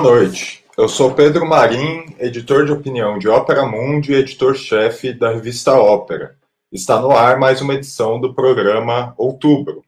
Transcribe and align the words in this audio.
Boa 0.00 0.14
noite. 0.14 0.64
Eu 0.76 0.88
sou 0.88 1.12
Pedro 1.12 1.44
Marim, 1.44 2.14
editor 2.20 2.64
de 2.64 2.70
opinião 2.70 3.18
de 3.18 3.28
Ópera 3.28 3.66
Mundi 3.66 4.12
e 4.12 4.14
editor-chefe 4.14 5.12
da 5.12 5.32
revista 5.32 5.74
Ópera. 5.74 6.36
Está 6.70 7.00
no 7.00 7.10
ar 7.10 7.36
mais 7.36 7.60
uma 7.60 7.74
edição 7.74 8.20
do 8.20 8.32
programa 8.32 9.12
Outubro. 9.18 9.82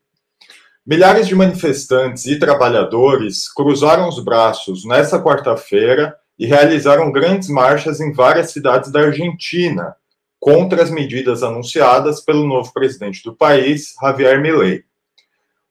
Milhares 0.84 1.28
de 1.28 1.36
manifestantes 1.36 2.26
e 2.26 2.40
trabalhadores 2.40 3.46
cruzaram 3.54 4.08
os 4.08 4.18
braços 4.18 4.84
nesta 4.84 5.22
quarta-feira 5.22 6.16
e 6.36 6.44
realizaram 6.44 7.12
grandes 7.12 7.48
marchas 7.48 8.00
em 8.00 8.12
várias 8.12 8.50
cidades 8.50 8.90
da 8.90 9.02
Argentina 9.02 9.94
contra 10.40 10.82
as 10.82 10.90
medidas 10.90 11.44
anunciadas 11.44 12.20
pelo 12.20 12.48
novo 12.48 12.72
presidente 12.72 13.22
do 13.22 13.32
país, 13.32 13.94
Javier 14.02 14.40
Milei. 14.40 14.82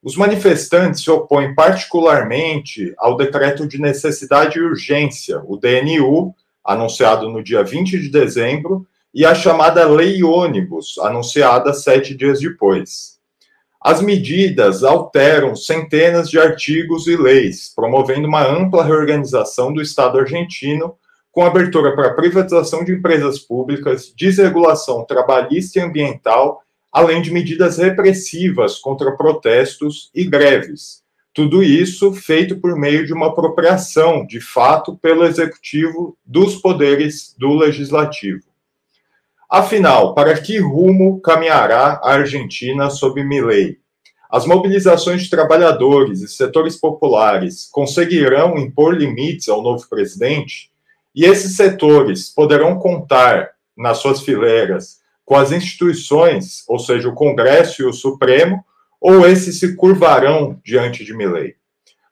Os 0.02 0.16
manifestantes 0.16 1.02
se 1.02 1.10
opõem 1.10 1.54
particularmente 1.54 2.94
ao 2.96 3.16
decreto 3.16 3.66
de 3.66 3.78
necessidade 3.78 4.58
e 4.58 4.62
urgência, 4.62 5.42
o 5.44 5.58
DNU, 5.58 6.34
anunciado 6.64 7.28
no 7.28 7.42
dia 7.42 7.62
20 7.62 7.98
de 7.98 8.08
dezembro, 8.08 8.86
e 9.12 9.26
a 9.26 9.34
chamada 9.34 9.86
Lei 9.86 10.22
Ônibus, 10.22 10.96
anunciada 10.98 11.74
sete 11.74 12.14
dias 12.14 12.40
depois. 12.40 13.18
As 13.82 14.00
medidas 14.00 14.84
alteram 14.84 15.54
centenas 15.54 16.30
de 16.30 16.38
artigos 16.38 17.06
e 17.06 17.16
leis, 17.16 17.72
promovendo 17.74 18.26
uma 18.26 18.46
ampla 18.46 18.84
reorganização 18.84 19.72
do 19.72 19.82
Estado 19.82 20.18
argentino, 20.18 20.94
com 21.32 21.44
abertura 21.44 21.94
para 21.94 22.14
privatização 22.14 22.84
de 22.84 22.92
empresas 22.92 23.38
públicas, 23.38 24.12
desregulação 24.16 25.04
trabalhista 25.04 25.78
e 25.78 25.82
ambiental 25.82 26.62
além 26.92 27.22
de 27.22 27.32
medidas 27.32 27.78
repressivas 27.78 28.78
contra 28.78 29.16
protestos 29.16 30.10
e 30.14 30.24
greves. 30.24 31.02
Tudo 31.32 31.62
isso 31.62 32.12
feito 32.12 32.58
por 32.58 32.76
meio 32.76 33.06
de 33.06 33.12
uma 33.12 33.28
apropriação, 33.28 34.26
de 34.26 34.40
fato, 34.40 34.96
pelo 34.96 35.24
executivo 35.24 36.18
dos 36.26 36.56
poderes 36.56 37.34
do 37.38 37.54
legislativo. 37.54 38.42
Afinal, 39.48 40.14
para 40.14 40.40
que 40.40 40.58
rumo 40.58 41.20
caminhará 41.20 42.00
a 42.02 42.12
Argentina 42.12 42.90
sob 42.90 43.22
Milei? 43.22 43.78
As 44.30 44.46
mobilizações 44.46 45.22
de 45.22 45.30
trabalhadores 45.30 46.20
e 46.20 46.28
setores 46.28 46.76
populares 46.76 47.68
conseguirão 47.70 48.56
impor 48.56 48.94
limites 48.94 49.48
ao 49.48 49.62
novo 49.62 49.88
presidente? 49.88 50.70
E 51.12 51.24
esses 51.24 51.56
setores 51.56 52.28
poderão 52.28 52.78
contar 52.78 53.50
nas 53.76 53.98
suas 53.98 54.20
fileiras 54.20 54.99
com 55.30 55.36
as 55.36 55.52
instituições, 55.52 56.64
ou 56.66 56.76
seja, 56.76 57.08
o 57.08 57.14
Congresso 57.14 57.82
e 57.82 57.84
o 57.84 57.92
Supremo, 57.92 58.64
ou 59.00 59.24
esses 59.24 59.60
se 59.60 59.76
curvarão 59.76 60.58
diante 60.64 61.04
de 61.04 61.16
Milley? 61.16 61.54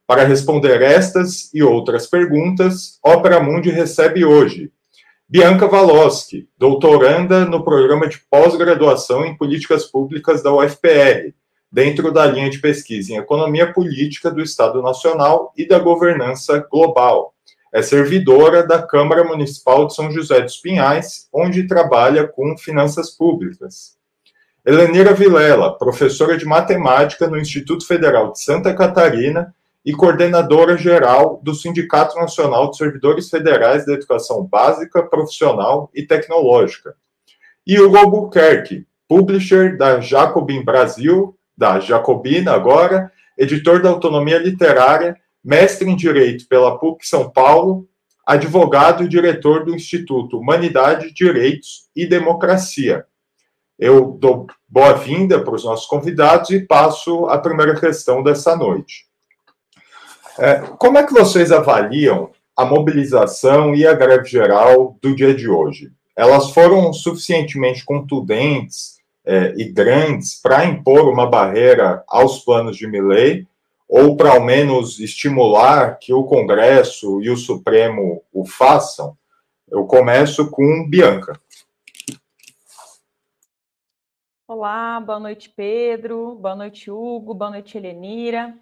Para 0.06 0.22
responder 0.22 0.80
estas 0.82 1.52
e 1.52 1.60
outras 1.60 2.06
perguntas, 2.06 3.00
Opera 3.02 3.40
Mundi 3.40 3.70
recebe 3.70 4.24
hoje 4.24 4.70
Bianca 5.28 5.66
Valoski, 5.66 6.48
doutoranda 6.56 7.44
no 7.44 7.64
programa 7.64 8.06
de 8.06 8.20
pós-graduação 8.30 9.26
em 9.26 9.36
políticas 9.36 9.84
públicas 9.84 10.40
da 10.40 10.54
UFPR, 10.54 11.34
dentro 11.72 12.12
da 12.12 12.24
linha 12.24 12.48
de 12.48 12.60
pesquisa 12.60 13.14
em 13.14 13.16
economia 13.16 13.72
política 13.72 14.30
do 14.30 14.40
Estado 14.40 14.80
Nacional 14.80 15.52
e 15.56 15.66
da 15.66 15.80
governança 15.80 16.64
global 16.70 17.34
é 17.72 17.82
servidora 17.82 18.66
da 18.66 18.82
Câmara 18.82 19.24
Municipal 19.24 19.86
de 19.86 19.94
São 19.94 20.10
José 20.10 20.40
dos 20.40 20.56
Pinhais, 20.56 21.28
onde 21.32 21.66
trabalha 21.66 22.26
com 22.26 22.56
finanças 22.56 23.10
públicas. 23.10 23.96
Helenira 24.64 25.14
Vilela, 25.14 25.76
professora 25.78 26.36
de 26.36 26.44
matemática 26.44 27.26
no 27.26 27.38
Instituto 27.38 27.86
Federal 27.86 28.32
de 28.32 28.42
Santa 28.42 28.74
Catarina 28.74 29.54
e 29.84 29.92
coordenadora 29.92 30.76
geral 30.76 31.40
do 31.42 31.54
Sindicato 31.54 32.16
Nacional 32.16 32.70
de 32.70 32.76
Servidores 32.76 33.30
Federais 33.30 33.86
da 33.86 33.94
Educação 33.94 34.44
Básica, 34.44 35.02
Profissional 35.02 35.90
e 35.94 36.02
Tecnológica. 36.02 36.94
E 37.66 37.80
Hugo 37.80 37.96
Albuquerque, 37.96 38.86
publisher 39.06 39.76
da 39.76 40.00
Jacobin 40.00 40.62
Brasil, 40.62 41.34
da 41.56 41.80
Jacobina 41.80 42.52
agora, 42.52 43.10
editor 43.36 43.80
da 43.80 43.88
Autonomia 43.88 44.38
Literária 44.38 45.16
mestre 45.48 45.88
em 45.88 45.96
Direito 45.96 46.46
pela 46.46 46.78
PUC 46.78 47.08
São 47.08 47.30
Paulo, 47.30 47.88
advogado 48.26 49.02
e 49.02 49.08
diretor 49.08 49.64
do 49.64 49.74
Instituto 49.74 50.38
Humanidade, 50.38 51.10
Direitos 51.10 51.88
e 51.96 52.06
Democracia. 52.06 53.06
Eu 53.78 54.10
dou 54.10 54.46
boa-vinda 54.68 55.42
para 55.42 55.54
os 55.54 55.64
nossos 55.64 55.86
convidados 55.86 56.50
e 56.50 56.60
passo 56.60 57.24
a 57.28 57.38
primeira 57.38 57.80
questão 57.80 58.22
dessa 58.22 58.54
noite. 58.54 59.06
É, 60.38 60.56
como 60.76 60.98
é 60.98 61.06
que 61.06 61.14
vocês 61.14 61.50
avaliam 61.50 62.30
a 62.54 62.66
mobilização 62.66 63.74
e 63.74 63.86
a 63.86 63.94
greve 63.94 64.28
geral 64.28 64.98
do 65.00 65.16
dia 65.16 65.34
de 65.34 65.48
hoje? 65.48 65.90
Elas 66.14 66.50
foram 66.50 66.92
suficientemente 66.92 67.86
contundentes 67.86 68.98
é, 69.24 69.54
e 69.56 69.72
grandes 69.72 70.38
para 70.42 70.66
impor 70.66 71.08
uma 71.08 71.26
barreira 71.26 72.04
aos 72.06 72.40
planos 72.40 72.76
de 72.76 72.86
Milley 72.86 73.47
ou 73.88 74.16
para 74.16 74.32
ao 74.32 74.44
menos 74.44 75.00
estimular 75.00 75.98
que 75.98 76.12
o 76.12 76.24
Congresso 76.24 77.22
e 77.22 77.30
o 77.30 77.36
Supremo 77.36 78.22
o 78.32 78.44
façam, 78.44 79.16
eu 79.66 79.86
começo 79.86 80.50
com 80.50 80.86
Bianca. 80.88 81.40
Olá, 84.46 85.00
boa 85.00 85.18
noite, 85.18 85.48
Pedro, 85.48 86.34
boa 86.34 86.54
noite, 86.54 86.90
Hugo, 86.90 87.34
boa 87.34 87.50
noite, 87.50 87.76
Helenira. 87.76 88.58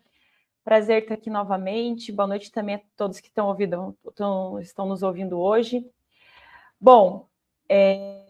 Prazer 0.65 1.03
estar 1.03 1.15
aqui 1.15 1.31
novamente. 1.31 2.11
Boa 2.11 2.27
noite 2.27 2.51
também 2.51 2.75
a 2.75 2.81
todos 2.97 3.21
que 3.21 3.29
estão, 3.29 3.47
ouvindo, 3.47 3.97
estão, 4.09 4.59
estão 4.59 4.87
nos 4.87 5.03
ouvindo 5.05 5.39
hoje. 5.39 5.89
Bom, 6.81 7.29
é, 7.69 8.21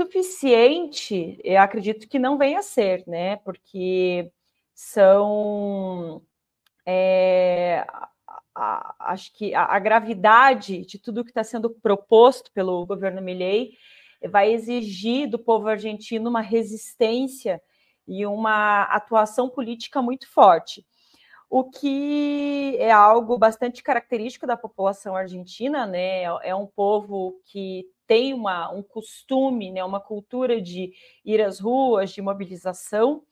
suficiente, 0.00 1.40
eu 1.44 1.60
acredito 1.60 2.08
que 2.08 2.18
não 2.18 2.36
venha 2.36 2.58
a 2.58 2.62
ser, 2.62 3.04
né? 3.06 3.36
Porque 3.36 4.30
são. 4.76 6.22
É, 6.84 7.84
a, 7.88 8.08
a, 8.54 9.12
acho 9.12 9.32
que 9.32 9.54
a, 9.54 9.64
a, 9.64 9.78
gravidade 9.78 10.84
de 10.84 10.98
tudo 10.98 11.24
que 11.24 11.30
está 11.30 11.42
sendo 11.42 11.70
proposto 11.70 12.52
pelo 12.52 12.86
governo 12.86 13.22
Milley 13.22 13.72
vai 14.30 14.52
exigir 14.52 15.28
do 15.28 15.38
povo 15.38 15.66
argentino 15.66 16.30
uma 16.30 16.42
resistência 16.42 17.60
e 18.06 18.24
uma 18.26 18.82
atuação 18.82 19.48
política 19.48 20.00
muito 20.02 20.28
forte. 20.30 20.86
O 21.48 21.64
que 21.64 22.76
é 22.78 22.90
algo 22.92 23.38
bastante 23.38 23.82
característico 23.82 24.46
da 24.46 24.56
população 24.56 25.16
argentina, 25.16 25.86
né? 25.86 26.22
É 26.42 26.54
um 26.54 26.66
povo 26.66 27.40
que 27.46 27.86
tem 28.06 28.34
uma, 28.34 28.70
um 28.72 28.82
costume, 28.82 29.70
né, 29.70 29.82
uma 29.82 30.00
cultura 30.00 30.60
de 30.60 30.92
ir 31.24 31.40
às 31.40 31.58
ruas, 31.58 32.10
de 32.12 32.22
mobilização, 32.22 33.24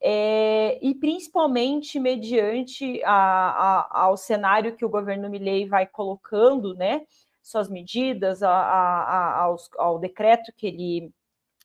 é, 0.00 0.78
e 0.82 0.94
principalmente 0.94 1.98
mediante 1.98 3.02
a, 3.04 3.12
a, 3.12 4.00
ao 4.02 4.16
cenário 4.16 4.76
que 4.76 4.84
o 4.84 4.88
governo 4.88 5.28
Milley 5.28 5.66
vai 5.66 5.86
colocando, 5.86 6.74
né, 6.74 7.02
suas 7.42 7.68
medidas, 7.68 8.42
a, 8.42 9.40
aos, 9.40 9.70
ao 9.78 9.98
decreto 9.98 10.52
que 10.56 10.66
ele 10.66 11.12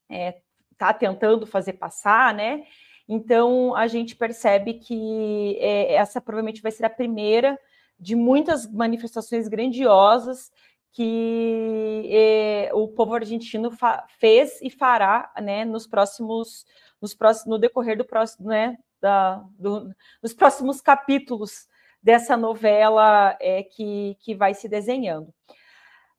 está 0.09 0.16
é, 0.16 0.41
tá 0.78 0.94
tentando 0.94 1.46
fazer 1.46 1.73
passar, 1.73 2.34
né, 2.34 2.64
então 3.08 3.76
a 3.76 3.88
gente 3.88 4.16
percebe 4.16 4.76
que 4.76 5.58
é, 5.59 5.93
essa 5.96 6.22
provavelmente 6.22 6.61
vai 6.61 6.72
ser 6.72 6.85
a 6.85 6.90
primeira 6.90 7.59
de 7.99 8.16
muitas 8.16 8.70
manifestações 8.72 9.47
grandiosas 9.47 10.52
que 10.93 12.08
é, 12.11 12.70
o 12.73 12.88
povo 12.88 13.16
argentino 13.16 13.72
fez 14.20 14.61
e 14.61 14.70
fará 14.70 15.32
né, 15.41 15.66
nos 15.66 15.88
próximos 15.88 16.66
nos 17.03 17.14
próximos, 17.14 17.50
no 17.50 17.59
decorrer 17.59 17.97
do 17.97 18.05
próximo, 18.05 18.47
né, 18.47 18.78
da, 19.02 19.44
do, 19.59 19.94
dos 20.22 20.34
próximos 20.34 20.79
capítulos 20.79 21.67
dessa 22.02 22.38
novela 22.38 23.38
é, 23.41 23.61
que, 23.61 24.16
que 24.22 24.34
vai 24.34 24.53
se 24.53 24.70
desenhando. 24.70 25.34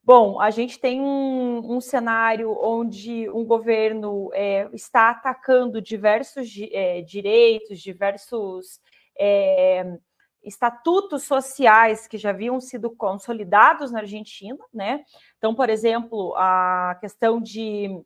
Bom, 0.02 0.38
a 0.38 0.50
gente 0.50 0.78
tem 0.78 1.00
um, 1.00 1.76
um 1.76 1.80
cenário 1.80 2.54
onde 2.60 3.30
um 3.30 3.42
governo 3.46 4.28
é, 4.34 4.68
está 4.74 5.08
atacando 5.08 5.80
diversos 5.80 6.50
é, 6.70 7.00
direitos, 7.00 7.80
diversos 7.80 8.78
é, 9.18 9.98
estatutos 10.42 11.22
sociais 11.22 12.06
que 12.06 12.18
já 12.18 12.28
haviam 12.28 12.60
sido 12.60 12.90
consolidados 12.90 13.90
na 13.90 14.00
Argentina, 14.00 14.62
né? 14.72 15.02
Então, 15.38 15.54
por 15.54 15.70
exemplo, 15.70 16.34
a 16.36 16.98
questão 17.00 17.40
de 17.40 18.04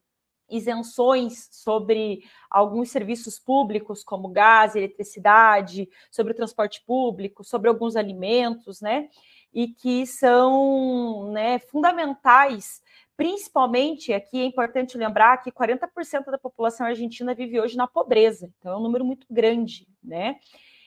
isenções 0.50 1.48
sobre 1.50 2.22
alguns 2.50 2.90
serviços 2.90 3.38
públicos, 3.38 4.02
como 4.02 4.28
gás, 4.28 4.74
eletricidade, 4.74 5.88
sobre 6.10 6.32
o 6.32 6.36
transporte 6.36 6.82
público, 6.86 7.44
sobre 7.44 7.68
alguns 7.68 7.96
alimentos, 7.96 8.80
né? 8.80 9.08
E 9.52 9.68
que 9.68 10.06
são 10.06 11.30
né, 11.32 11.58
fundamentais, 11.58 12.80
principalmente 13.16 14.12
aqui 14.12 14.40
é 14.40 14.44
importante 14.44 14.96
lembrar 14.96 15.38
que 15.38 15.50
40% 15.50 16.30
da 16.30 16.38
população 16.38 16.86
argentina 16.86 17.34
vive 17.34 17.60
hoje 17.60 17.76
na 17.76 17.88
pobreza, 17.88 18.52
então 18.58 18.72
é 18.72 18.76
um 18.76 18.82
número 18.82 19.04
muito 19.04 19.26
grande, 19.28 19.88
né? 20.02 20.36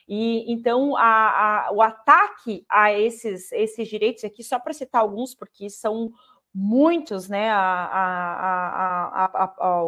E 0.08 0.52
então 0.52 0.96
a, 0.96 1.68
a, 1.68 1.72
o 1.72 1.80
ataque 1.80 2.64
a 2.68 2.92
esses, 2.92 3.52
esses 3.52 3.88
direitos 3.88 4.24
aqui, 4.24 4.42
só 4.42 4.58
para 4.58 4.72
citar 4.72 5.02
alguns, 5.02 5.34
porque 5.34 5.70
são 5.70 6.12
muitos, 6.54 7.28
né? 7.28 7.50
A, 7.50 8.80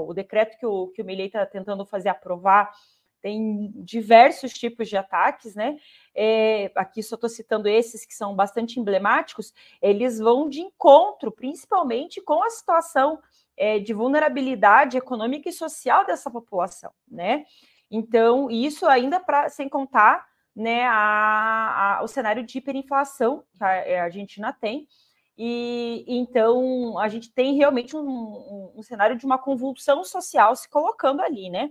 o 0.07 0.15
decreto 0.15 0.59
que 0.59 0.67
o, 0.67 0.89
que 0.89 1.03
o 1.03 1.05
Milley 1.05 1.27
está 1.27 1.45
tentando 1.45 1.85
fazer 1.85 2.09
aprovar 2.09 2.73
tem 3.21 3.73
diversos 3.77 4.53
tipos 4.53 4.89
de 4.89 4.99
ataques, 4.99 5.55
né? 5.55 5.79
É, 6.15 6.71
aqui 6.75 7.03
só 7.03 7.15
estou 7.15 7.31
citando 7.31 7.69
esses 7.69 8.05
que 8.05 8.15
são 8.15 8.35
bastante 8.35 8.79
emblemáticos, 8.79 9.55
eles 9.81 10.19
vão 10.19 10.47
de 10.49 10.61
encontro, 10.61 11.33
principalmente 11.33 12.21
com 12.21 12.43
a 12.45 12.51
situação 12.51 13.19
é, 13.57 13.79
de 13.79 13.95
vulnerabilidade 13.95 14.99
econômica 14.99 15.49
e 15.49 15.53
social 15.53 16.05
dessa 16.05 16.31
população, 16.31 16.93
né? 17.09 17.47
Então, 17.91 18.51
isso 18.51 18.87
ainda 18.87 19.19
para 19.21 19.49
sem 19.49 19.69
contar 19.69 20.27
né, 20.55 20.85
a, 20.87 21.99
a, 21.99 22.03
o 22.03 22.09
cenário 22.09 22.45
de 22.45 22.59
hiperinflação 22.59 23.45
que 23.53 23.65
a, 23.65 24.01
a 24.01 24.05
Argentina 24.05 24.53
tem, 24.53 24.87
e 25.37 26.05
então 26.07 26.99
a 26.99 27.09
gente 27.09 27.33
tem 27.33 27.57
realmente 27.57 27.97
um, 27.97 28.01
um, 28.01 28.73
um, 28.77 28.83
cenário 28.83 29.17
de 29.17 29.27
uma 29.27 29.39
convulsão 29.39 30.05
social 30.05 30.55
se 30.55 30.69
colocando 30.69 31.21
ali, 31.21 31.51
né? 31.51 31.71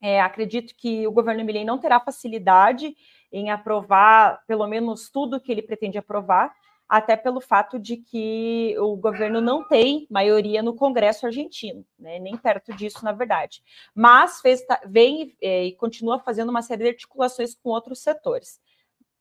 É, 0.00 0.20
acredito 0.20 0.74
que 0.76 1.06
o 1.06 1.12
governo 1.12 1.44
Milley 1.44 1.64
não 1.64 1.78
terá 1.78 1.98
facilidade 1.98 2.94
em 3.32 3.50
aprovar 3.50 4.44
pelo 4.46 4.66
menos 4.66 5.10
tudo 5.10 5.40
que 5.40 5.50
ele 5.50 5.62
pretende 5.62 5.98
aprovar, 5.98 6.54
até 6.88 7.16
pelo 7.16 7.40
fato 7.40 7.78
de 7.78 7.98
que 7.98 8.74
o 8.78 8.96
governo 8.96 9.40
não 9.40 9.66
tem 9.68 10.06
maioria 10.10 10.62
no 10.62 10.74
Congresso 10.74 11.26
argentino, 11.26 11.84
né? 11.98 12.18
nem 12.18 12.36
perto 12.36 12.72
disso, 12.74 13.04
na 13.04 13.12
verdade. 13.12 13.62
Mas 13.94 14.40
fez, 14.40 14.64
vem 14.86 15.36
é, 15.42 15.64
e 15.66 15.72
continua 15.76 16.18
fazendo 16.18 16.48
uma 16.48 16.62
série 16.62 16.84
de 16.84 16.90
articulações 16.90 17.54
com 17.54 17.70
outros 17.70 18.00
setores. 18.00 18.58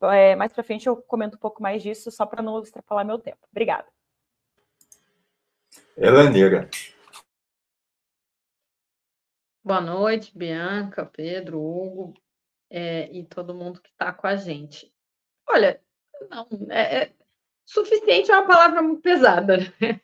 É, 0.01 0.35
mais 0.35 0.53
para 0.53 0.63
frente 0.63 0.87
eu 0.87 0.97
comento 0.97 1.35
um 1.35 1.39
pouco 1.39 1.61
mais 1.61 1.81
disso, 1.81 2.11
só 2.11 2.25
para 2.25 2.43
não 2.43 2.61
extrapolar 2.61 3.05
meu 3.05 3.17
tempo. 3.17 3.39
Obrigada. 3.51 3.87
Elaneira. 5.97 6.69
Boa 9.63 9.81
noite, 9.81 10.37
Bianca, 10.37 11.05
Pedro, 11.05 11.59
Hugo 11.59 12.13
é, 12.69 13.11
e 13.11 13.25
todo 13.25 13.55
mundo 13.55 13.81
que 13.81 13.89
está 13.89 14.13
com 14.13 14.27
a 14.27 14.35
gente. 14.35 14.93
Olha, 15.47 15.81
não, 16.29 16.47
é, 16.69 17.03
é, 17.03 17.13
suficiente 17.65 18.31
é 18.31 18.37
uma 18.37 18.47
palavra 18.47 18.81
muito 18.81 19.01
pesada. 19.01 19.57
Né? 19.57 19.99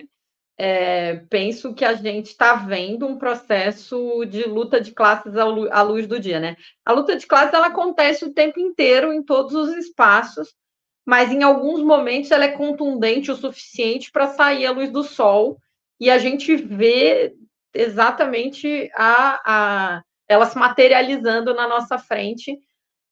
É, 0.56 1.16
penso 1.30 1.74
que 1.74 1.84
a 1.84 1.94
gente 1.96 2.28
está 2.28 2.54
vendo 2.54 3.08
um 3.08 3.18
processo 3.18 4.24
de 4.26 4.44
luta 4.44 4.80
de 4.80 4.92
classes 4.92 5.34
à 5.36 5.82
luz 5.82 6.06
do 6.06 6.20
dia, 6.20 6.40
né? 6.40 6.56
A 6.86 6.92
luta 6.92 7.16
de 7.16 7.26
classes 7.26 7.54
ela 7.54 7.68
acontece 7.68 8.24
o 8.24 8.34
tempo 8.34 8.60
inteiro 8.60 9.12
em 9.12 9.24
todos 9.24 9.54
os 9.56 9.76
espaços, 9.76 10.54
mas 11.06 11.32
em 11.32 11.42
alguns 11.42 11.82
momentos 11.82 12.30
ela 12.30 12.46
é 12.46 12.52
contundente 12.52 13.32
o 13.32 13.36
suficiente 13.36 14.12
para 14.12 14.28
sair 14.28 14.68
à 14.68 14.72
luz 14.72 14.92
do 14.92 15.04
sol 15.04 15.58
e 16.00 16.10
a 16.10 16.18
gente 16.20 16.56
vê 16.56 17.34
exatamente 17.74 18.92
a, 18.96 19.42
a, 19.46 20.04
ela 20.28 20.46
se 20.46 20.58
materializando 20.58 21.54
na 21.54 21.68
nossa 21.68 21.98
frente 21.98 22.60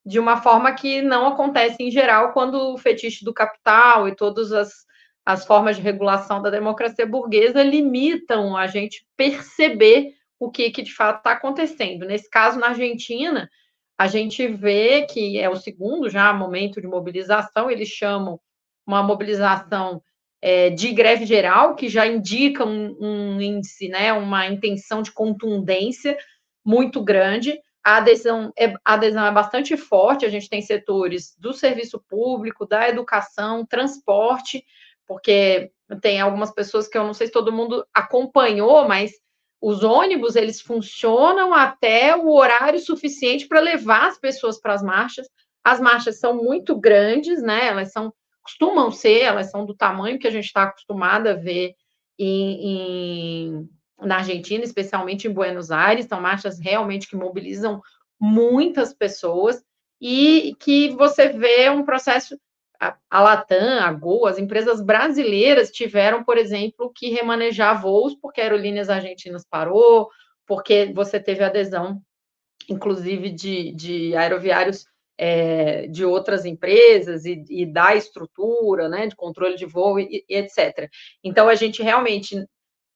de 0.06 0.20
uma 0.20 0.42
forma 0.42 0.74
que 0.74 1.02
não 1.02 1.28
acontece 1.28 1.78
em 1.80 1.92
geral 1.92 2.34
quando 2.34 2.74
o 2.74 2.78
fetiche 2.78 3.24
do 3.26 3.34
capital 3.34 4.08
e 4.08 4.16
todas 4.16 4.52
as, 4.52 4.86
as 5.26 5.46
formas 5.46 5.76
de 5.76 5.82
regulação 5.82 6.42
da 6.42 6.50
democracia 6.50 7.06
burguesa 7.06 7.62
limitam 7.64 8.58
a 8.58 8.68
gente 8.68 9.06
perceber 9.16 10.14
o 10.40 10.50
que, 10.50 10.72
que 10.72 10.82
de 10.82 10.94
fato 10.94 11.18
está 11.18 11.34
acontecendo. 11.34 12.06
Nesse 12.06 12.30
caso, 12.30 12.60
na 12.60 12.70
Argentina, 12.70 13.50
a 13.98 14.08
gente 14.08 14.48
vê 14.48 15.06
que 15.06 15.38
é 15.38 15.48
o 15.48 15.56
segundo 15.56 16.10
já 16.10 16.34
momento 16.34 16.82
de 16.82 16.88
mobilização, 16.88 17.70
eles 17.70 17.90
chamam 17.90 18.40
uma 18.86 19.04
mobilização 19.04 20.02
é, 20.42 20.72
de 20.72 20.92
greve 20.92 21.26
geral, 21.26 21.76
que 21.76 21.88
já 21.88 22.08
indica 22.08 22.66
um, 22.66 22.98
um 23.00 23.42
índice, 23.42 23.88
né, 23.90 24.12
uma 24.12 24.48
intenção 24.48 25.04
de 25.04 25.12
contundência 25.12 26.18
muito 26.66 27.04
grande. 27.04 27.60
A 27.84 27.98
adesão, 27.98 28.52
é, 28.58 28.74
a 28.84 28.94
adesão 28.96 29.26
é 29.26 29.32
bastante 29.32 29.78
forte, 29.78 30.26
a 30.26 30.30
gente 30.30 30.50
tem 30.50 30.62
setores 30.62 31.36
do 31.38 31.54
serviço 31.54 32.04
público, 32.10 32.66
da 32.66 32.90
educação, 32.90 33.64
transporte, 33.66 34.64
porque 35.12 35.70
tem 36.02 36.22
algumas 36.22 36.54
pessoas 36.54 36.88
que 36.88 36.98
eu 36.98 37.04
não 37.04 37.14
sei 37.14 37.28
se 37.28 37.34
todo 37.34 37.52
mundo 37.52 37.86
acompanhou, 37.94 38.88
mas 38.88 39.12
os 39.60 39.84
ônibus 39.84 40.38
eles 40.38 40.62
funcionam 40.62 41.54
até 41.54 42.16
o 42.16 42.32
horário 42.32 42.80
suficiente 42.80 43.46
para 43.46 43.60
levar 43.60 44.08
as 44.08 44.18
pessoas 44.18 44.58
para 44.58 44.74
as 44.74 44.82
marchas. 44.82 45.28
As 45.62 45.82
marchas 45.82 46.18
são 46.18 46.42
muito 46.42 46.80
grandes, 46.80 47.44
né? 47.44 47.68
Elas 47.68 47.92
são 47.92 48.14
costumam 48.42 48.90
ser, 48.90 49.20
elas 49.20 49.52
são 49.52 49.66
do 49.66 49.76
tamanho 49.76 50.18
que 50.18 50.28
a 50.28 50.32
gente 50.32 50.46
está 50.46 50.64
acostumado 50.64 51.28
a 51.28 51.34
ver 51.34 51.76
em, 52.18 53.50
em, 53.50 53.70
na 54.00 54.20
Argentina, 54.20 54.64
especialmente 54.64 55.28
em 55.28 55.34
Buenos 55.34 55.72
Aires, 55.72 56.06
são 56.06 56.22
marchas 56.22 56.58
realmente 56.58 57.08
que 57.08 57.18
mobilizam 57.18 57.82
muitas 58.18 58.94
pessoas 58.94 59.62
e 60.00 60.56
que 60.58 60.90
você 60.92 61.28
vê 61.28 61.70
um 61.70 61.84
processo. 61.84 62.40
A, 62.82 63.22
Latam, 63.22 63.80
a 63.80 63.92
Gol, 63.92 64.26
as 64.26 64.40
empresas 64.40 64.82
brasileiras 64.82 65.70
tiveram, 65.70 66.24
por 66.24 66.36
exemplo, 66.36 66.92
que 66.92 67.10
remanejar 67.10 67.80
voos 67.80 68.16
porque 68.16 68.42
Aerolíneas 68.42 68.90
Argentinas 68.90 69.46
parou, 69.48 70.10
porque 70.48 70.92
você 70.94 71.20
teve 71.20 71.44
adesão, 71.44 72.02
inclusive, 72.68 73.30
de, 73.30 73.72
de 73.74 74.16
aeroviários 74.16 74.86
é, 75.16 75.86
de 75.86 76.04
outras 76.04 76.44
empresas 76.46 77.26
e, 77.26 77.46
e, 77.48 77.66
da 77.68 77.96
estrutura, 77.96 78.90
né, 78.90 79.06
de 79.06 79.16
controle 79.16 79.56
de 79.56 79.68
voo 79.68 80.00
e, 80.00 80.26
e, 80.28 80.36
etc. 80.36 80.90
Então, 81.24 81.48
a 81.48 81.54
gente 81.54 81.84
realmente, 81.84 82.44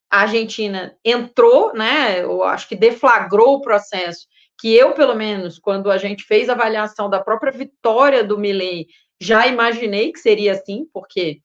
a 0.09 0.21
Argentina 0.21 0.97
entrou, 1.05 1.71
né, 1.75 2.23
eu 2.23 2.43
acho 2.43 2.67
que 2.67 2.75
deflagrou 2.75 3.57
o 3.57 3.61
processo, 3.61 4.25
que 4.57 4.73
eu, 4.73 4.93
pelo 4.93 5.13
menos, 5.13 5.59
quando 5.59 5.91
a 5.91 5.99
gente 5.99 6.23
fez 6.23 6.49
a 6.49 6.53
avaliação 6.53 7.09
da 7.09 7.21
própria 7.21 7.51
vitória 7.51 8.23
do 8.23 8.39
Milley, 8.39 8.87
já 9.19 9.47
imaginei 9.47 10.11
que 10.11 10.19
seria 10.19 10.53
assim, 10.53 10.87
porque 10.93 11.41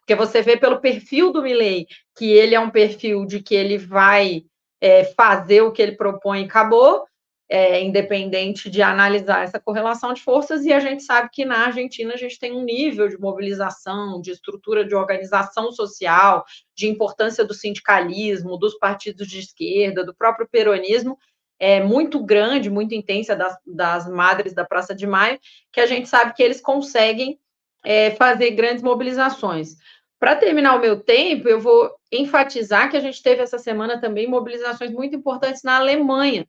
porque 0.00 0.14
você 0.14 0.42
vê 0.42 0.54
pelo 0.54 0.80
perfil 0.80 1.32
do 1.32 1.42
Milley 1.42 1.86
que 2.14 2.30
ele 2.30 2.54
é 2.54 2.60
um 2.60 2.68
perfil 2.68 3.24
de 3.24 3.42
que 3.42 3.54
ele 3.54 3.78
vai 3.78 4.42
é, 4.78 5.04
fazer 5.04 5.62
o 5.62 5.72
que 5.72 5.80
ele 5.80 5.96
propõe 5.96 6.42
e 6.42 6.44
acabou, 6.44 7.06
é, 7.48 7.82
independente 7.82 8.68
de 8.68 8.82
analisar 8.82 9.44
essa 9.44 9.58
correlação 9.58 10.12
de 10.12 10.20
forças, 10.20 10.64
e 10.66 10.72
a 10.72 10.78
gente 10.78 11.02
sabe 11.02 11.30
que 11.32 11.44
na 11.44 11.66
Argentina 11.66 12.12
a 12.12 12.16
gente 12.18 12.38
tem 12.38 12.52
um 12.52 12.64
nível 12.64 13.08
de 13.08 13.18
mobilização, 13.18 14.20
de 14.20 14.30
estrutura 14.30 14.84
de 14.84 14.94
organização 14.94 15.72
social, 15.72 16.44
de 16.76 16.86
importância 16.86 17.42
do 17.42 17.54
sindicalismo, 17.54 18.58
dos 18.58 18.78
partidos 18.78 19.26
de 19.26 19.38
esquerda, 19.38 20.04
do 20.04 20.14
próprio 20.14 20.46
peronismo, 20.46 21.18
é 21.58 21.82
muito 21.82 22.22
grande, 22.22 22.70
muito 22.70 22.94
intensa 22.94 23.34
das, 23.36 23.56
das 23.66 24.08
madres 24.08 24.52
da 24.52 24.64
Praça 24.64 24.94
de 24.94 25.06
Maio, 25.06 25.38
que 25.72 25.80
a 25.80 25.86
gente 25.86 26.08
sabe 26.08 26.34
que 26.34 26.42
eles 26.42 26.60
conseguem 26.60 27.38
é, 27.84 28.10
fazer 28.12 28.50
grandes 28.52 28.82
mobilizações. 28.82 29.76
Para 30.18 30.36
terminar 30.36 30.76
o 30.76 30.80
meu 30.80 31.00
tempo, 31.00 31.48
eu 31.48 31.60
vou 31.60 31.90
enfatizar 32.10 32.90
que 32.90 32.96
a 32.96 33.00
gente 33.00 33.22
teve 33.22 33.42
essa 33.42 33.58
semana 33.58 34.00
também 34.00 34.26
mobilizações 34.26 34.90
muito 34.90 35.14
importantes 35.14 35.62
na 35.62 35.76
Alemanha. 35.76 36.46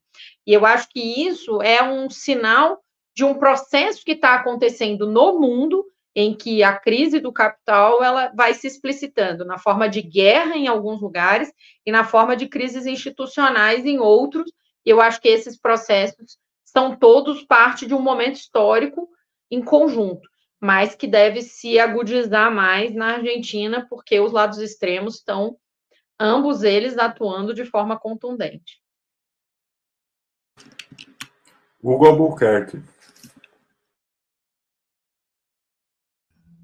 E 0.47 0.53
eu 0.53 0.65
acho 0.65 0.87
que 0.89 1.27
isso 1.27 1.61
é 1.61 1.83
um 1.83 2.09
sinal 2.09 2.81
de 3.15 3.23
um 3.23 3.33
processo 3.33 4.03
que 4.03 4.13
está 4.13 4.35
acontecendo 4.35 5.07
no 5.07 5.39
mundo, 5.39 5.85
em 6.15 6.33
que 6.33 6.63
a 6.63 6.77
crise 6.77 7.19
do 7.19 7.33
capital 7.33 8.01
ela 8.01 8.31
vai 8.33 8.53
se 8.53 8.67
explicitando 8.67 9.43
na 9.43 9.57
forma 9.57 9.89
de 9.89 10.01
guerra 10.01 10.55
em 10.55 10.67
alguns 10.67 11.01
lugares 11.01 11.51
e 11.85 11.91
na 11.91 12.05
forma 12.05 12.37
de 12.37 12.47
crises 12.47 12.85
institucionais 12.85 13.85
em 13.85 13.99
outros. 13.99 14.49
Eu 14.85 15.01
acho 15.01 15.19
que 15.19 15.27
esses 15.27 15.57
processos 15.57 16.37
são 16.63 16.95
todos 16.95 17.43
parte 17.43 17.85
de 17.85 17.93
um 17.93 18.01
momento 18.01 18.35
histórico 18.35 19.09
em 19.49 19.63
conjunto 19.63 20.29
mas 20.65 20.95
que 20.95 21.05
deve 21.07 21.43
se 21.43 21.77
agudizar 21.77 22.51
mais 22.51 22.93
na 22.93 23.17
Argentina, 23.17 23.85
porque 23.87 24.19
os 24.19 24.31
lados 24.31 24.57
extremos 24.57 25.17
estão, 25.17 25.57
ambos 26.19 26.63
eles, 26.63 26.97
atuando 26.97 27.53
de 27.53 27.65
forma 27.65 27.99
contundente. 27.99 28.81
Hugo 31.83 32.07
Albuquerque. 32.07 32.81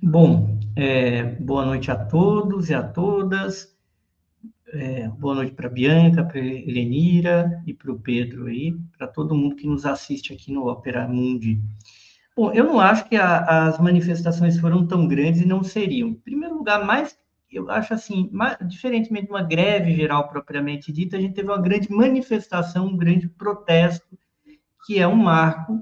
Bom, 0.01 0.57
é, 0.75 1.23
boa 1.23 1.63
noite 1.63 1.91
a 1.91 2.05
todos 2.05 2.71
e 2.71 2.73
a 2.73 2.81
todas. 2.81 3.77
É, 4.73 5.05
boa 5.09 5.35
noite 5.35 5.51
para 5.51 5.67
Bianca, 5.67 6.23
para 6.23 6.39
Helenira 6.39 7.61
e 7.67 7.73
para 7.73 7.91
o 7.91 7.99
Pedro 7.99 8.45
aí, 8.45 8.73
para 8.97 9.05
todo 9.05 9.35
mundo 9.35 9.55
que 9.55 9.67
nos 9.67 9.85
assiste 9.85 10.31
aqui 10.31 10.49
no 10.51 10.67
Opera 10.67 11.05
Mundi. 11.07 11.59
Bom, 12.35 12.53
eu 12.53 12.63
não 12.63 12.79
acho 12.79 13.09
que 13.09 13.17
a, 13.17 13.67
as 13.67 13.77
manifestações 13.79 14.57
foram 14.57 14.87
tão 14.87 15.07
grandes 15.07 15.41
e 15.41 15.45
não 15.45 15.61
seriam. 15.61 16.09
Em 16.09 16.13
primeiro 16.13 16.55
lugar, 16.55 16.85
mais 16.85 17.17
eu 17.51 17.69
acho 17.69 17.93
assim, 17.93 18.29
mais, 18.31 18.57
diferentemente 18.65 19.25
de 19.25 19.31
uma 19.31 19.43
greve 19.43 19.93
geral 19.93 20.29
propriamente 20.29 20.89
dita, 20.89 21.17
a 21.17 21.19
gente 21.19 21.33
teve 21.33 21.49
uma 21.49 21.61
grande 21.61 21.91
manifestação, 21.91 22.87
um 22.87 22.95
grande 22.95 23.27
protesto, 23.27 24.17
que 24.85 24.97
é 24.97 25.05
um 25.05 25.17
marco 25.17 25.81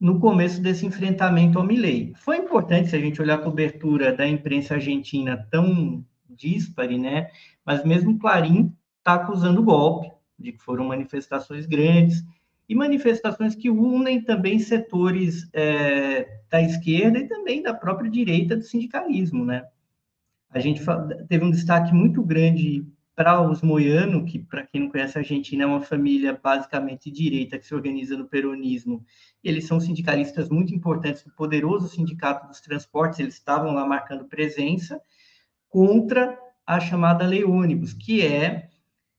no 0.00 0.18
começo 0.18 0.62
desse 0.62 0.86
enfrentamento 0.86 1.58
ao 1.58 1.64
Milley. 1.64 2.14
Foi 2.16 2.38
importante, 2.38 2.88
se 2.88 2.96
a 2.96 2.98
gente 2.98 3.20
olhar 3.20 3.34
a 3.34 3.42
cobertura 3.42 4.10
da 4.10 4.26
imprensa 4.26 4.74
argentina 4.74 5.36
tão 5.50 6.02
díspare, 6.36 6.98
né? 6.98 7.30
Mas 7.64 7.84
mesmo 7.84 8.18
Clarim 8.18 8.72
está 8.98 9.14
acusando 9.14 9.60
o 9.60 9.64
golpe, 9.64 10.10
de 10.38 10.52
que 10.52 10.62
foram 10.62 10.84
manifestações 10.84 11.66
grandes, 11.66 12.24
e 12.68 12.74
manifestações 12.74 13.54
que 13.54 13.70
unem 13.70 14.20
também 14.20 14.58
setores 14.58 15.48
é, 15.52 16.40
da 16.50 16.60
esquerda 16.60 17.18
e 17.18 17.28
também 17.28 17.62
da 17.62 17.72
própria 17.72 18.10
direita 18.10 18.56
do 18.56 18.62
sindicalismo, 18.62 19.44
né? 19.44 19.64
A 20.50 20.58
gente 20.58 20.82
teve 21.28 21.44
um 21.44 21.50
destaque 21.50 21.94
muito 21.94 22.22
grande 22.22 22.84
para 23.14 23.40
os 23.40 23.62
Moiano, 23.62 24.26
que, 24.26 24.38
para 24.38 24.66
quem 24.66 24.82
não 24.82 24.90
conhece 24.90 25.16
a 25.16 25.22
Argentina, 25.22 25.64
é 25.64 25.66
uma 25.66 25.80
família 25.80 26.38
basicamente 26.40 27.10
direita 27.10 27.58
que 27.58 27.66
se 27.66 27.74
organiza 27.74 28.16
no 28.16 28.26
peronismo. 28.26 29.02
Eles 29.42 29.66
são 29.66 29.80
sindicalistas 29.80 30.50
muito 30.50 30.74
importantes 30.74 31.22
do 31.22 31.30
poderoso 31.30 31.88
sindicato 31.88 32.46
dos 32.46 32.60
transportes, 32.60 33.18
eles 33.18 33.34
estavam 33.34 33.72
lá 33.72 33.86
marcando 33.86 34.26
presença 34.26 35.00
contra 35.76 36.38
a 36.66 36.80
chamada 36.80 37.26
Lei 37.26 37.44
Ônibus, 37.44 37.92
que 37.92 38.24
é 38.24 38.70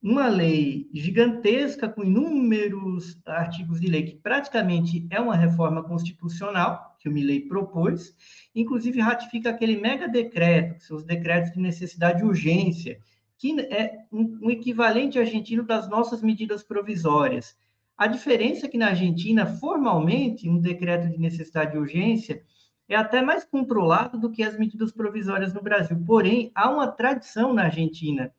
uma 0.02 0.28
lei 0.28 0.90
gigantesca 0.92 1.88
com 1.88 2.04
inúmeros 2.04 3.16
artigos 3.28 3.80
de 3.80 3.86
lei 3.86 4.02
que 4.02 4.16
praticamente 4.16 5.06
é 5.12 5.22
uma 5.22 5.36
reforma 5.36 5.84
constitucional 5.84 6.96
que 7.00 7.08
o 7.08 7.12
Milley 7.12 7.42
propôs, 7.42 8.12
inclusive 8.56 9.00
ratifica 9.00 9.52
aquele 9.52 9.78
mega 9.80 10.08
decreto, 10.08 10.80
que 10.80 10.84
são 10.84 10.98
os 10.98 11.04
decretos 11.04 11.52
de 11.52 11.60
necessidade 11.60 12.24
e 12.24 12.26
urgência, 12.26 12.98
que 13.38 13.60
é 13.60 13.96
um, 14.12 14.50
equivalente 14.50 15.20
argentino 15.20 15.62
das 15.62 15.88
nossas 15.88 16.24
medidas 16.24 16.64
provisórias. 16.64 17.56
A 17.96 18.08
diferença 18.08 18.66
é 18.66 18.70
que 18.70 18.80
na 18.80 18.88
Argentina, 18.88 19.46
formalmente, 19.46 20.50
um 20.50 20.60
decreto 20.60 21.08
de 21.08 21.20
necessidade 21.20 21.76
e 21.76 21.80
urgência 21.80 22.42
é 22.88 22.96
até 22.96 23.22
mais 23.22 23.44
controlado 23.44 24.18
do 24.18 24.32
que 24.32 24.44
as 24.44 24.58
medidas 24.58 24.92
provisórias 24.92 25.54
no 25.54 25.62
Brasil. 25.62 26.02
Porém, 26.06 26.52
há 26.56 26.70
uma 26.70 26.88
tradição 26.88 27.54
na 27.54 27.64
Argentina 27.64 28.34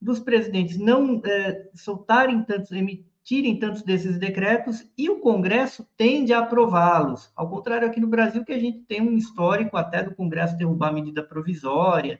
dos 0.00 0.18
presidentes 0.18 0.78
não 0.78 1.20
é, 1.24 1.68
soltarem 1.74 2.42
tantos, 2.42 2.72
emitirem 2.72 3.58
tantos 3.58 3.82
desses 3.82 4.18
decretos 4.18 4.90
e 4.96 5.10
o 5.10 5.20
Congresso 5.20 5.86
tende 5.96 6.32
a 6.32 6.38
aprová-los. 6.38 7.30
Ao 7.36 7.48
contrário, 7.50 7.86
aqui 7.86 8.00
no 8.00 8.06
Brasil, 8.06 8.44
que 8.44 8.52
a 8.52 8.58
gente 8.58 8.78
tem 8.80 9.02
um 9.02 9.16
histórico 9.16 9.76
até 9.76 10.02
do 10.02 10.14
Congresso 10.14 10.56
derrubar 10.56 10.88
a 10.88 10.92
medida 10.92 11.22
provisória 11.22 12.18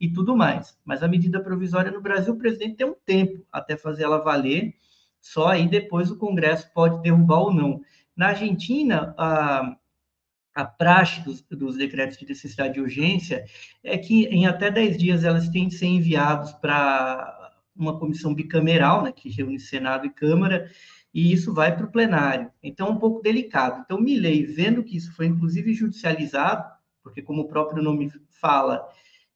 e 0.00 0.12
tudo 0.12 0.36
mais. 0.36 0.76
Mas 0.84 1.02
a 1.02 1.08
medida 1.08 1.40
provisória 1.40 1.92
no 1.92 2.00
Brasil, 2.00 2.34
o 2.34 2.38
presidente 2.38 2.76
tem 2.76 2.86
um 2.86 2.96
tempo 3.06 3.46
até 3.52 3.76
fazer 3.76 4.02
ela 4.02 4.18
valer, 4.18 4.74
só 5.20 5.48
aí 5.48 5.68
depois 5.68 6.10
o 6.10 6.18
Congresso 6.18 6.72
pode 6.72 7.00
derrubar 7.02 7.40
ou 7.40 7.52
não. 7.52 7.80
Na 8.16 8.28
Argentina, 8.28 9.14
a, 9.16 9.76
a 10.54 10.64
praxe 10.64 11.22
dos, 11.22 11.42
dos, 11.42 11.76
decretos 11.76 12.16
de 12.18 12.26
necessidade 12.26 12.74
de 12.74 12.80
urgência 12.80 13.44
é 13.82 13.96
que 13.96 14.26
em 14.26 14.46
até 14.46 14.70
10 14.70 14.98
dias 14.98 15.24
elas 15.24 15.48
têm 15.48 15.68
de 15.68 15.76
ser 15.76 15.86
enviados 15.86 16.52
para 16.52 17.52
uma 17.76 17.98
comissão 17.98 18.34
bicameral, 18.34 19.02
né, 19.02 19.12
que 19.12 19.30
reúne 19.30 19.58
Senado 19.58 20.06
e 20.06 20.10
Câmara, 20.10 20.70
e 21.12 21.32
isso 21.32 21.52
vai 21.52 21.74
para 21.74 21.86
o 21.86 21.90
plenário. 21.90 22.50
Então, 22.62 22.88
é 22.88 22.90
um 22.90 22.98
pouco 22.98 23.22
delicado. 23.22 23.82
Então, 23.84 24.00
Milley, 24.00 24.44
vendo 24.44 24.82
que 24.82 24.96
isso 24.96 25.12
foi 25.14 25.26
inclusive 25.26 25.74
judicializado, 25.74 26.64
porque 27.02 27.22
como 27.22 27.42
o 27.42 27.48
próprio 27.48 27.82
nome 27.82 28.12
fala, 28.28 28.86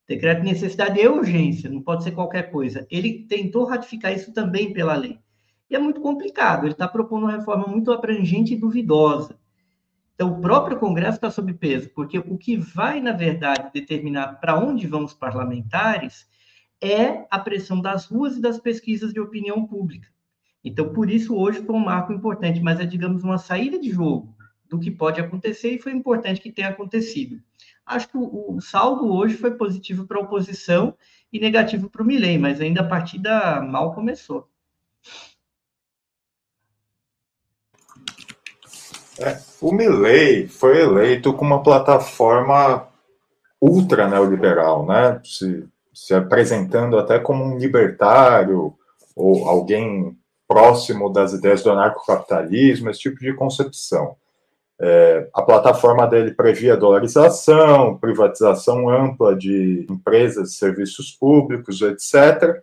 decreto 0.07 0.41
de 0.41 0.51
necessidade 0.51 0.99
e 0.99 1.07
urgência, 1.07 1.69
não 1.69 1.81
pode 1.81 2.03
ser 2.03 2.11
qualquer 2.11 2.51
coisa. 2.51 2.85
Ele 2.89 3.25
tentou 3.27 3.65
ratificar 3.65 4.13
isso 4.13 4.31
também 4.31 4.71
pela 4.71 4.95
lei. 4.95 5.19
E 5.69 5.75
é 5.75 5.79
muito 5.79 5.99
complicado, 5.99 6.65
ele 6.65 6.73
está 6.73 6.87
propondo 6.87 7.23
uma 7.23 7.31
reforma 7.31 7.67
muito 7.67 7.91
abrangente 7.91 8.53
e 8.53 8.57
duvidosa. 8.57 9.37
Então, 10.15 10.31
o 10.31 10.41
próprio 10.41 10.79
Congresso 10.79 11.17
está 11.17 11.29
sob 11.29 11.53
peso, 11.53 11.89
porque 11.89 12.17
o 12.17 12.37
que 12.37 12.55
vai, 12.55 13.01
na 13.01 13.11
verdade, 13.11 13.69
determinar 13.73 14.39
para 14.39 14.57
onde 14.57 14.87
vão 14.87 15.03
os 15.03 15.13
parlamentares 15.13 16.25
é 16.81 17.25
a 17.29 17.37
pressão 17.37 17.81
das 17.81 18.05
ruas 18.05 18.37
e 18.37 18.41
das 18.41 18.57
pesquisas 18.57 19.13
de 19.13 19.19
opinião 19.19 19.65
pública. 19.67 20.07
Então, 20.63 20.93
por 20.93 21.09
isso, 21.09 21.35
hoje 21.35 21.61
foi 21.61 21.75
um 21.75 21.83
marco 21.83 22.13
importante, 22.13 22.61
mas 22.61 22.79
é, 22.79 22.85
digamos, 22.85 23.23
uma 23.23 23.37
saída 23.37 23.77
de 23.77 23.91
jogo 23.91 24.33
do 24.69 24.79
que 24.79 24.89
pode 24.89 25.19
acontecer 25.19 25.71
e 25.71 25.81
foi 25.81 25.91
importante 25.91 26.41
que 26.41 26.51
tenha 26.51 26.69
acontecido. 26.69 27.41
Acho 27.85 28.09
que 28.09 28.17
o, 28.17 28.55
o 28.55 28.61
saldo 28.61 29.13
hoje 29.13 29.35
foi 29.35 29.51
positivo 29.51 30.07
para 30.07 30.17
a 30.17 30.21
oposição 30.21 30.95
e 31.31 31.39
negativo 31.39 31.89
para 31.89 32.01
o 32.01 32.05
Milley, 32.05 32.37
mas 32.37 32.61
ainda 32.61 32.81
a 32.81 32.87
partida 32.87 33.61
mal 33.61 33.93
começou. 33.93 34.49
É, 39.19 39.37
o 39.61 39.71
Milley 39.71 40.47
foi 40.47 40.81
eleito 40.81 41.33
com 41.33 41.45
uma 41.45 41.63
plataforma 41.63 42.87
ultra 43.61 44.07
neoliberal, 44.07 44.85
né? 44.85 45.21
Se, 45.23 45.65
se 45.93 46.13
apresentando 46.13 46.97
até 46.97 47.17
como 47.19 47.43
um 47.43 47.57
libertário 47.57 48.73
ou 49.15 49.47
alguém 49.47 50.15
próximo 50.47 51.11
das 51.11 51.33
ideias 51.33 51.63
do 51.63 51.71
anarcocapitalismo, 51.71 52.89
esse 52.89 52.99
tipo 52.99 53.19
de 53.19 53.33
concepção. 53.33 54.15
É, 54.79 55.29
a 55.33 55.41
plataforma 55.41 56.05
dele 56.05 56.31
previa 56.31 56.75
dolarização, 56.75 57.97
privatização 57.97 58.89
ampla 58.89 59.35
de 59.35 59.87
empresas, 59.89 60.57
serviços 60.57 61.11
públicos, 61.11 61.81
etc., 61.81 62.61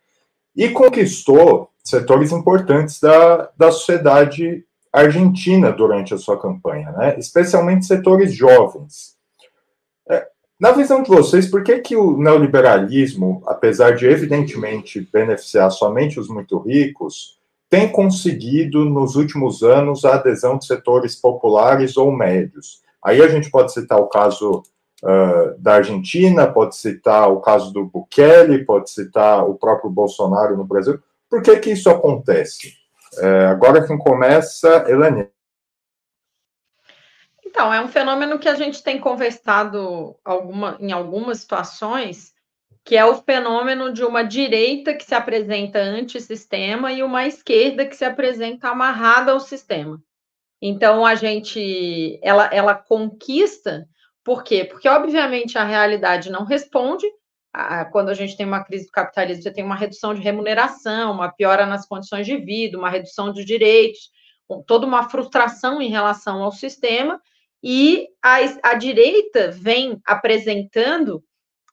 e 0.55 0.69
conquistou 0.69 1.71
setores 1.83 2.31
importantes 2.31 3.01
da, 3.01 3.51
da 3.57 3.73
sociedade 3.73 4.67
argentina 4.93 5.73
durante 5.73 6.13
a 6.13 6.19
sua 6.19 6.39
campanha, 6.39 6.93
né? 6.93 7.19
especialmente 7.19 7.87
setores 7.87 8.35
jovens. 8.35 9.17
É, 10.09 10.27
na 10.61 10.71
visão 10.73 11.03
de 11.03 11.09
vocês, 11.09 11.49
por 11.49 11.65
que, 11.65 11.79
que 11.79 11.97
o 11.97 12.17
neoliberalismo, 12.19 13.43
apesar 13.47 13.97
de 13.97 14.07
evidentemente 14.07 15.01
beneficiar 15.13 15.71
somente 15.71 16.21
os 16.21 16.29
muito 16.29 16.59
ricos, 16.59 17.39
tem 17.71 17.91
conseguido 17.91 18.85
nos 18.85 19.17
últimos 19.17 19.63
anos 19.63 20.05
a 20.05 20.17
adesão 20.17 20.59
de 20.59 20.67
setores 20.67 21.17
populares 21.17 21.97
ou 21.97 22.13
médios? 22.13 22.83
Aí 23.03 23.23
a 23.23 23.29
gente 23.29 23.51
pode 23.51 23.73
citar 23.73 23.99
o 23.99 24.09
caso 24.09 24.63
uh, 25.03 25.59
da 25.59 25.77
Argentina, 25.77 26.47
pode 26.47 26.77
citar 26.77 27.33
o 27.33 27.41
caso 27.41 27.73
do 27.73 27.87
Bukele, 27.87 28.65
pode 28.65 28.91
citar 28.91 29.49
o 29.49 29.55
próprio 29.55 29.91
Bolsonaro 29.91 30.57
no 30.57 30.65
Brasil. 30.65 31.01
Por 31.31 31.43
que, 31.43 31.57
que 31.57 31.71
isso 31.71 31.89
acontece? 31.89 32.82
É, 33.19 33.47
agora 33.47 33.87
quem 33.87 33.99
começa, 33.99 34.85
Elane. 34.89 35.29
Então, 37.45 37.73
é 37.73 37.81
um 37.81 37.89
fenômeno 37.89 38.39
que 38.39 38.49
a 38.49 38.55
gente 38.55 38.83
tem 38.83 38.99
conversado 38.99 40.17
alguma, 40.25 40.77
em 40.81 40.91
algumas 40.91 41.41
situações, 41.41 42.33
que 42.83 42.97
é 42.97 43.05
o 43.05 43.23
fenômeno 43.23 43.93
de 43.93 44.03
uma 44.03 44.23
direita 44.23 44.95
que 44.95 45.05
se 45.05 45.15
apresenta 45.15 45.79
antissistema 45.79 46.93
e 46.93 47.03
uma 47.03 47.27
esquerda 47.27 47.85
que 47.87 47.95
se 47.95 48.05
apresenta 48.05 48.69
amarrada 48.69 49.33
ao 49.33 49.41
sistema. 49.41 50.03
Então, 50.61 51.05
a 51.05 51.15
gente, 51.15 52.19
ela, 52.23 52.47
ela 52.47 52.75
conquista, 52.75 53.87
por 54.25 54.43
quê? 54.43 54.65
Porque, 54.65 54.89
obviamente, 54.89 55.59
a 55.59 55.65
realidade 55.65 56.31
não 56.31 56.45
responde, 56.45 57.07
quando 57.91 58.09
a 58.09 58.15
gente 58.15 58.37
tem 58.37 58.47
uma 58.47 58.65
crise 58.65 58.87
do 58.87 58.93
capitalismo, 58.93 59.43
você 59.43 59.53
tem 59.53 59.65
uma 59.65 59.77
redução 59.77 60.15
de 60.15 60.21
remuneração, 60.21 61.13
uma 61.13 61.31
piora 61.31 61.67
nas 61.67 61.87
condições 61.87 62.27
de 62.27 62.37
vida, 62.37 62.79
uma 62.79 62.89
redução 62.89 63.33
de 63.33 63.45
direitos, 63.45 64.11
toda 64.67 64.87
uma 64.87 65.09
frustração 65.09 65.81
em 65.81 65.91
relação 65.91 66.43
ao 66.43 66.53
sistema, 66.53 67.21
e 67.63 68.09
a, 68.23 68.37
a 68.63 68.75
direita 68.75 69.51
vem 69.51 70.01
apresentando 70.05 71.23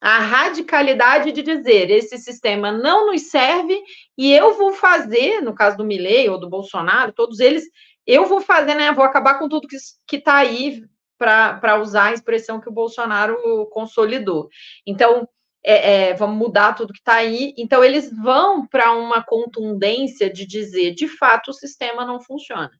a 0.00 0.18
radicalidade 0.18 1.30
de 1.32 1.42
dizer 1.42 1.90
esse 1.90 2.16
sistema 2.16 2.72
não 2.72 3.10
nos 3.10 3.22
serve 3.30 3.82
e 4.16 4.32
eu 4.32 4.56
vou 4.56 4.72
fazer, 4.72 5.42
no 5.42 5.54
caso 5.54 5.76
do 5.76 5.84
Milley 5.84 6.28
ou 6.30 6.38
do 6.38 6.48
Bolsonaro, 6.48 7.12
todos 7.12 7.38
eles, 7.38 7.64
eu 8.06 8.24
vou 8.24 8.40
fazer, 8.40 8.74
né? 8.74 8.92
Vou 8.92 9.04
acabar 9.04 9.38
com 9.38 9.48
tudo 9.48 9.68
que 9.68 10.16
está 10.16 10.36
aí 10.36 10.82
para 11.18 11.78
usar 11.80 12.06
a 12.06 12.12
expressão 12.14 12.60
que 12.60 12.68
o 12.68 12.72
Bolsonaro 12.72 13.36
consolidou. 13.70 14.48
Então, 14.86 15.28
é, 15.62 16.10
é, 16.10 16.14
vamos 16.14 16.38
mudar 16.38 16.74
tudo 16.74 16.92
que 16.92 16.98
está 16.98 17.14
aí. 17.14 17.54
Então, 17.56 17.84
eles 17.84 18.10
vão 18.10 18.66
para 18.66 18.92
uma 18.92 19.22
contundência 19.22 20.30
de 20.32 20.46
dizer, 20.46 20.94
de 20.94 21.06
fato, 21.08 21.50
o 21.50 21.54
sistema 21.54 22.04
não 22.04 22.20
funciona. 22.20 22.70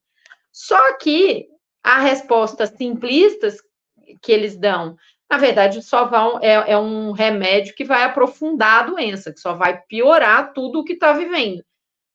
Só 0.52 0.96
que 0.98 1.48
a 1.82 1.98
resposta 2.00 2.66
simplista 2.66 3.48
que 4.22 4.32
eles 4.32 4.56
dão, 4.56 4.96
na 5.30 5.38
verdade, 5.38 5.82
só 5.82 6.06
vão 6.06 6.40
é, 6.42 6.72
é 6.72 6.78
um 6.78 7.12
remédio 7.12 7.74
que 7.74 7.84
vai 7.84 8.02
aprofundar 8.02 8.82
a 8.82 8.86
doença, 8.86 9.32
que 9.32 9.40
só 9.40 9.54
vai 9.54 9.80
piorar 9.82 10.52
tudo 10.52 10.80
o 10.80 10.84
que 10.84 10.94
está 10.94 11.12
vivendo. 11.12 11.64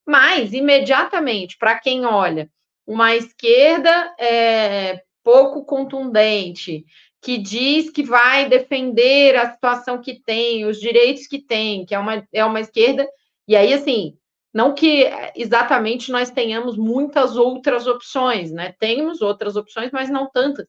Mas, 0.05 0.53
imediatamente, 0.53 1.57
para 1.57 1.79
quem 1.79 2.05
olha 2.05 2.49
uma 2.85 3.15
esquerda 3.15 4.13
é, 4.19 5.01
pouco 5.23 5.65
contundente, 5.65 6.85
que 7.25 7.39
diz 7.39 7.89
que 7.89 8.03
vai 8.03 8.47
defender 8.47 9.35
a 9.35 9.51
situação 9.51 9.99
que 9.99 10.21
tem, 10.23 10.65
os 10.65 10.79
direitos 10.79 11.25
que 11.25 11.39
tem, 11.39 11.83
que 11.83 11.95
é 11.95 11.99
uma, 11.99 12.27
é 12.31 12.45
uma 12.45 12.59
esquerda. 12.61 13.07
E 13.47 13.55
aí, 13.55 13.73
assim, 13.73 14.15
Não 14.53 14.73
que 14.73 15.05
exatamente 15.35 16.11
nós 16.13 16.31
tenhamos 16.31 16.77
muitas 16.77 17.35
outras 17.35 17.87
opções, 17.87 18.51
né? 18.53 18.73
Temos 18.79 19.21
outras 19.21 19.57
opções, 19.57 19.91
mas 19.91 20.09
não 20.09 20.29
tantas. 20.31 20.65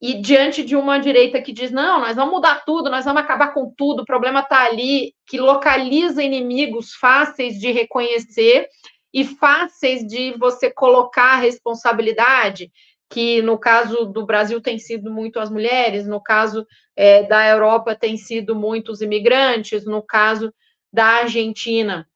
E 0.00 0.14
diante 0.20 0.62
de 0.62 0.76
uma 0.76 0.98
direita 0.98 1.40
que 1.40 1.52
diz: 1.52 1.70
não, 1.70 2.00
nós 2.00 2.16
vamos 2.16 2.34
mudar 2.34 2.64
tudo, 2.66 2.90
nós 2.90 3.06
vamos 3.06 3.22
acabar 3.22 3.54
com 3.54 3.72
tudo, 3.76 4.02
o 4.02 4.06
problema 4.06 4.40
está 4.40 4.64
ali, 4.64 5.14
que 5.26 5.38
localiza 5.38 6.22
inimigos 6.22 6.92
fáceis 6.94 7.58
de 7.58 7.72
reconhecer 7.72 8.68
e 9.12 9.24
fáceis 9.24 10.06
de 10.06 10.36
você 10.38 10.70
colocar 10.70 11.34
a 11.34 11.40
responsabilidade, 11.40 12.70
que 13.10 13.40
no 13.42 13.58
caso 13.58 14.04
do 14.04 14.26
Brasil 14.26 14.60
tem 14.60 14.78
sido 14.78 15.10
muito 15.10 15.40
as 15.40 15.50
mulheres, 15.50 16.06
no 16.06 16.22
caso 16.22 16.66
é, 16.94 17.22
da 17.22 17.46
Europa 17.46 17.94
tem 17.94 18.16
sido 18.16 18.54
muitos 18.54 19.00
imigrantes, 19.00 19.84
no 19.84 20.02
caso 20.02 20.52
da 20.92 21.04
Argentina 21.04 22.06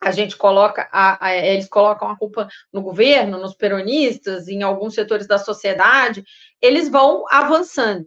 a 0.00 0.10
gente 0.10 0.36
coloca, 0.36 0.88
a, 0.92 1.26
a, 1.26 1.34
eles 1.34 1.66
colocam 1.66 2.08
a 2.08 2.16
culpa 2.16 2.48
no 2.70 2.82
governo, 2.82 3.38
nos 3.38 3.54
peronistas, 3.54 4.48
em 4.48 4.62
alguns 4.62 4.94
setores 4.94 5.26
da 5.26 5.38
sociedade, 5.38 6.22
eles 6.60 6.90
vão 6.90 7.24
avançando. 7.30 8.06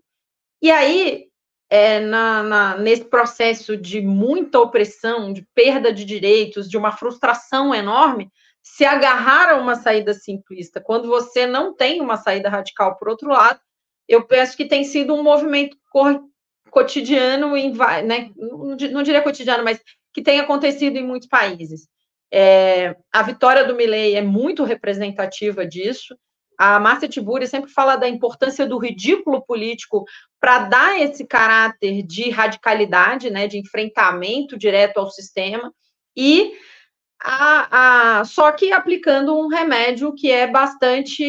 E 0.61 0.69
aí, 0.69 1.25
é, 1.69 1.99
na, 1.99 2.43
na, 2.43 2.77
nesse 2.77 3.05
processo 3.05 3.75
de 3.75 3.99
muita 3.99 4.59
opressão, 4.59 5.33
de 5.33 5.47
perda 5.55 5.91
de 5.91 6.05
direitos, 6.05 6.69
de 6.69 6.77
uma 6.77 6.91
frustração 6.91 7.73
enorme, 7.73 8.31
se 8.75 8.85
agarrar 8.85 9.49
a 9.49 9.57
uma 9.57 9.75
saída 9.75 10.13
simplista, 10.13 10.81
quando 10.81 11.07
você 11.07 11.47
não 11.47 11.73
tem 11.73 12.01
uma 12.01 12.17
saída 12.17 12.49
radical 12.49 12.97
por 12.97 13.07
outro 13.09 13.29
lado, 13.29 13.59
eu 14.07 14.25
penso 14.25 14.55
que 14.55 14.65
tem 14.65 14.83
sido 14.83 15.15
um 15.15 15.23
movimento 15.23 15.77
cotidiano, 16.69 17.55
em, 17.55 17.73
né, 18.05 18.29
não 18.37 19.03
diria 19.03 19.21
cotidiano, 19.21 19.63
mas 19.63 19.81
que 20.13 20.21
tem 20.21 20.39
acontecido 20.39 20.97
em 20.97 21.05
muitos 21.05 21.27
países. 21.27 21.87
É, 22.31 22.95
a 23.11 23.23
vitória 23.23 23.63
do 23.65 23.75
Milley 23.75 24.15
é 24.15 24.21
muito 24.21 24.63
representativa 24.63 25.65
disso. 25.65 26.15
A 26.59 26.79
Márcia 26.79 27.07
Tiburi 27.07 27.47
sempre 27.47 27.71
fala 27.71 27.95
da 27.95 28.07
importância 28.07 28.65
do 28.65 28.77
ridículo 28.77 29.43
político 29.43 30.03
para 30.39 30.59
dar 30.59 31.01
esse 31.01 31.25
caráter 31.25 32.03
de 32.03 32.29
radicalidade, 32.29 33.29
né, 33.29 33.47
de 33.47 33.57
enfrentamento 33.57 34.57
direto 34.57 34.97
ao 34.97 35.09
sistema, 35.09 35.73
e 36.15 36.53
a, 37.19 38.19
a, 38.19 38.25
só 38.25 38.51
que 38.51 38.71
aplicando 38.71 39.37
um 39.37 39.47
remédio 39.47 40.13
que 40.13 40.31
é 40.31 40.47
bastante. 40.47 41.23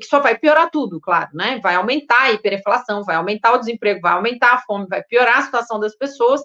que 0.00 0.06
só 0.06 0.20
vai 0.20 0.38
piorar 0.38 0.70
tudo, 0.70 1.00
claro, 1.00 1.30
né? 1.34 1.58
Vai 1.62 1.74
aumentar 1.74 2.22
a 2.22 2.32
hiperinflação, 2.32 3.02
vai 3.04 3.16
aumentar 3.16 3.52
o 3.52 3.58
desemprego, 3.58 4.00
vai 4.00 4.12
aumentar 4.12 4.54
a 4.54 4.58
fome, 4.58 4.86
vai 4.88 5.02
piorar 5.02 5.38
a 5.38 5.42
situação 5.42 5.80
das 5.80 5.96
pessoas, 5.96 6.40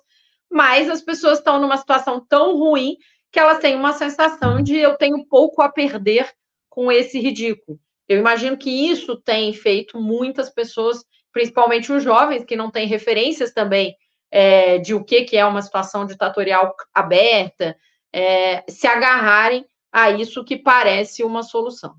mas 0.49 0.89
as 0.89 1.01
pessoas 1.01 1.37
estão 1.37 1.59
numa 1.59 1.77
situação 1.77 2.25
tão 2.27 2.57
ruim 2.57 2.97
que 3.31 3.39
elas 3.39 3.59
têm 3.59 3.75
uma 3.75 3.93
sensação 3.93 4.61
de 4.63 4.77
eu 4.77 4.97
tenho 4.97 5.25
pouco 5.27 5.61
a 5.61 5.69
perder 5.69 6.29
com 6.69 6.91
esse 6.91 7.19
ridículo. 7.19 7.79
Eu 8.07 8.17
imagino 8.17 8.57
que 8.57 8.89
isso 8.89 9.17
tem 9.17 9.53
feito 9.53 9.99
muitas 9.99 10.49
pessoas, 10.49 11.03
principalmente 11.31 11.91
os 11.91 12.01
jovens, 12.01 12.45
que 12.45 12.55
não 12.55 12.71
têm 12.71 12.87
referências 12.87 13.51
também 13.51 13.95
é, 14.31 14.77
de 14.77 14.93
o 14.93 15.03
que, 15.03 15.23
que 15.23 15.37
é 15.37 15.45
uma 15.45 15.61
situação 15.61 16.05
ditatorial 16.05 16.73
aberta, 16.93 17.75
é, 18.13 18.69
se 18.69 18.87
agarrarem 18.87 19.65
a 19.91 20.11
isso 20.11 20.43
que 20.43 20.57
parece 20.57 21.23
uma 21.23 21.43
solução. 21.43 21.95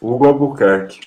Hugo 0.00 0.26
Albuquerque. 0.26 1.00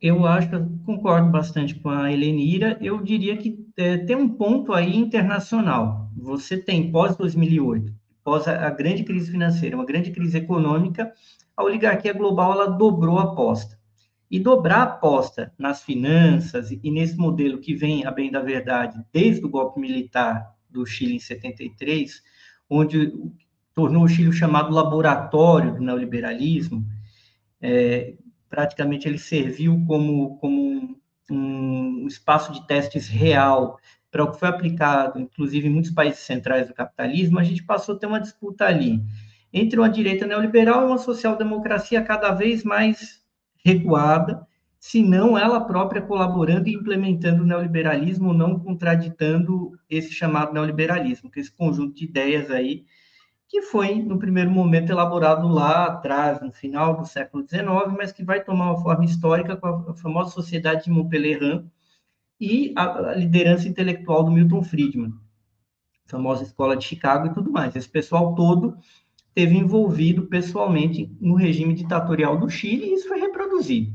Eu 0.00 0.26
acho, 0.26 0.48
concordo 0.86 1.30
bastante 1.30 1.74
com 1.74 1.90
a 1.90 2.10
Helenira. 2.10 2.78
Eu 2.80 3.02
diria 3.02 3.36
que 3.36 3.64
é, 3.76 3.98
tem 3.98 4.16
um 4.16 4.28
ponto 4.28 4.72
aí 4.72 4.96
internacional. 4.96 6.10
Você 6.16 6.56
tem 6.56 6.90
pós-2008, 6.90 7.92
pós 8.24 8.48
a, 8.48 8.66
a, 8.66 8.70
grande 8.70 9.04
crise 9.04 9.30
financeira, 9.30 9.76
uma 9.76 9.84
grande 9.84 10.10
crise 10.10 10.38
econômica, 10.38 11.12
a 11.56 11.62
oligarquia 11.62 12.12
global 12.12 12.52
ela 12.52 12.66
dobrou 12.66 13.18
a 13.18 13.24
aposta. 13.24 13.77
E 14.30 14.38
dobrar 14.38 14.78
a 14.78 14.82
aposta 14.82 15.52
nas 15.58 15.82
finanças 15.82 16.70
e 16.70 16.90
nesse 16.90 17.16
modelo 17.16 17.58
que 17.58 17.74
vem, 17.74 18.04
a 18.04 18.10
bem 18.10 18.30
da 18.30 18.40
verdade, 18.40 19.02
desde 19.12 19.44
o 19.44 19.48
golpe 19.48 19.80
militar 19.80 20.54
do 20.68 20.84
Chile 20.84 21.16
em 21.16 21.18
73, 21.18 22.22
onde 22.68 23.12
tornou 23.74 24.04
o 24.04 24.08
Chile 24.08 24.28
o 24.28 24.32
chamado 24.32 24.72
laboratório 24.72 25.74
do 25.74 25.80
neoliberalismo, 25.80 26.86
é, 27.60 28.14
praticamente 28.50 29.08
ele 29.08 29.18
serviu 29.18 29.82
como, 29.86 30.36
como 30.38 30.98
um, 31.30 32.02
um 32.02 32.06
espaço 32.06 32.52
de 32.52 32.66
testes 32.66 33.08
real 33.08 33.78
para 34.10 34.24
o 34.24 34.32
que 34.32 34.38
foi 34.38 34.48
aplicado, 34.48 35.18
inclusive 35.18 35.68
em 35.68 35.70
muitos 35.70 35.90
países 35.90 36.20
centrais 36.20 36.66
do 36.66 36.74
capitalismo, 36.74 37.38
a 37.38 37.44
gente 37.44 37.62
passou 37.62 37.94
a 37.94 37.98
ter 37.98 38.06
uma 38.06 38.20
disputa 38.20 38.64
ali. 38.64 39.02
Entre 39.52 39.78
uma 39.78 39.88
direita 39.88 40.26
neoliberal 40.26 40.82
e 40.82 40.86
uma 40.86 40.98
social-democracia 40.98 42.02
cada 42.02 42.32
vez 42.32 42.64
mais 42.64 43.22
recuada, 43.64 44.46
se 44.78 45.02
não 45.02 45.36
ela 45.36 45.60
própria 45.60 46.00
colaborando 46.00 46.68
e 46.68 46.74
implementando 46.74 47.42
o 47.42 47.46
neoliberalismo, 47.46 48.32
não 48.32 48.58
contraditando 48.58 49.72
esse 49.90 50.12
chamado 50.12 50.52
neoliberalismo, 50.52 51.30
que 51.30 51.40
é 51.40 51.42
esse 51.42 51.52
conjunto 51.52 51.94
de 51.94 52.04
ideias 52.04 52.50
aí 52.50 52.84
que 53.48 53.62
foi, 53.62 54.02
no 54.02 54.18
primeiro 54.18 54.50
momento, 54.50 54.90
elaborado 54.90 55.48
lá 55.48 55.86
atrás, 55.86 56.40
no 56.40 56.52
final 56.52 56.98
do 56.98 57.06
século 57.06 57.46
XIX, 57.48 57.66
mas 57.96 58.12
que 58.12 58.22
vai 58.22 58.44
tomar 58.44 58.72
uma 58.72 58.82
forma 58.82 59.06
histórica 59.06 59.56
com 59.56 59.66
a 59.66 59.94
famosa 59.94 60.30
Sociedade 60.30 60.84
de 60.84 60.90
Montpellier 60.90 61.64
e 62.38 62.74
a 62.76 63.14
liderança 63.14 63.66
intelectual 63.66 64.22
do 64.22 64.30
Milton 64.30 64.62
Friedman, 64.62 65.14
famosa 66.04 66.42
Escola 66.42 66.76
de 66.76 66.84
Chicago 66.84 67.26
e 67.26 67.32
tudo 67.32 67.50
mais. 67.50 67.74
Esse 67.74 67.88
pessoal 67.88 68.34
todo 68.34 68.76
teve 69.38 69.56
envolvido 69.56 70.26
pessoalmente 70.26 71.08
no 71.20 71.36
regime 71.36 71.72
ditatorial 71.72 72.36
do 72.36 72.50
Chile 72.50 72.86
e 72.86 72.94
isso 72.94 73.06
foi 73.06 73.20
reproduzido. 73.20 73.92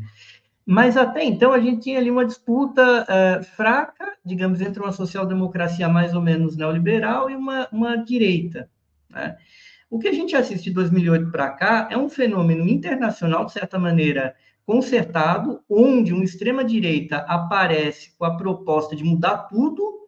Mas 0.66 0.96
até 0.96 1.22
então 1.22 1.52
a 1.52 1.60
gente 1.60 1.82
tinha 1.82 2.00
ali 2.00 2.10
uma 2.10 2.26
disputa 2.26 2.82
uh, 3.04 3.44
fraca, 3.44 4.14
digamos, 4.24 4.62
entre 4.62 4.82
uma 4.82 4.94
social-democracia 4.94 5.90
mais 5.90 6.14
ou 6.16 6.22
menos 6.22 6.56
neoliberal 6.56 7.30
e 7.30 7.36
uma, 7.36 7.68
uma 7.74 7.98
direita, 7.98 8.70
né? 9.10 9.36
O 9.90 10.00
que 10.00 10.08
a 10.08 10.14
gente 10.14 10.34
assiste 10.34 10.70
de 10.70 10.72
2008 10.76 11.30
para 11.30 11.50
cá 11.50 11.90
é 11.92 11.98
um 11.98 12.08
fenômeno 12.08 12.66
internacional, 12.66 13.44
de 13.44 13.52
certa 13.52 13.78
maneira, 13.78 14.34
consertado, 14.66 15.60
onde 15.70 16.14
uma 16.14 16.24
extrema-direita 16.24 17.18
aparece 17.18 18.16
com 18.18 18.24
a 18.24 18.38
proposta 18.38 18.96
de 18.96 19.04
mudar 19.04 19.50
tudo, 19.50 20.08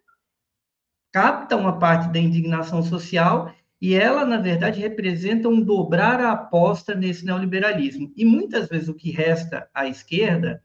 capta 1.12 1.58
uma 1.58 1.78
parte 1.78 2.08
da 2.08 2.19
indignação 2.19 2.82
social 2.82 3.54
e 3.86 3.93
ela, 3.93 4.26
na 4.26 4.38
verdade, 4.38 4.82
representa 4.82 5.48
um 5.48 5.62
dobrar 5.62 6.19
a 6.19 6.32
aposta 6.32 6.95
nesse 6.95 7.24
neoliberalismo. 7.24 8.12
E 8.17 8.26
muitas 8.26 8.67
vezes 8.67 8.89
o 8.89 8.95
que 8.95 9.12
resta 9.12 9.69
à 9.71 9.88
esquerda 9.88 10.60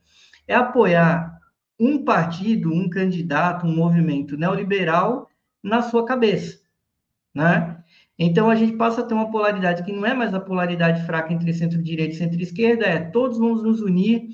é 0.47 0.55
apoiar 0.55 1.37
um 1.79 2.03
partido, 2.03 2.73
um 2.73 2.89
candidato, 2.89 3.67
um 3.67 3.75
movimento 3.75 4.35
neoliberal 4.35 5.29
na 5.61 5.83
sua 5.83 6.03
cabeça, 6.03 6.61
né? 7.31 7.77
Então, 8.17 8.49
a 8.49 8.55
gente 8.55 8.75
passa 8.75 9.01
a 9.01 9.03
ter 9.03 9.13
uma 9.13 9.29
polaridade 9.29 9.83
que 9.83 9.91
não 9.91 10.03
é 10.03 10.15
mais 10.15 10.33
a 10.33 10.39
polaridade 10.39 11.05
fraca 11.05 11.31
entre 11.31 11.53
centro-direita 11.53 12.15
e 12.15 12.17
centro-esquerda, 12.17 12.87
é 12.87 12.99
todos 13.01 13.37
vamos 13.37 13.61
nos 13.61 13.81
unir 13.81 14.29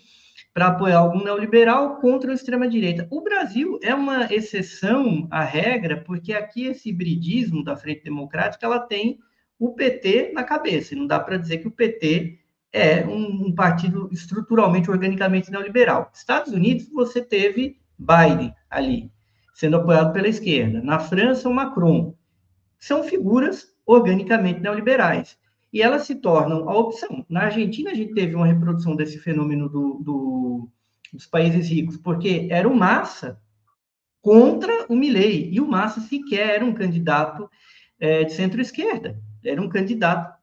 para 0.58 0.70
apoiar 0.70 0.98
algum 0.98 1.24
neoliberal 1.24 1.98
contra 1.98 2.32
a 2.32 2.34
extrema-direita. 2.34 3.08
O 3.12 3.22
Brasil 3.22 3.78
é 3.84 3.94
uma 3.94 4.26
exceção 4.34 5.28
à 5.30 5.44
regra, 5.44 6.02
porque 6.02 6.34
aqui 6.34 6.66
esse 6.66 6.90
hibridismo 6.90 7.64
da 7.64 7.76
Frente 7.76 8.04
Democrática, 8.04 8.66
ela 8.66 8.80
tem 8.80 9.20
o 9.60 9.76
PT 9.76 10.32
na 10.34 10.44
cabeça, 10.44 10.96
não 10.96 11.06
dá 11.06 11.20
para 11.20 11.38
dizer 11.38 11.60
que 11.60 11.68
o 11.68 11.72
PT 11.72 12.40
é 12.74 13.06
um, 13.06 13.50
um 13.50 13.54
partido 13.54 14.10
estruturalmente, 14.12 14.90
organicamente 14.90 15.52
neoliberal. 15.52 16.10
Estados 16.12 16.52
Unidos, 16.52 16.90
você 16.90 17.22
teve 17.22 17.80
Biden 17.96 18.52
ali, 18.68 19.12
sendo 19.54 19.78
apoiado 19.78 20.12
pela 20.12 20.28
esquerda. 20.28 20.82
Na 20.82 20.98
França, 20.98 21.48
o 21.48 21.54
Macron. 21.54 22.16
São 22.80 23.04
figuras 23.04 23.68
organicamente 23.86 24.60
neoliberais. 24.60 25.38
E 25.72 25.82
elas 25.82 26.04
se 26.04 26.16
tornam 26.16 26.70
a 26.70 26.78
opção. 26.78 27.26
Na 27.30 27.44
Argentina, 27.44 27.92
a 27.92 27.94
gente 27.94 28.14
teve 28.14 28.36
uma 28.36 28.48
reprodução 28.48 28.96
desse 28.96 29.20
fenômeno 29.20 29.68
do, 29.68 29.96
do, 29.96 30.70
dos 31.14 31.26
países 31.26 31.70
ricos, 31.70 31.98
porque 31.98 32.48
era 32.50 32.68
o 32.68 32.76
Massa 32.76 33.42
contra 34.22 34.86
o 34.90 34.96
Milley, 34.96 35.50
e 35.54 35.60
o 35.60 35.68
Massa 35.68 36.02
sequer 36.02 36.56
era 36.56 36.66
um 36.66 36.74
candidato 36.74 37.50
é, 38.00 38.24
de 38.24 38.34
centro-esquerda, 38.34 39.22
era 39.44 39.62
um 39.62 39.70
candidato 39.70 40.38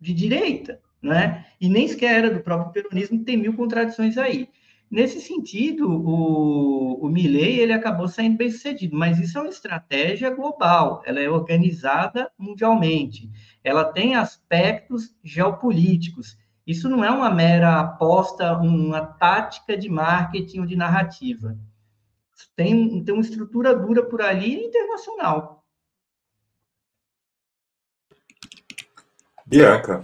de 0.00 0.12
direita, 0.12 0.80
né? 1.00 1.46
e 1.60 1.68
nem 1.68 1.86
sequer 1.86 2.24
era 2.24 2.30
do 2.30 2.40
próprio 2.40 2.72
peronismo, 2.72 3.24
tem 3.24 3.36
mil 3.36 3.54
contradições 3.54 4.16
aí. 4.16 4.48
Nesse 4.90 5.20
sentido, 5.20 5.86
o, 5.90 7.04
o 7.04 7.08
Milley 7.10 7.60
ele 7.60 7.74
acabou 7.74 8.08
saindo 8.08 8.38
bem 8.38 8.50
sucedido, 8.50 8.96
mas 8.96 9.18
isso 9.18 9.36
é 9.36 9.42
uma 9.42 9.50
estratégia 9.50 10.30
global, 10.30 11.02
ela 11.04 11.20
é 11.20 11.28
organizada 11.28 12.30
mundialmente, 12.38 13.30
ela 13.62 13.84
tem 13.84 14.14
aspectos 14.14 15.14
geopolíticos. 15.22 16.38
Isso 16.66 16.88
não 16.88 17.04
é 17.04 17.10
uma 17.10 17.30
mera 17.30 17.80
aposta, 17.80 18.56
uma 18.56 19.04
tática 19.04 19.76
de 19.76 19.90
marketing 19.90 20.60
ou 20.60 20.66
de 20.66 20.76
narrativa. 20.76 21.58
tem, 22.56 23.04
tem 23.04 23.14
uma 23.14 23.22
estrutura 23.22 23.74
dura 23.74 24.02
por 24.04 24.22
ali 24.22 24.64
internacional. 24.64 25.64
Bianca. 29.46 30.00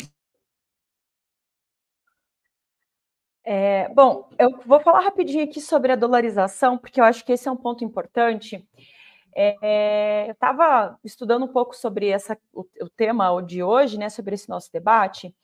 É, 3.45 3.89
bom, 3.91 4.31
eu 4.39 4.59
vou 4.65 4.81
falar 4.81 5.01
rapidinho 5.01 5.45
aqui 5.45 5.61
sobre 5.61 5.93
a 5.93 5.97
dolarização, 5.97 6.79
porque 6.79 6.99
eu 6.99 7.05
acho 7.05 7.23
que 7.25 7.33
esse 7.33 7.47
é 7.47 7.53
um 7.53 7.57
ponto 7.57 7.85
importante. 7.85 8.67
É, 9.37 10.27
eu 10.29 10.33
estava 10.33 10.99
estudando 11.05 11.45
um 11.45 11.49
pouco 11.49 11.77
sobre 11.77 12.09
essa, 12.09 12.39
o, 12.55 12.63
o, 12.81 12.89
tema 12.89 13.41
de 13.43 13.63
hoje, 13.63 13.99
né, 13.99 14.09
sobre 14.09 14.35
esse 14.35 14.49
nosso 14.49 14.73
debate, 14.73 15.35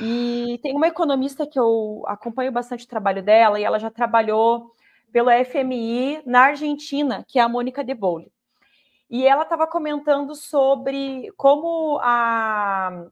e 0.00 0.58
tem 0.62 0.74
uma 0.74 0.88
economista 0.88 1.46
que 1.46 1.58
eu 1.58 2.02
acompanho 2.06 2.52
bastante 2.52 2.86
o 2.86 2.88
trabalho 2.88 3.22
dela, 3.22 3.60
e 3.60 3.64
ela 3.64 3.78
já 3.78 3.90
trabalhou 3.90 4.72
pelo 5.12 5.28
FMI 5.44 6.22
na 6.24 6.42
Argentina, 6.44 7.24
que 7.28 7.38
é 7.38 7.42
a 7.42 7.48
Mônica 7.48 7.84
De 7.84 7.92
Bolle. 7.92 8.32
E 9.10 9.26
ela 9.26 9.42
estava 9.42 9.66
comentando 9.66 10.34
sobre 10.34 11.30
como 11.36 11.98
a, 12.00 13.04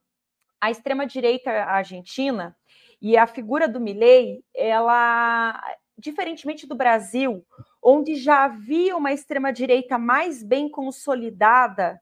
a 0.59 0.71
extrema-direita 0.71 1.51
argentina 1.51 2.57
e 3.01 3.17
a 3.17 3.27
figura 3.27 3.67
do 3.67 3.81
Milley, 3.81 4.45
ela, 4.55 5.61
diferentemente 5.97 6.67
do 6.67 6.75
Brasil, 6.75 7.45
onde 7.83 8.17
já 8.17 8.45
havia 8.45 8.97
uma 8.97 9.13
extrema-direita 9.13 9.99
mais 9.99 10.43
bem 10.43 10.69
consolidada, 10.69 12.01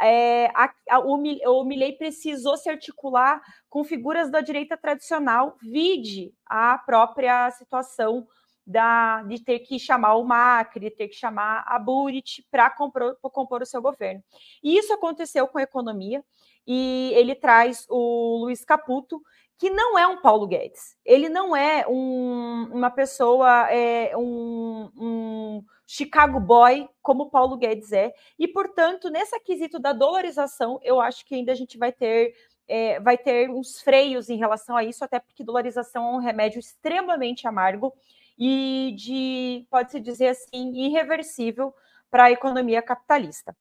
é, 0.00 0.46
a, 0.54 0.72
a, 0.90 0.98
o, 1.00 1.14
o 1.14 1.64
Milley 1.64 1.94
precisou 1.94 2.56
se 2.56 2.68
articular 2.68 3.40
com 3.68 3.82
figuras 3.82 4.30
da 4.30 4.40
direita 4.40 4.76
tradicional, 4.76 5.56
vide 5.60 6.32
a 6.44 6.78
própria 6.78 7.50
situação 7.50 8.26
da, 8.66 9.22
de 9.22 9.42
ter 9.42 9.60
que 9.60 9.78
chamar 9.78 10.16
o 10.16 10.24
Macri, 10.24 10.80
de 10.80 10.90
ter 10.90 11.08
que 11.08 11.14
chamar 11.14 11.64
a 11.66 11.78
Burit 11.78 12.44
para 12.50 12.68
compor, 12.68 13.16
compor 13.22 13.62
o 13.62 13.66
seu 13.66 13.80
governo. 13.80 14.22
E 14.62 14.76
isso 14.76 14.92
aconteceu 14.92 15.46
com 15.46 15.58
a 15.58 15.62
economia, 15.62 16.22
e 16.66 17.12
ele 17.14 17.34
traz 17.34 17.86
o 17.88 18.38
Luiz 18.40 18.64
Caputo, 18.64 19.22
que 19.58 19.70
não 19.70 19.98
é 19.98 20.06
um 20.06 20.20
Paulo 20.20 20.46
Guedes. 20.46 20.96
Ele 21.04 21.28
não 21.28 21.56
é 21.56 21.86
um, 21.88 22.68
uma 22.72 22.90
pessoa, 22.90 23.70
é, 23.70 24.16
um, 24.16 24.90
um, 24.96 25.64
Chicago 25.86 26.40
boy 26.40 26.88
como 27.00 27.30
Paulo 27.30 27.56
Guedes 27.56 27.92
é. 27.92 28.12
E, 28.38 28.46
portanto, 28.48 29.08
nesse 29.08 29.34
aquisito 29.34 29.78
da 29.78 29.92
dolarização, 29.92 30.78
eu 30.82 31.00
acho 31.00 31.24
que 31.24 31.34
ainda 31.34 31.52
a 31.52 31.54
gente 31.54 31.78
vai 31.78 31.92
ter. 31.92 32.34
É, 32.68 32.98
vai 32.98 33.16
ter 33.16 33.48
uns 33.48 33.80
freios 33.80 34.28
em 34.28 34.38
relação 34.38 34.76
a 34.76 34.82
isso, 34.82 35.04
até 35.04 35.20
porque 35.20 35.44
dolarização 35.44 36.04
é 36.04 36.16
um 36.16 36.18
remédio 36.18 36.58
extremamente 36.58 37.46
amargo 37.46 37.94
e 38.36 38.92
de, 38.96 39.64
pode-se 39.70 40.00
dizer 40.00 40.30
assim, 40.30 40.72
irreversível 40.74 41.72
para 42.10 42.24
a 42.24 42.32
economia 42.32 42.82
capitalista. 42.82 43.56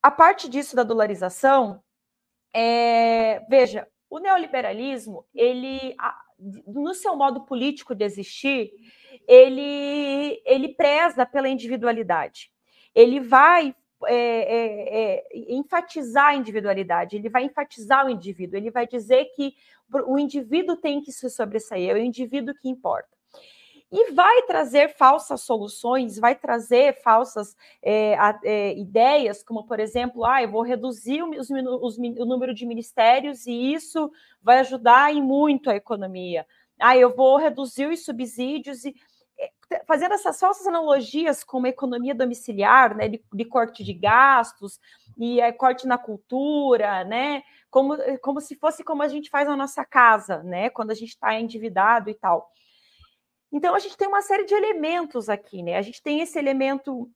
A 0.00 0.08
parte 0.08 0.48
disso 0.48 0.76
da 0.76 0.84
dolarização, 0.84 1.82
é, 2.54 3.40
veja, 3.48 3.88
o 4.16 4.20
neoliberalismo, 4.20 5.24
ele, 5.34 5.94
no 6.66 6.94
seu 6.94 7.14
modo 7.16 7.42
político 7.42 7.94
de 7.94 8.04
existir, 8.04 8.72
ele, 9.26 10.42
ele 10.44 10.68
preza 10.68 11.26
pela 11.26 11.48
individualidade. 11.48 12.50
Ele 12.94 13.20
vai 13.20 13.74
é, 14.06 14.14
é, 14.14 15.16
é, 15.16 15.54
enfatizar 15.54 16.26
a 16.26 16.34
individualidade, 16.34 17.16
ele 17.16 17.28
vai 17.28 17.44
enfatizar 17.44 18.06
o 18.06 18.10
indivíduo, 18.10 18.56
ele 18.56 18.70
vai 18.70 18.86
dizer 18.86 19.26
que 19.34 19.54
o 20.06 20.18
indivíduo 20.18 20.76
tem 20.76 21.00
que 21.00 21.12
se 21.12 21.30
sobressair, 21.30 21.90
é 21.90 21.94
o 21.94 21.98
indivíduo 21.98 22.54
que 22.54 22.68
importa 22.68 23.15
e 23.90 24.12
vai 24.12 24.42
trazer 24.42 24.96
falsas 24.96 25.42
soluções, 25.42 26.18
vai 26.18 26.34
trazer 26.34 27.00
falsas 27.02 27.56
é, 27.82 28.16
é, 28.44 28.76
ideias, 28.76 29.44
como, 29.44 29.64
por 29.64 29.78
exemplo, 29.78 30.24
ah, 30.24 30.42
eu 30.42 30.50
vou 30.50 30.62
reduzir 30.62 31.22
os, 31.22 31.48
os, 31.50 31.98
o 31.98 32.24
número 32.24 32.52
de 32.52 32.66
ministérios 32.66 33.46
e 33.46 33.72
isso 33.72 34.10
vai 34.42 34.58
ajudar 34.58 35.14
em 35.14 35.22
muito 35.22 35.70
a 35.70 35.76
economia. 35.76 36.44
Ah, 36.80 36.96
eu 36.96 37.14
vou 37.14 37.36
reduzir 37.36 37.86
os 37.86 38.04
subsídios 38.04 38.84
e 38.84 38.94
é, 39.38 39.50
fazendo 39.86 40.14
essas 40.14 40.38
falsas 40.38 40.66
analogias 40.66 41.44
com 41.44 41.58
uma 41.58 41.68
economia 41.68 42.14
domiciliar, 42.14 42.96
né, 42.96 43.08
de, 43.08 43.22
de 43.32 43.44
corte 43.44 43.84
de 43.84 43.92
gastos 43.92 44.80
e 45.16 45.40
é, 45.40 45.52
corte 45.52 45.86
na 45.86 45.96
cultura, 45.96 47.04
né, 47.04 47.42
como, 47.70 47.96
como 48.20 48.40
se 48.40 48.56
fosse 48.56 48.82
como 48.82 49.02
a 49.02 49.08
gente 49.08 49.30
faz 49.30 49.46
na 49.46 49.56
nossa 49.56 49.84
casa, 49.84 50.42
né, 50.42 50.70
quando 50.70 50.90
a 50.90 50.94
gente 50.94 51.10
está 51.10 51.38
endividado 51.38 52.10
e 52.10 52.14
tal. 52.14 52.50
Então, 53.52 53.74
a 53.74 53.78
gente 53.78 53.96
tem 53.96 54.08
uma 54.08 54.22
série 54.22 54.44
de 54.44 54.54
elementos 54.54 55.28
aqui, 55.28 55.62
né? 55.62 55.76
A 55.76 55.82
gente 55.82 56.02
tem 56.02 56.20
esse 56.20 56.38
elemento 56.38 57.10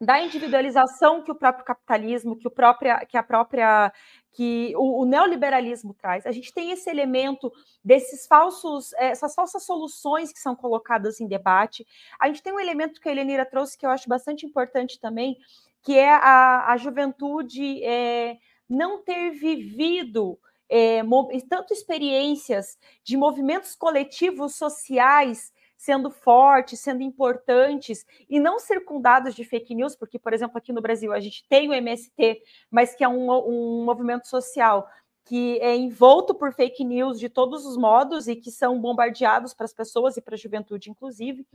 da 0.00 0.20
individualização 0.20 1.22
que 1.22 1.32
o 1.32 1.34
próprio 1.34 1.64
capitalismo, 1.64 2.36
que, 2.36 2.46
o 2.46 2.50
própria, 2.50 3.04
que 3.04 3.16
a 3.16 3.22
própria 3.22 3.92
que 4.30 4.72
o, 4.76 5.02
o, 5.02 5.04
neoliberalismo 5.04 5.92
traz. 5.92 6.24
A 6.24 6.30
gente 6.30 6.52
tem 6.54 6.70
esse 6.70 6.88
elemento 6.88 7.52
desses 7.82 8.24
falsos, 8.26 8.92
essas 8.92 9.34
falsas 9.34 9.64
soluções 9.64 10.32
que 10.32 10.38
são 10.38 10.54
colocadas 10.54 11.20
em 11.20 11.26
debate. 11.26 11.84
A 12.20 12.28
gente 12.28 12.42
tem 12.42 12.52
um 12.52 12.60
elemento 12.60 13.00
que 13.00 13.08
a 13.08 13.12
Helenira 13.12 13.44
trouxe 13.44 13.76
que 13.76 13.84
eu 13.84 13.90
acho 13.90 14.08
bastante 14.08 14.46
importante 14.46 15.00
também, 15.00 15.36
que 15.82 15.98
é 15.98 16.10
a, 16.10 16.72
a 16.72 16.76
juventude 16.76 17.82
é, 17.82 18.38
não 18.68 19.02
ter 19.02 19.30
vivido 19.30 20.38
é, 20.68 21.00
tanto 21.48 21.72
experiências 21.72 22.78
de 23.02 23.16
movimentos 23.16 23.74
coletivos 23.74 24.54
sociais 24.54 25.52
sendo 25.78 26.10
fortes, 26.10 26.80
sendo 26.80 27.02
importantes 27.02 28.04
e 28.28 28.40
não 28.40 28.58
circundados 28.58 29.32
de 29.32 29.44
fake 29.44 29.76
news, 29.76 29.94
porque, 29.94 30.18
por 30.18 30.32
exemplo, 30.32 30.58
aqui 30.58 30.72
no 30.72 30.82
Brasil 30.82 31.12
a 31.12 31.20
gente 31.20 31.46
tem 31.48 31.68
o 31.68 31.72
MST, 31.72 32.42
mas 32.68 32.96
que 32.96 33.04
é 33.04 33.08
um, 33.08 33.30
um 33.30 33.84
movimento 33.84 34.26
social 34.26 34.90
que 35.24 35.58
é 35.60 35.76
envolto 35.76 36.34
por 36.34 36.52
fake 36.52 36.82
news 36.82 37.20
de 37.20 37.28
todos 37.28 37.64
os 37.64 37.76
modos 37.76 38.26
e 38.26 38.34
que 38.34 38.50
são 38.50 38.80
bombardeados 38.80 39.54
para 39.54 39.66
as 39.66 39.72
pessoas 39.72 40.16
e 40.16 40.22
para 40.22 40.34
a 40.34 40.38
juventude, 40.38 40.90
inclusive. 40.90 41.46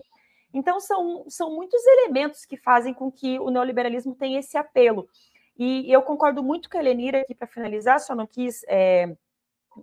Então, 0.53 0.79
são, 0.79 1.25
são 1.27 1.53
muitos 1.53 1.83
elementos 1.85 2.45
que 2.45 2.55
fazem 2.55 2.93
com 2.93 3.11
que 3.11 3.39
o 3.39 3.49
neoliberalismo 3.49 4.15
tenha 4.15 4.39
esse 4.39 4.55
apelo. 4.57 5.09
E 5.57 5.91
eu 5.91 6.01
concordo 6.03 6.41
muito 6.43 6.69
com 6.69 6.77
a 6.77 6.79
Elenira 6.79 7.21
aqui 7.21 7.35
para 7.35 7.47
finalizar, 7.47 7.99
só 7.99 8.15
não 8.15 8.27
quis 8.27 8.63
é, 8.67 9.15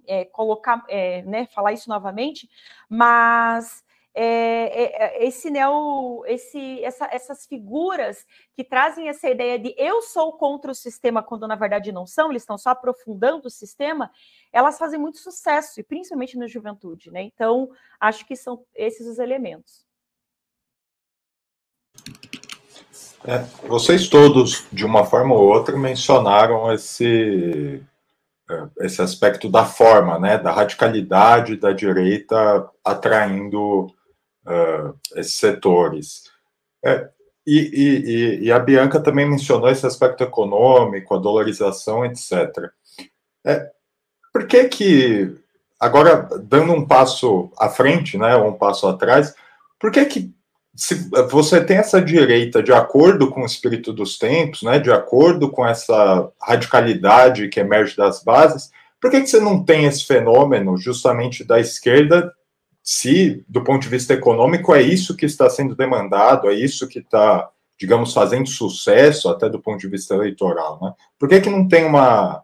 é, 0.07 0.24
colocar, 0.24 0.85
é, 0.88 1.22
né, 1.22 1.46
falar 1.46 1.72
isso 1.72 1.88
novamente, 1.88 2.48
mas 2.88 3.85
é, 4.14 4.25
é, 4.25 5.23
é, 5.23 5.27
esse 5.27 5.51
neo, 5.51 6.25
esse, 6.27 6.83
essa, 6.83 7.09
essas 7.12 7.46
figuras 7.46 8.27
que 8.55 8.64
trazem 8.64 9.09
essa 9.09 9.29
ideia 9.29 9.59
de 9.59 9.75
eu 9.79 10.03
sou 10.03 10.33
contra 10.33 10.73
o 10.73 10.75
sistema, 10.75 11.23
quando 11.23 11.46
na 11.46 11.55
verdade 11.55 11.92
não 11.92 12.07
são, 12.07 12.31
eles 12.31 12.42
estão 12.42 12.59
só 12.59 12.70
aprofundando 12.70 13.46
o 13.46 13.51
sistema, 13.51 14.11
elas 14.53 14.79
fazem 14.79 14.99
muito 14.99 15.18
sucesso, 15.18 15.79
e 15.79 15.85
principalmente 15.85 16.37
na 16.37 16.49
juventude, 16.49 17.11
né? 17.11 17.23
Então, 17.23 17.70
acho 18.01 18.27
que 18.27 18.35
são 18.35 18.64
esses 18.75 19.07
os 19.07 19.18
elementos. 19.18 19.87
É, 23.25 23.38
vocês 23.68 24.09
todos, 24.09 24.66
de 24.73 24.85
uma 24.85 25.05
forma 25.05 25.35
ou 25.35 25.46
outra, 25.46 25.77
mencionaram 25.77 26.73
esse, 26.73 27.81
é, 28.51 28.68
esse 28.81 29.01
aspecto 29.03 29.49
da 29.49 29.64
forma, 29.64 30.18
né, 30.18 30.38
da 30.38 30.51
radicalidade 30.51 31.57
da 31.57 31.70
direita 31.73 32.68
atraindo 32.85 33.94
uh, 34.46 34.98
esses 35.16 35.35
setores. 35.35 36.24
É, 36.85 37.09
e, 37.46 37.59
e, 37.59 38.44
e, 38.46 38.53
a 38.53 38.59
Bianca 38.59 39.00
também 39.00 39.29
mencionou 39.29 39.68
esse 39.68 39.87
aspecto 39.87 40.22
econômico, 40.22 41.14
a 41.14 41.18
dolarização, 41.18 42.05
etc. 42.05 42.70
É, 43.44 43.70
por 44.33 44.46
que 44.46 44.64
que, 44.68 45.35
agora, 45.79 46.29
dando 46.42 46.72
um 46.72 46.87
passo 46.87 47.50
à 47.59 47.68
frente, 47.68 48.16
né, 48.16 48.37
ou 48.37 48.48
um 48.48 48.53
passo 48.53 48.87
atrás, 48.87 49.35
por 49.79 49.90
que 49.90 50.05
que 50.05 50.35
se 50.76 51.11
você 51.31 51.62
tem 51.62 51.79
essa 51.79 52.00
direita 52.00 52.62
de 52.62 52.72
acordo 52.72 53.31
com 53.31 53.42
o 53.42 53.46
espírito 53.46 53.92
dos 53.92 54.16
tempos, 54.16 54.62
né, 54.62 54.79
de 54.79 54.90
acordo 54.90 55.50
com 55.50 55.66
essa 55.66 56.31
radicalidade 56.40 57.48
que 57.48 57.61
emerge 57.61 57.96
das 57.96 58.22
bases, 58.22 58.70
por 59.00 59.11
que, 59.11 59.20
que 59.20 59.26
você 59.26 59.40
não 59.40 59.64
tem 59.64 59.87
esse 59.87 60.07
fenômeno 60.07 60.76
justamente 60.76 61.42
da 61.42 61.59
esquerda 61.59 62.33
se, 62.83 63.45
do 63.49 63.62
ponto 63.62 63.83
de 63.83 63.88
vista 63.88 64.14
econômico, 64.14 64.75
é 64.75 64.83
isso 64.83 65.16
que 65.16 65.27
está 65.27 65.49
sendo 65.49 65.77
demandado, 65.77 66.49
é 66.49 66.55
isso 66.55 66.88
que 66.88 66.99
está, 66.99 67.49
digamos, 67.79 68.12
fazendo 68.12 68.49
sucesso, 68.49 69.29
até 69.29 69.49
do 69.49 69.61
ponto 69.61 69.79
de 69.79 69.88
vista 69.88 70.14
eleitoral, 70.14 70.79
né? 70.83 70.93
Por 71.19 71.29
que, 71.29 71.40
que 71.40 71.51
não 71.51 71.69
tem 71.69 71.85
uma, 71.85 72.43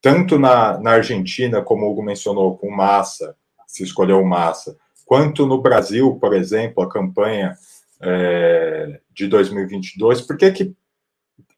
tanto 0.00 0.38
na, 0.38 0.78
na 0.78 0.92
Argentina, 0.92 1.62
como 1.62 1.86
o 1.86 1.90
Hugo 1.90 2.02
mencionou, 2.02 2.56
com 2.56 2.70
Massa, 2.70 3.34
se 3.66 3.82
escolheu 3.82 4.24
Massa, 4.24 4.76
quanto 5.04 5.46
no 5.46 5.60
Brasil, 5.60 6.16
por 6.20 6.34
exemplo, 6.34 6.82
a 6.82 6.88
campanha 6.88 7.56
é, 8.00 9.00
de 9.12 9.26
2022, 9.26 10.20
por 10.22 10.36
que, 10.36 10.50
que 10.52 10.74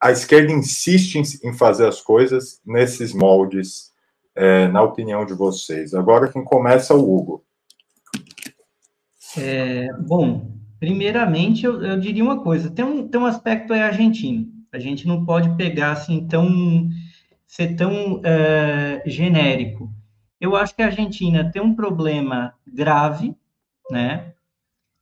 a 0.01 0.11
esquerda 0.11 0.53
insiste 0.53 1.21
em, 1.45 1.53
fazer 1.53 1.87
as 1.87 2.01
coisas 2.01 2.61
nesses 2.65 3.13
moldes, 3.13 3.93
é, 4.35 4.69
na 4.69 4.83
opinião 4.83 5.27
de 5.27 5.35
vocês? 5.35 5.93
Agora 5.95 6.33
quem 6.33 6.43
começa 6.43 6.95
é 6.95 6.97
o 6.97 7.01
Hugo. 7.01 7.45
É, 9.37 9.93
bom, 9.95 10.51
Primeiramente, 10.81 11.67
eu, 11.67 11.83
eu, 11.85 12.01
diria 12.01 12.25
uma 12.25 12.41
coisa: 12.41 12.71
tem 12.71 12.85
um, 12.85 13.07
tem 13.07 13.21
um 13.21 13.27
aspecto 13.27 13.75
aí 13.75 13.83
argentino. 13.83 14.49
A 14.73 14.79
gente 14.79 15.07
não 15.07 15.27
pode 15.27 15.55
pegar 15.57 15.93
assim 15.93 16.27
tão 16.27 16.89
ser 17.47 17.77
tão 17.77 18.23
é, 18.25 19.03
genérico. 19.05 19.93
Eu 20.41 20.57
acho 20.57 20.75
que 20.75 20.81
a 20.81 20.87
Argentina 20.87 21.51
tem 21.51 21.61
um 21.61 21.75
problema 21.75 22.55
grave, 22.67 23.37
né? 23.91 24.33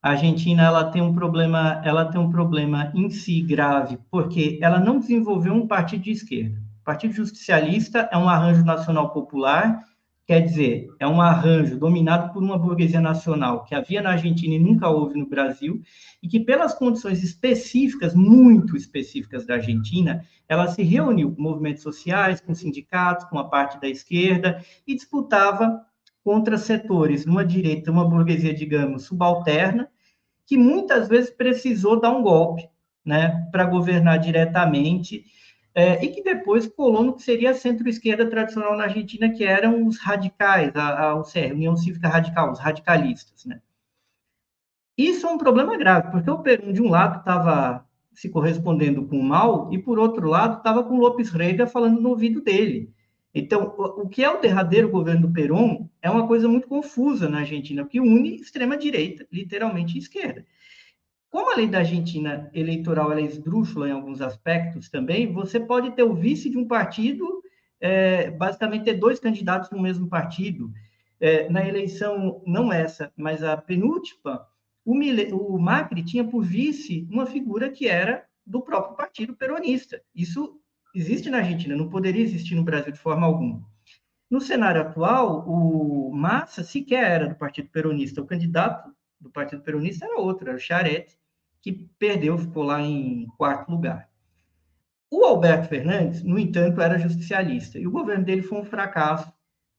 A 0.03 0.11
Argentina 0.11 0.64
ela 0.64 0.91
tem 0.91 1.01
um 1.01 1.14
problema, 1.14 1.81
ela 1.85 2.07
tem 2.07 2.21
um 2.21 2.31
problema 2.31 2.91
em 2.95 3.09
si 3.11 3.43
grave, 3.43 3.99
porque 4.11 4.59
ela 4.61 4.81
não 4.81 4.99
desenvolveu 4.99 5.53
um 5.53 5.67
partido 5.67 6.03
de 6.03 6.11
esquerda. 6.11 6.59
O 6.81 6.85
Partido 6.85 7.12
Justicialista 7.12 8.09
é 8.11 8.17
um 8.17 8.29
arranjo 8.29 8.64
nacional 8.64 9.11
popular 9.11 9.85
Quer 10.29 10.43
dizer, 10.43 10.88
é 11.01 11.07
um 11.07 11.23
arranjo 11.23 11.79
dominado 11.79 12.35
por 12.35 12.43
uma 12.43 12.59
burguesia 12.59 13.01
nacional 13.01 13.64
que 13.64 13.75
havia 13.75 14.03
na 14.03 14.11
Argentina 14.11 14.57
e 14.57 14.59
nunca 14.59 14.87
houve 14.87 15.19
no 15.19 15.27
Brasil, 15.27 15.81
e 16.23 16.29
que, 16.29 16.38
pelas 16.38 16.75
condições 16.75 17.25
específicas, 17.25 18.14
muito 18.14 18.77
específicas 18.77 19.47
da 19.47 19.55
Argentina, 19.55 20.23
ela 20.47 20.69
se 20.69 20.83
reuniu 20.83 21.35
com 21.35 21.41
movimentos 21.41 21.83
sociais, 21.83 22.43
com 22.43 22.55
sindicatos, 22.55 23.25
com 23.31 23.38
a 23.38 23.49
parte 23.49 23.81
da 23.81 23.88
esquerda, 23.88 24.62
e 24.87 24.95
disputava 24.95 25.81
contra 26.23 26.59
setores, 26.59 27.25
numa 27.25 27.43
direita, 27.43 27.91
uma 27.91 28.07
burguesia, 28.07 28.53
digamos, 28.53 29.05
subalterna, 29.05 29.88
que 30.45 30.59
muitas 30.59 31.09
vezes 31.09 31.31
precisou 31.31 31.99
dar 31.99 32.11
um 32.11 32.23
golpe 32.23 32.69
né, 33.03 33.49
para 33.51 33.64
governar 33.64 34.19
diretamente 34.19 35.25
é, 35.79 36.05
e 36.05 36.09
que 36.09 36.25
depois 36.25 36.67
colou 36.67 37.05
no 37.05 37.14
que 37.14 37.23
seria 37.23 37.53
a 37.53 37.55
centro-esquerda 37.55 38.29
tradicional 38.29 38.77
na 38.77 38.83
Argentina, 38.85 39.31
que 39.31 39.45
eram 39.45 39.87
os 39.87 39.97
radicais, 39.97 40.75
a, 40.75 41.11
a 41.11 41.14
UCR, 41.14 41.53
União 41.53 41.77
Cívica 41.77 42.09
Radical, 42.09 42.51
os 42.51 42.59
radicalistas, 42.59 43.45
né? 43.45 43.61
Isso 44.97 45.25
é 45.25 45.31
um 45.31 45.38
problema 45.38 45.77
grave, 45.77 46.11
porque 46.11 46.29
o 46.29 46.41
Peru, 46.41 46.73
de 46.73 46.83
um 46.83 46.91
lado, 46.91 47.21
estava 47.21 47.87
se 48.12 48.29
correspondendo 48.29 49.07
com 49.07 49.21
o 49.21 49.23
mal, 49.23 49.73
e, 49.73 49.79
por 49.79 50.01
outro 50.01 50.29
lado, 50.29 50.59
estava 50.59 50.83
com 50.83 50.99
Lopes 50.99 51.31
Rega 51.31 51.64
falando 51.64 52.01
no 52.01 52.09
ouvido 52.09 52.41
dele. 52.41 52.93
Então, 53.33 53.73
o 53.79 54.09
que 54.09 54.25
é 54.25 54.29
o 54.29 54.41
derradeiro 54.41 54.88
governo 54.88 55.29
do 55.29 55.33
Perón 55.33 55.88
é 56.03 56.11
uma 56.11 56.27
coisa 56.27 56.49
muito 56.49 56.67
confusa 56.67 57.29
na 57.29 57.38
Argentina, 57.38 57.87
que 57.87 58.01
une 58.01 58.35
extrema-direita, 58.35 59.29
literalmente 59.31 59.97
esquerda. 59.97 60.45
Como 61.31 61.53
a 61.53 61.57
lei 61.57 61.67
da 61.67 61.79
Argentina 61.79 62.51
eleitoral 62.55 63.12
é 63.12 63.21
esdrúxula 63.21 63.88
em 63.88 63.93
alguns 63.93 64.21
aspectos 64.23 64.88
também, 64.88 65.33
você 65.33 65.61
pode 65.61 65.91
ter 65.93 66.03
o 66.03 66.14
vice 66.14 66.49
de 66.49 66.57
um 66.57 66.67
partido, 66.67 67.43
é, 67.81 68.31
basicamente 68.31 68.85
ter 68.85 68.95
dois 68.95 69.21
candidatos 69.21 69.71
no 69.71 69.81
mesmo 69.81 70.09
partido. 70.09 70.73
É, 71.21 71.49
na 71.51 71.67
eleição, 71.67 72.43
não 72.47 72.73
essa, 72.73 73.12
mas 73.17 73.43
a 73.43 73.57
penúltima, 73.57 74.47
o, 74.85 74.95
Mille, 74.95 75.33
o 75.33 75.59
Macri 75.59 76.03
tinha 76.03 76.25
por 76.25 76.43
vice 76.43 77.07
uma 77.11 77.27
figura 77.27 77.71
que 77.71 77.88
era 77.88 78.25
do 78.47 78.62
próprio 78.62 78.97
partido 78.97 79.37
peronista. 79.37 80.01
Isso 80.14 80.59
existe 80.95 81.29
na 81.29 81.38
Argentina, 81.38 81.77
não 81.77 81.91
poderia 81.91 82.23
existir 82.23 82.55
no 82.55 82.64
Brasil 82.64 82.93
de 82.93 82.99
forma 82.99 83.27
alguma. 83.27 83.62
No 84.31 84.41
cenário 84.41 84.81
atual, 84.81 85.45
o 85.49 86.11
Massa 86.14 86.62
sequer 86.62 87.11
era 87.11 87.29
do 87.29 87.35
Partido 87.35 87.69
Peronista. 87.71 88.21
O 88.21 88.27
candidato 88.27 88.95
do 89.21 89.31
Partido 89.31 89.62
Peronista 89.62 90.05
era 90.05 90.19
outro, 90.19 90.49
era 90.49 90.57
o 90.57 90.61
Charette, 90.61 91.18
que 91.61 91.73
perdeu, 91.99 92.38
ficou 92.38 92.62
lá 92.62 92.81
em 92.81 93.27
quarto 93.37 93.71
lugar. 93.71 94.09
O 95.11 95.25
Alberto 95.25 95.68
Fernandes, 95.68 96.23
no 96.23 96.38
entanto, 96.38 96.81
era 96.81 96.99
justicialista, 96.99 97.79
e 97.79 97.87
o 97.87 97.90
governo 97.90 98.25
dele 98.25 98.42
foi 98.42 98.59
um 98.59 98.64
fracasso, 98.64 99.33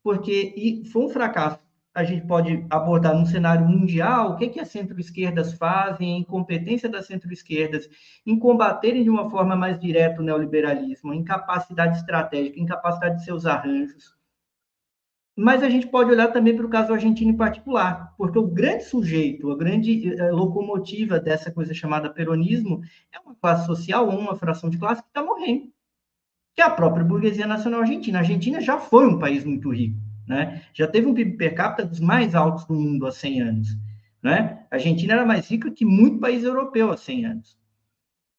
porque 0.04 0.54
e 0.56 0.86
foi 0.86 1.06
um 1.06 1.10
fracasso. 1.10 1.60
A 1.94 2.04
gente 2.04 2.26
pode 2.26 2.66
abordar 2.70 3.16
num 3.16 3.26
cenário 3.26 3.68
mundial 3.68 4.32
o 4.32 4.38
que, 4.38 4.48
que 4.48 4.60
as 4.60 4.70
centro-esquerdas 4.70 5.54
fazem, 5.54 6.16
a 6.16 6.20
incompetência 6.20 6.88
das 6.88 7.08
centro-esquerdas 7.08 7.90
em 8.26 8.38
combaterem 8.38 9.04
de 9.04 9.10
uma 9.10 9.30
forma 9.30 9.56
mais 9.56 9.80
direta 9.80 10.22
o 10.22 10.24
neoliberalismo, 10.24 11.12
a 11.12 11.16
incapacidade 11.16 11.98
estratégica, 11.98 12.60
a 12.60 12.64
incapacidade 12.64 13.18
de 13.18 13.26
seus 13.26 13.46
arranjos, 13.46 14.16
mas 15.40 15.64
a 15.64 15.70
gente 15.70 15.88
pode 15.88 16.12
olhar 16.12 16.28
também 16.34 16.54
para 16.54 16.66
o 16.66 16.70
caso 16.70 16.92
argentino 16.92 17.32
em 17.32 17.38
particular, 17.38 18.14
porque 18.18 18.38
o 18.38 18.46
grande 18.46 18.84
sujeito, 18.84 19.50
a 19.50 19.56
grande 19.56 20.14
eh, 20.14 20.32
locomotiva 20.32 21.18
dessa 21.18 21.50
coisa 21.50 21.74
chamada 21.74 22.10
peronismo 22.10 22.82
é 23.10 23.18
uma 23.20 23.34
classe 23.36 23.66
social 23.66 24.10
ou 24.10 24.20
uma 24.20 24.36
fração 24.36 24.70
de 24.70 24.78
classe 24.78 25.02
que 25.02 25.08
está 25.08 25.24
morrendo, 25.24 25.72
que 26.54 26.62
é 26.62 26.66
a 26.66 26.70
própria 26.70 27.06
burguesia 27.06 27.48
nacional 27.48 27.80
argentina. 27.80 28.18
A 28.18 28.22
Argentina 28.22 28.60
já 28.60 28.78
foi 28.78 29.08
um 29.08 29.18
país 29.18 29.46
muito 29.46 29.70
rico, 29.70 29.98
né? 30.28 30.62
já 30.74 30.86
teve 30.86 31.08
um 31.08 31.14
PIB 31.14 31.38
per 31.38 31.56
capita 31.56 31.88
dos 31.88 32.02
mais 32.02 32.36
altos 32.36 32.66
do 32.66 32.74
mundo 32.74 33.08
há 33.08 33.12
100 33.14 33.42
anos. 33.42 33.78
Né? 34.22 34.66
A 34.70 34.76
Argentina 34.76 35.14
era 35.14 35.26
mais 35.26 35.50
rica 35.50 35.72
que 35.72 35.86
muito 35.86 36.20
país 36.20 36.44
europeu 36.44 36.92
há 36.92 36.98
100 36.98 37.26
anos. 37.26 37.58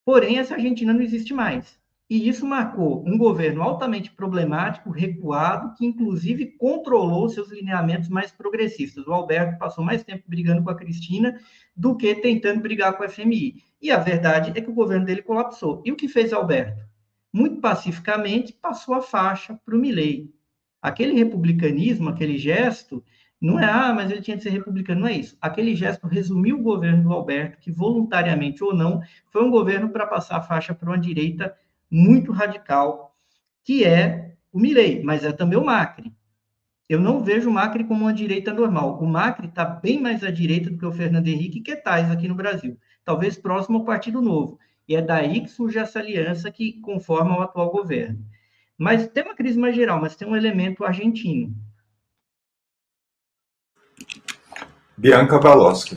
Porém, 0.05 0.39
essa 0.39 0.53
Argentina 0.53 0.93
não 0.93 1.01
existe 1.01 1.33
mais. 1.33 1.80
E 2.11 2.29
isso 2.29 2.44
marcou 2.44 3.05
um 3.07 3.16
governo 3.16 3.62
altamente 3.62 4.11
problemático, 4.11 4.90
recuado, 4.90 5.73
que 5.77 5.87
inclusive 5.87 6.57
controlou 6.59 7.29
seus 7.29 7.53
lineamentos 7.53 8.09
mais 8.09 8.33
progressistas. 8.33 9.07
O 9.07 9.12
Alberto 9.12 9.57
passou 9.61 9.85
mais 9.85 10.03
tempo 10.03 10.25
brigando 10.27 10.64
com 10.64 10.70
a 10.70 10.75
Cristina 10.75 11.40
do 11.77 11.96
que 11.96 12.12
tentando 12.16 12.61
brigar 12.61 12.96
com 12.96 13.05
a 13.05 13.09
FMI. 13.09 13.62
E 13.81 13.92
a 13.92 13.99
verdade 13.99 14.51
é 14.57 14.61
que 14.61 14.68
o 14.68 14.75
governo 14.75 15.07
dele 15.07 15.23
colapsou. 15.23 15.81
E 15.85 15.92
o 15.92 15.96
que 15.96 16.09
fez 16.09 16.33
Alberto? 16.33 16.85
Muito 17.33 17.61
pacificamente 17.61 18.53
passou 18.53 18.96
a 18.96 19.01
faixa 19.01 19.57
para 19.64 19.77
o 19.77 19.79
Milley. 19.79 20.35
Aquele 20.83 21.12
republicanismo, 21.12 22.09
aquele 22.09 22.37
gesto, 22.38 23.05
não 23.40 23.61
é, 23.61 23.66
ah, 23.66 23.92
mas 23.94 24.11
ele 24.11 24.20
tinha 24.20 24.37
de 24.37 24.42
ser 24.42 24.51
republicano, 24.51 25.03
não 25.03 25.09
é 25.09 25.12
isso. 25.12 25.38
Aquele 25.40 25.77
gesto 25.77 26.09
resumiu 26.09 26.59
o 26.59 26.62
governo 26.62 27.05
do 27.05 27.12
Alberto, 27.12 27.59
que 27.59 27.70
voluntariamente 27.70 28.64
ou 28.64 28.75
não, 28.75 29.01
foi 29.31 29.44
um 29.44 29.51
governo 29.51 29.90
para 29.90 30.09
passar 30.09 30.38
a 30.38 30.42
faixa 30.42 30.75
para 30.75 30.90
uma 30.90 30.99
direita 30.99 31.57
muito 31.90 32.33
radical, 32.33 33.16
que 33.64 33.85
é 33.85 34.37
o 34.53 34.59
Mirei, 34.59 35.03
mas 35.03 35.24
é 35.24 35.33
também 35.33 35.59
o 35.59 35.64
Macri. 35.64 36.12
Eu 36.88 37.00
não 37.00 37.22
vejo 37.22 37.48
o 37.48 37.53
Macri 37.53 37.85
como 37.85 38.03
uma 38.03 38.12
direita 38.12 38.53
normal. 38.53 39.00
O 39.00 39.07
Macri 39.07 39.46
está 39.46 39.64
bem 39.64 40.00
mais 40.00 40.24
à 40.24 40.31
direita 40.31 40.70
do 40.70 40.76
que 40.76 40.87
o 40.87 40.92
Fernando 40.92 41.29
Henrique 41.29 41.61
Quetais 41.61 42.11
aqui 42.11 42.26
no 42.26 42.35
Brasil, 42.35 42.76
talvez 43.05 43.38
próximo 43.38 43.79
ao 43.79 43.85
Partido 43.85 44.20
Novo. 44.20 44.59
E 44.88 44.96
é 44.96 45.03
daí 45.03 45.42
que 45.42 45.48
surge 45.48 45.79
essa 45.79 46.00
aliança 46.00 46.50
que 46.50 46.81
conforma 46.81 47.38
o 47.38 47.42
atual 47.42 47.70
governo. 47.70 48.18
Mas 48.76 49.07
tem 49.07 49.22
uma 49.22 49.37
crise 49.37 49.59
mais 49.59 49.76
geral, 49.76 50.00
mas 50.00 50.16
tem 50.16 50.26
um 50.26 50.35
elemento 50.35 50.85
argentino. 50.85 51.55
Bianca 54.96 55.38
Baloschi. 55.38 55.96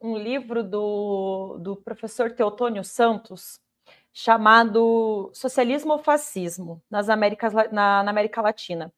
Um, 0.00 0.16
livro 0.16 0.62
do, 0.62 1.58
do 1.60 1.76
professor 1.76 2.32
Teotônio 2.32 2.84
Santos 2.84 3.60
chamado 4.12 5.30
Socialismo 5.32 5.94
ou 5.94 5.98
Fascismo 5.98 6.82
nas 6.90 7.08
Américas, 7.08 7.52
na, 7.52 8.02
na 8.02 8.10
América 8.10 8.42
Latina. 8.42 8.92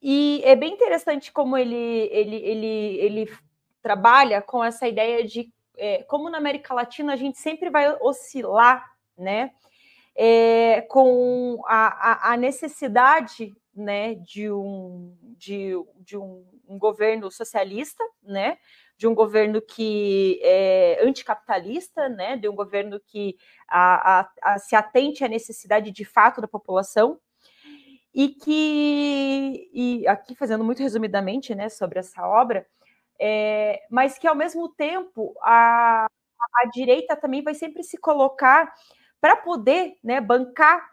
E 0.00 0.40
é 0.44 0.56
bem 0.56 0.72
interessante 0.72 1.30
como 1.30 1.56
ele, 1.56 1.76
ele, 2.10 2.36
ele, 2.36 2.66
ele 2.98 3.32
trabalha 3.82 4.40
com 4.42 4.64
essa 4.64 4.88
ideia 4.88 5.24
de 5.24 5.52
é, 5.76 6.02
como 6.04 6.30
na 6.30 6.38
América 6.38 6.74
Latina 6.74 7.12
a 7.12 7.16
gente 7.16 7.38
sempre 7.38 7.70
vai 7.70 7.92
oscilar, 8.00 8.84
né, 9.16 9.50
é, 10.14 10.82
com 10.82 11.62
a, 11.66 12.30
a, 12.30 12.32
a, 12.32 12.36
necessidade, 12.36 13.54
né, 13.74 14.14
de 14.14 14.50
um, 14.50 15.16
de, 15.36 15.72
de 15.96 16.16
um, 16.16 16.44
um 16.68 16.78
governo 16.78 17.30
socialista, 17.30 18.04
né, 18.22 18.58
de 18.96 19.06
um 19.06 19.14
governo 19.14 19.60
que 19.60 20.40
é 20.42 21.00
anticapitalista, 21.02 22.08
né, 22.08 22.36
de 22.36 22.48
um 22.48 22.54
governo 22.54 23.00
que 23.00 23.36
a, 23.68 24.20
a, 24.20 24.30
a, 24.42 24.58
se 24.58 24.76
atente 24.76 25.24
à 25.24 25.28
necessidade 25.28 25.90
de 25.90 26.04
fato 26.04 26.40
da 26.40 26.48
população, 26.48 27.18
e 28.14 28.28
que, 28.28 29.70
e 29.72 30.06
aqui 30.06 30.34
fazendo 30.34 30.62
muito 30.62 30.82
resumidamente 30.82 31.54
né, 31.54 31.68
sobre 31.68 31.98
essa 31.98 32.26
obra, 32.26 32.66
é, 33.18 33.80
mas 33.90 34.18
que 34.18 34.26
ao 34.26 34.34
mesmo 34.34 34.68
tempo 34.68 35.34
a, 35.42 36.06
a 36.06 36.66
direita 36.72 37.16
também 37.16 37.42
vai 37.42 37.54
sempre 37.54 37.82
se 37.82 37.96
colocar 37.96 38.72
para 39.20 39.36
poder 39.36 39.96
né, 40.02 40.20
bancar 40.20 40.90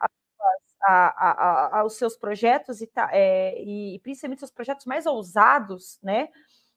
a, 0.82 1.80
a, 1.80 1.86
os 1.86 1.98
seus 1.98 2.16
projetos 2.16 2.82
e, 2.82 2.88
tá, 2.88 3.10
é, 3.12 3.62
e 3.62 4.00
principalmente 4.00 4.44
os 4.44 4.52
projetos 4.52 4.86
mais 4.86 5.06
ousados, 5.06 6.00
né? 6.02 6.30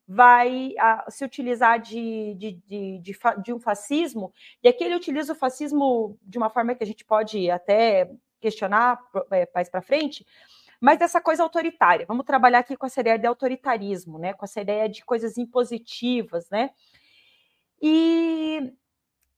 Vai 0.06 0.74
a, 0.78 1.06
se 1.08 1.24
utilizar 1.24 1.80
de, 1.80 2.34
de, 2.34 2.52
de, 2.66 2.98
de, 2.98 3.18
de 3.42 3.52
um 3.52 3.60
fascismo, 3.60 4.32
e 4.62 4.68
aqui 4.68 4.84
ele 4.84 4.96
utiliza 4.96 5.32
o 5.32 5.36
fascismo 5.36 6.18
de 6.22 6.38
uma 6.38 6.50
forma 6.50 6.74
que 6.74 6.84
a 6.84 6.86
gente 6.86 7.04
pode 7.04 7.50
até 7.50 8.10
questionar 8.40 8.98
é, 9.30 9.48
mais 9.54 9.68
para 9.70 9.80
frente, 9.80 10.26
mas 10.80 10.98
dessa 10.98 11.20
coisa 11.20 11.44
autoritária. 11.44 12.04
Vamos 12.06 12.26
trabalhar 12.26 12.58
aqui 12.58 12.76
com 12.76 12.86
essa 12.86 13.00
ideia 13.00 13.16
de 13.16 13.26
autoritarismo, 13.26 14.18
né? 14.18 14.34
Com 14.34 14.44
essa 14.44 14.60
ideia 14.60 14.88
de 14.88 15.04
coisas 15.04 15.38
impositivas, 15.38 16.50
né? 16.50 16.70
E 17.80 18.72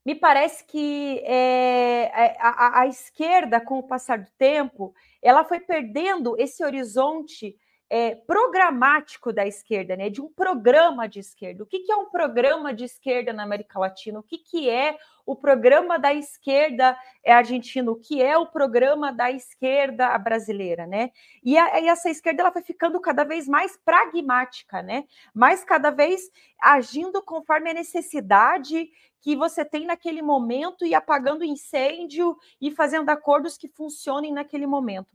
me 0.04 0.14
parece 0.14 0.64
que 0.64 1.18
é, 1.24 2.10
é 2.14 2.36
a, 2.40 2.80
a, 2.80 2.86
esquerda, 2.86 3.60
com 3.60 3.78
o 3.78 3.82
passar 3.82 4.18
do 4.18 4.30
tempo, 4.38 4.94
ela 5.22 5.44
foi 5.44 5.60
perdendo 5.60 6.34
esse 6.38 6.64
horizonte 6.64 7.56
é, 7.90 8.14
programático 8.14 9.32
da 9.32 9.46
esquerda, 9.46 9.96
né? 9.96 10.08
De 10.08 10.20
um 10.20 10.32
programa 10.32 11.08
de 11.08 11.20
esquerda. 11.20 11.62
O 11.62 11.66
que, 11.66 11.80
que 11.80 11.92
é 11.92 11.96
um 11.96 12.10
programa 12.10 12.72
de 12.72 12.84
esquerda 12.84 13.32
na 13.32 13.42
América 13.42 13.78
Latina? 13.78 14.18
O 14.18 14.22
que, 14.22 14.38
que 14.38 14.68
é 14.68 14.96
o 15.26 15.36
programa 15.36 15.98
da 15.98 16.12
esquerda 16.12 16.96
é 17.22 17.32
argentino? 17.32 17.92
O 17.92 18.00
que 18.00 18.22
é 18.22 18.36
o 18.36 18.46
programa 18.46 19.12
da 19.12 19.30
esquerda 19.30 20.16
brasileira, 20.18 20.86
né? 20.86 21.10
E, 21.42 21.56
a, 21.58 21.80
e 21.80 21.88
essa 21.88 22.10
esquerda 22.10 22.42
ela 22.42 22.50
vai 22.50 22.62
ficando 22.62 23.00
cada 23.00 23.24
vez 23.24 23.46
mais 23.46 23.76
pragmática, 23.84 24.82
né? 24.82 25.04
Mais 25.34 25.62
cada 25.62 25.90
vez 25.90 26.22
agindo 26.60 27.22
conforme 27.22 27.70
a 27.70 27.74
necessidade 27.74 28.88
que 29.20 29.34
você 29.34 29.64
tem 29.64 29.86
naquele 29.86 30.20
momento 30.20 30.84
e 30.84 30.94
apagando 30.94 31.44
incêndio 31.44 32.36
e 32.60 32.70
fazendo 32.70 33.08
acordos 33.08 33.56
que 33.56 33.68
funcionem 33.68 34.32
naquele 34.32 34.66
momento. 34.66 35.08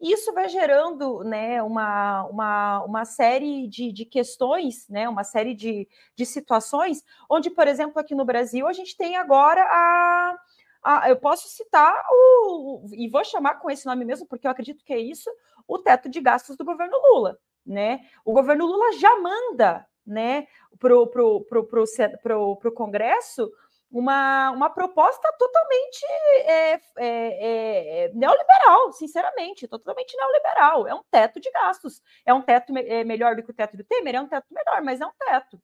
Isso 0.00 0.32
vai 0.32 0.48
gerando 0.48 1.24
né, 1.24 1.60
uma, 1.60 2.24
uma, 2.26 2.84
uma 2.84 3.04
série 3.04 3.66
de, 3.66 3.92
de 3.92 4.04
questões, 4.04 4.88
né, 4.88 5.08
uma 5.08 5.24
série 5.24 5.54
de, 5.54 5.88
de 6.14 6.24
situações, 6.24 7.02
onde, 7.28 7.50
por 7.50 7.66
exemplo, 7.66 7.98
aqui 7.98 8.14
no 8.14 8.24
Brasil, 8.24 8.68
a 8.68 8.72
gente 8.72 8.96
tem 8.96 9.16
agora 9.16 9.60
a. 9.60 11.08
eu 11.08 11.16
posso 11.16 11.48
citar 11.48 11.92
o. 12.12 12.86
E 12.92 13.08
vou 13.08 13.24
chamar 13.24 13.56
com 13.56 13.68
esse 13.68 13.86
nome 13.86 14.04
mesmo, 14.04 14.26
porque 14.26 14.46
eu 14.46 14.50
acredito 14.52 14.84
que 14.84 14.92
é 14.92 14.98
isso, 14.98 15.30
o 15.66 15.78
teto 15.78 16.08
de 16.08 16.20
gastos 16.20 16.56
do 16.56 16.64
governo 16.64 16.96
Lula. 17.10 17.38
Né? 17.66 18.00
O 18.24 18.32
governo 18.32 18.66
Lula 18.66 18.92
já 18.92 19.20
manda 19.20 19.84
né, 20.06 20.46
para 20.78 20.96
o 20.96 21.06
pro, 21.06 21.44
pro, 21.44 21.64
pro, 21.64 21.84
pro, 22.22 22.56
pro 22.56 22.72
Congresso 22.72 23.50
uma, 23.90 24.50
uma 24.50 24.70
proposta 24.70 25.32
totalmente 25.38 26.04
é, 26.44 26.72
é, 26.74 26.80
é, 26.98 28.12
neoliberal, 28.14 28.92
sinceramente, 28.92 29.66
totalmente 29.66 30.16
neoliberal. 30.16 30.86
É 30.86 30.94
um 30.94 31.02
teto 31.10 31.40
de 31.40 31.50
gastos. 31.50 32.02
É 32.24 32.34
um 32.34 32.42
teto 32.42 32.76
é, 32.76 33.02
melhor 33.04 33.34
do 33.36 33.42
que 33.42 33.50
o 33.50 33.54
teto 33.54 33.76
do 33.76 33.84
Temer? 33.84 34.14
É 34.16 34.20
um 34.20 34.28
teto 34.28 34.46
melhor, 34.50 34.82
mas 34.82 35.00
é 35.00 35.06
um 35.06 35.12
teto. 35.18 35.60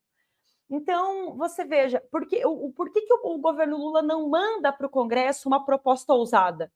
Então, 0.71 1.37
você 1.37 1.65
veja, 1.65 2.03
por 2.11 2.27
que, 2.27 2.45
o, 2.47 2.73
por 2.73 2.91
que, 2.91 3.03
que 3.03 3.13
o, 3.15 3.35
o 3.35 3.39
governo 3.39 3.77
Lula 3.77 4.03
não 4.03 4.29
manda 4.29 4.73
para 4.73 4.87
o 4.87 4.91
Congresso 4.91 5.49
uma 5.49 5.65
proposta 5.65 6.13
ousada? 6.15 6.73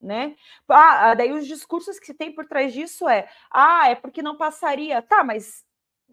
Né? 0.00 0.36
Ah, 0.68 1.14
daí 1.14 1.32
os 1.32 1.46
discursos 1.46 1.98
que 1.98 2.06
se 2.06 2.14
tem 2.14 2.32
por 2.32 2.46
trás 2.46 2.72
disso 2.72 3.08
é 3.08 3.28
ah, 3.50 3.88
é 3.88 3.94
porque 3.94 4.22
não 4.22 4.36
passaria. 4.36 5.00
Tá, 5.02 5.24
mas 5.24 5.65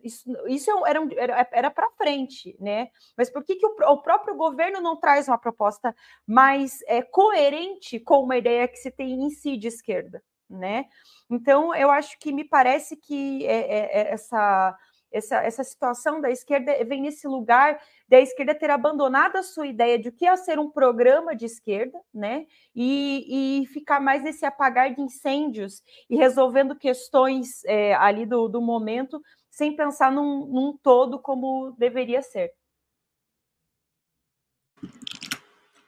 isso, 0.04 0.30
isso 0.48 0.70
é 0.70 0.90
era, 0.90 1.00
era, 1.18 1.50
era 1.52 1.72
para 1.72 1.90
frente, 1.92 2.56
né? 2.60 2.90
Mas 3.18 3.30
por 3.30 3.44
que, 3.44 3.56
que 3.56 3.66
o, 3.66 3.76
o, 3.92 4.02
próprio 4.02 4.36
governo 4.36 4.82
não 4.82 4.98
traz 4.98 5.28
uma 5.28 5.38
proposta 5.38 5.96
mais 6.28 6.80
é, 6.88 7.02
coerente 7.02 8.00
com 8.00 8.24
uma 8.24 8.38
ideia 8.38 8.68
que 8.68 8.78
se 8.78 8.92
tem 8.92 9.24
em 9.24 9.30
si 9.30 9.58
de 9.58 9.68
esquerda, 9.68 10.22
né? 10.50 10.86
Então, 11.30 11.74
eu 11.74 11.90
acho 11.90 12.18
que 12.20 12.32
me 12.32 12.44
parece 12.44 12.96
que 12.98 13.46
é, 13.46 13.60
é, 13.60 14.02
é 14.02 14.14
essa, 14.14 14.78
essa, 15.12 15.38
essa 15.44 15.64
situação 15.64 16.20
da 16.20 16.30
esquerda 16.32 16.84
vem 16.84 17.02
nesse 17.02 17.28
lugar 17.28 17.80
da 18.10 18.20
esquerda 18.20 18.54
ter 18.54 18.70
abandonado 18.70 19.38
a 19.38 19.44
sua 19.44 19.68
ideia 19.68 19.98
de 19.98 20.10
o 20.10 20.12
que 20.12 20.26
é 20.26 20.36
ser 20.36 20.60
um 20.60 20.70
programa 20.70 21.36
de 21.36 21.46
esquerda, 21.46 22.00
né? 22.14 22.46
E, 22.76 23.62
e 23.62 23.68
ficar 23.68 24.00
mais 24.00 24.24
nesse 24.24 24.46
apagar 24.46 24.94
de 24.94 25.02
incêndios 25.02 25.82
e 26.10 26.16
resolvendo 26.16 26.76
questões 26.76 27.64
é, 27.66 27.94
ali 27.96 28.26
do, 28.26 28.48
do 28.48 28.62
momento 28.62 29.22
sem 29.54 29.76
pensar 29.76 30.12
num, 30.12 30.48
num 30.48 30.76
todo 30.76 31.20
como 31.20 31.76
deveria 31.78 32.24
ser. 32.24 32.52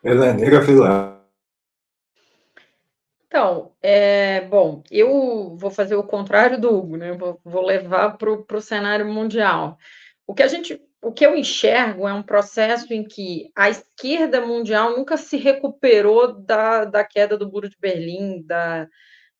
Heleneira 0.03 0.61
Vilar. 0.61 1.19
Então, 3.25 3.75
é, 3.81 4.41
bom, 4.41 4.83
eu 4.91 5.57
vou 5.57 5.71
fazer 5.71 5.95
o 5.95 6.03
contrário 6.03 6.61
do 6.61 6.69
Hugo, 6.69 6.95
né? 6.95 7.13
Vou, 7.13 7.41
vou 7.43 7.65
levar 7.65 8.17
para 8.17 8.29
o 8.29 8.61
cenário 8.61 9.11
mundial. 9.11 9.79
O 10.27 10.35
que 10.35 10.43
a 10.43 10.47
gente, 10.47 10.79
o 11.01 11.11
que 11.11 11.25
eu 11.25 11.35
enxergo 11.35 12.07
é 12.07 12.13
um 12.13 12.21
processo 12.21 12.93
em 12.93 13.03
que 13.03 13.51
a 13.55 13.67
esquerda 13.67 14.45
mundial 14.45 14.95
nunca 14.95 15.17
se 15.17 15.37
recuperou 15.37 16.33
da, 16.33 16.85
da 16.85 17.03
queda 17.03 17.35
do 17.35 17.51
muro 17.51 17.67
de 17.67 17.77
Berlim, 17.79 18.43
da, 18.45 18.87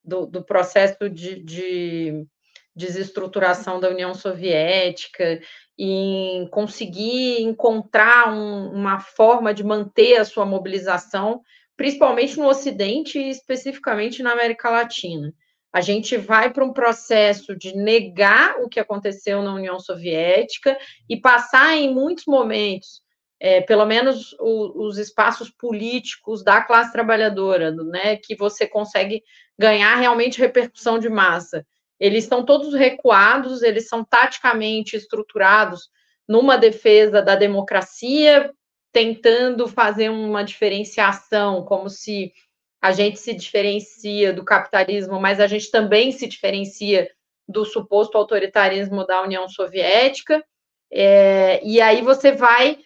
do, 0.04 0.26
do 0.26 0.44
processo 0.44 1.08
de, 1.08 1.44
de 1.44 2.28
desestruturação 2.76 3.80
da 3.80 3.90
União 3.90 4.14
Soviética, 4.14 5.40
em 5.78 6.48
conseguir 6.50 7.42
encontrar 7.42 8.34
um, 8.34 8.70
uma 8.72 9.00
forma 9.00 9.54
de 9.54 9.64
manter 9.64 10.18
a 10.18 10.26
sua 10.26 10.46
mobilização, 10.46 11.42
principalmente 11.78 12.38
no 12.38 12.48
Ocidente 12.48 13.18
e 13.18 13.30
especificamente 13.30 14.22
na 14.22 14.32
América 14.34 14.70
Latina. 14.70 15.34
A 15.72 15.82
gente 15.82 16.16
vai 16.16 16.52
para 16.54 16.64
um 16.64 16.72
processo 16.72 17.56
de 17.56 17.76
negar 17.76 18.62
o 18.62 18.70
que 18.70 18.80
aconteceu 18.80 19.42
na 19.42 19.54
União 19.54 19.78
Soviética 19.80 20.78
e 21.10 21.18
passar 21.18 21.76
em 21.76 21.94
muitos 21.94 22.26
momentos, 22.26 23.02
é, 23.38 23.60
pelo 23.60 23.86
menos 23.86 24.34
o, 24.40 24.86
os 24.88 24.98
espaços 24.98 25.50
políticos 25.50 26.44
da 26.44 26.62
classe 26.62 26.94
trabalhadora, 26.94 27.72
né, 27.72 28.16
que 28.16 28.36
você 28.36 28.66
consegue 28.66 29.22
ganhar 29.60 29.96
realmente 29.96 30.40
repercussão 30.40 30.98
de 30.98 31.10
massa 31.10 31.66
eles 32.00 32.24
estão 32.26 32.44
todos 32.44 32.74
recuados, 32.74 33.62
eles 33.62 33.88
são 33.88 34.04
taticamente 34.04 34.96
estruturados 34.96 35.90
numa 36.28 36.58
defesa 36.58 37.22
da 37.22 37.36
democracia, 37.36 38.52
tentando 38.92 39.68
fazer 39.68 40.10
uma 40.10 40.44
diferenciação, 40.44 41.64
como 41.64 41.90
se 41.90 42.34
a 42.82 42.92
gente 42.92 43.20
se 43.20 43.34
diferencia 43.34 44.34
do 44.34 44.44
capitalismo, 44.44 45.20
mas 45.20 45.40
a 45.40 45.48
gente 45.48 45.72
também 45.72 46.12
se 46.12 46.28
diferencia 46.28 47.10
do 47.48 47.66
suposto 47.66 48.18
autoritarismo 48.18 49.06
da 49.06 49.22
União 49.22 49.48
Soviética. 49.48 50.44
É, 50.92 51.62
e 51.64 51.82
aí 51.82 52.02
você 52.02 52.32
vai 52.32 52.80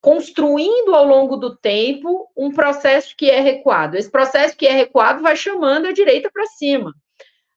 construindo 0.00 0.94
ao 0.94 1.04
longo 1.04 1.36
do 1.36 1.56
tempo 1.56 2.30
um 2.36 2.52
processo 2.52 3.14
que 3.16 3.30
é 3.30 3.40
recuado. 3.40 3.96
Esse 3.96 4.10
processo 4.10 4.56
que 4.56 4.66
é 4.66 4.72
recuado 4.72 5.22
vai 5.22 5.36
chamando 5.36 5.86
a 5.86 5.92
direita 5.92 6.30
para 6.30 6.46
cima 6.46 6.92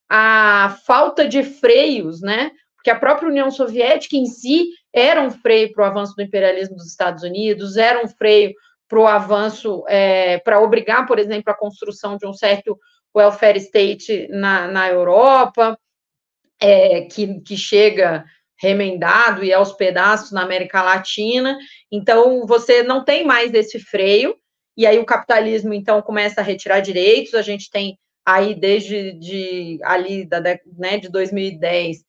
a 0.09 0.77
falta 0.85 1.27
de 1.27 1.43
freios, 1.43 2.21
né? 2.21 2.51
Porque 2.75 2.89
a 2.89 2.99
própria 2.99 3.29
União 3.29 3.51
Soviética 3.51 4.15
em 4.15 4.25
si 4.25 4.69
era 4.93 5.21
um 5.21 5.31
freio 5.31 5.71
para 5.73 5.83
o 5.83 5.87
avanço 5.87 6.15
do 6.15 6.21
imperialismo 6.21 6.75
dos 6.75 6.87
Estados 6.87 7.23
Unidos, 7.23 7.77
era 7.77 8.03
um 8.03 8.07
freio 8.07 8.53
para 8.87 8.99
o 8.99 9.07
avanço, 9.07 9.83
é, 9.87 10.37
para 10.39 10.61
obrigar, 10.61 11.05
por 11.05 11.19
exemplo, 11.19 11.51
a 11.51 11.57
construção 11.57 12.17
de 12.17 12.25
um 12.25 12.33
certo 12.33 12.79
welfare 13.15 13.57
state 13.57 14.27
na, 14.29 14.67
na 14.67 14.89
Europa, 14.89 15.77
é, 16.59 17.01
que, 17.01 17.41
que 17.41 17.57
chega 17.57 18.23
remendado 18.59 19.43
e 19.43 19.53
aos 19.53 19.73
pedaços 19.73 20.31
na 20.31 20.41
América 20.41 20.81
Latina. 20.81 21.57
Então, 21.91 22.45
você 22.47 22.81
não 22.81 23.03
tem 23.03 23.25
mais 23.25 23.53
esse 23.53 23.79
freio, 23.79 24.35
e 24.75 24.85
aí 24.85 24.97
o 24.97 25.05
capitalismo, 25.05 25.73
então, 25.73 26.01
começa 26.01 26.41
a 26.41 26.43
retirar 26.43 26.79
direitos, 26.79 27.33
a 27.33 27.41
gente 27.41 27.69
tem 27.69 27.97
aí 28.27 28.53
desde 28.53 29.13
de, 29.13 29.79
ali 29.81 30.25
da, 30.25 30.41
né, 30.41 30.97
de 30.99 31.07
2010, 31.07 32.03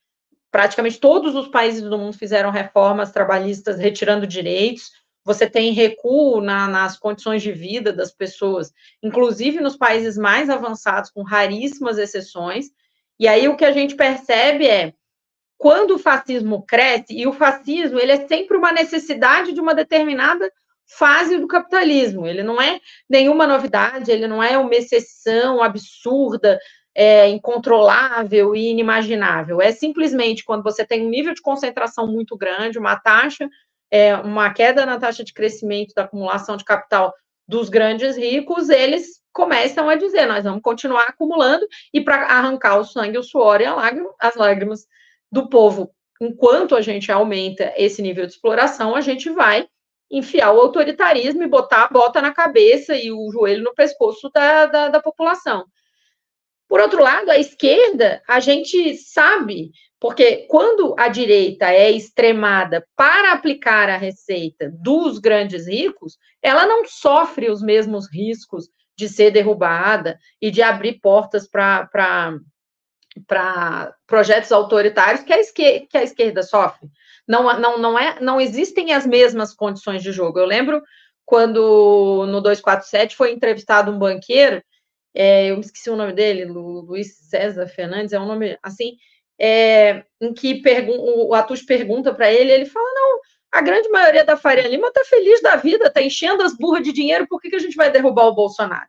praticamente 0.51 0.99
todos 0.99 1.37
os 1.37 1.47
países 1.47 1.81
do 1.81 1.97
mundo 1.97 2.19
fizeram 2.19 2.51
reformas 2.51 3.13
trabalhistas 3.13 3.79
retirando 3.79 4.27
direitos. 4.27 4.91
Você 5.25 5.49
tem 5.49 5.73
recuo 5.73 6.41
na, 6.41 6.67
nas 6.67 6.99
condições 6.99 7.41
de 7.41 7.53
vida 7.53 7.93
das 7.93 8.11
pessoas, 8.11 8.73
inclusive 9.01 9.61
nos 9.61 9.77
países 9.77 10.19
mais 10.19 10.51
avançados, 10.51 11.09
com 11.09 11.23
raríssimas 11.23 11.99
exceções. 11.99 12.67
E 13.17 13.29
aí 13.29 13.49
o 13.49 13.57
que 13.57 13.65
a 13.65 13.71
gente 13.71 13.95
percebe 13.95 14.67
é 14.67 14.95
quando 15.57 15.95
o 15.95 15.99
fascismo 16.01 16.65
cresce, 16.67 17.17
e 17.17 17.29
o 17.29 17.33
fascismo 17.33 18.01
ele 18.01 18.11
é 18.11 18.27
sempre 18.27 18.57
uma 18.57 18.73
necessidade 18.73 19.53
de 19.53 19.61
uma 19.61 19.73
determinada 19.73 20.51
fase 20.89 21.39
do 21.39 21.47
capitalismo. 21.47 22.27
Ele 22.27 22.43
não 22.43 22.61
é 22.61 22.81
nenhuma 23.09 23.47
novidade, 23.47 24.11
ele 24.11 24.27
não 24.27 24.43
é 24.43 24.57
uma 24.57 24.75
exceção 24.75 25.63
absurda, 25.63 26.59
é, 26.95 27.29
incontrolável 27.29 28.57
e 28.57 28.71
inimaginável. 28.71 29.61
É 29.61 29.71
simplesmente 29.71 30.45
quando 30.45 30.63
você 30.63 30.85
tem 30.85 31.07
um 31.07 31.11
nível 31.11 31.35
de 31.35 31.43
concentração 31.43 32.07
muito 32.07 32.37
grande, 32.37 32.79
uma 32.79 32.99
taxa, 32.99 33.49
é, 33.91 34.17
uma 34.17 34.53
queda 34.53 34.85
na 34.85 34.99
taxa 34.99 35.23
de 35.23 35.33
crescimento 35.33 35.95
da 35.95 36.03
acumulação 36.03 36.57
de 36.57 36.65
capital 36.65 37.15
dos 37.47 37.69
grandes 37.69 38.17
ricos, 38.17 38.69
eles 38.69 39.21
começam 39.33 39.89
a 39.89 39.95
dizer: 39.95 40.27
nós 40.27 40.45
vamos 40.45 40.61
continuar 40.61 41.05
acumulando 41.05 41.67
e 41.95 42.01
para 42.01 42.27
arrancar 42.27 42.79
o 42.79 42.85
sangue, 42.85 43.19
o 43.19 43.23
suor 43.23 43.61
e 43.61 43.71
lágrima, 43.71 44.13
as 44.19 44.35
lágrimas 44.35 44.87
do 45.31 45.49
povo. 45.49 45.91
Enquanto 46.21 46.75
a 46.75 46.81
gente 46.81 47.13
aumenta 47.13 47.73
esse 47.77 48.03
nível 48.03 48.27
de 48.27 48.33
exploração, 48.33 48.97
a 48.97 49.01
gente 49.01 49.31
vai 49.31 49.69
enfiar 50.11 50.53
o 50.53 50.61
autoritarismo 50.61 51.43
e 51.43 51.49
botar 51.49 51.85
a 51.85 51.89
bota 51.89 52.21
na 52.21 52.33
cabeça 52.33 52.97
e 52.97 53.13
o 53.13 53.31
joelho 53.31 53.65
no 53.65 53.75
pescoço 53.75 54.31
da, 54.31 54.67
da, 54.67 54.89
da 54.89 55.01
população. 55.01 55.65
Por 56.69 56.81
outro 56.81 57.03
lado, 57.03 57.31
a 57.31 57.39
esquerda, 57.39 58.23
a 58.29 58.41
gente 58.41 58.95
sabe, 58.97 59.71
porque 59.99 60.47
quando 60.49 60.95
a 60.99 61.09
direita 61.09 61.73
é 61.73 61.91
extremada 61.91 62.87
para 62.95 63.33
aplicar 63.33 63.89
a 63.89 63.97
receita 63.97 64.71
dos 64.71 65.19
grandes 65.19 65.67
ricos, 65.67 66.19
ela 66.43 66.67
não 66.67 66.85
sofre 66.87 67.51
os 67.51 67.63
mesmos 67.63 68.07
riscos 68.13 68.69
de 68.97 69.09
ser 69.09 69.31
derrubada 69.31 70.19
e 70.43 70.51
de 70.51 70.61
abrir 70.61 71.01
portas 71.01 71.49
para 71.49 72.39
projetos 74.07 74.53
autoritários 74.53 75.23
que 75.23 75.33
a, 75.33 75.39
esquerda, 75.39 75.87
que 75.89 75.97
a 75.97 76.03
esquerda 76.03 76.43
sofre. 76.43 76.89
Não, 77.29 77.61
não, 77.61 77.79
não, 77.79 77.99
é, 77.99 78.19
não 78.21 78.41
existem 78.41 78.93
as 78.93 79.07
mesmas 79.07 79.53
condições 79.53 80.03
de 80.03 80.11
jogo. 80.11 80.39
Eu 80.39 80.47
lembro 80.47 80.83
quando 81.27 82.27
no 82.27 82.41
247 82.41 83.15
foi 83.15 83.33
entrevistado 83.33 83.93
um 83.93 83.99
banqueiro, 83.99 84.63
é, 85.15 85.51
eu 85.51 85.57
me 85.57 85.61
esqueci 85.61 85.91
o 85.91 85.97
nome 85.97 86.15
dele, 86.15 86.47
Luiz 86.47 87.19
César 87.29 87.67
Fernandes, 87.67 88.13
é 88.13 88.21
um 88.21 88.27
nome 88.27 88.59
assim, 88.63 88.97
é, 89.39 90.05
em 90.21 90.33
que 90.33 90.63
o 90.89 91.35
Atus 91.35 91.63
pergunta 91.63 92.15
para 92.15 92.33
ele, 92.33 92.51
ele 92.51 92.67
fala: 92.67 92.89
não, 92.95 93.21
a 93.53 93.61
grande 93.61 93.89
maioria 93.89 94.25
da 94.25 94.37
Faria 94.37 94.67
Lima 94.67 94.89
está 94.89 95.05
feliz 95.05 95.43
da 95.43 95.57
vida, 95.57 95.87
está 95.87 96.03
enchendo 96.03 96.43
as 96.43 96.57
burras 96.57 96.83
de 96.83 96.93
dinheiro, 96.93 97.27
por 97.29 97.41
que, 97.41 97.51
que 97.51 97.57
a 97.57 97.61
gente 97.61 97.77
vai 97.77 97.91
derrubar 97.91 98.27
o 98.27 98.35
Bolsonaro? 98.35 98.89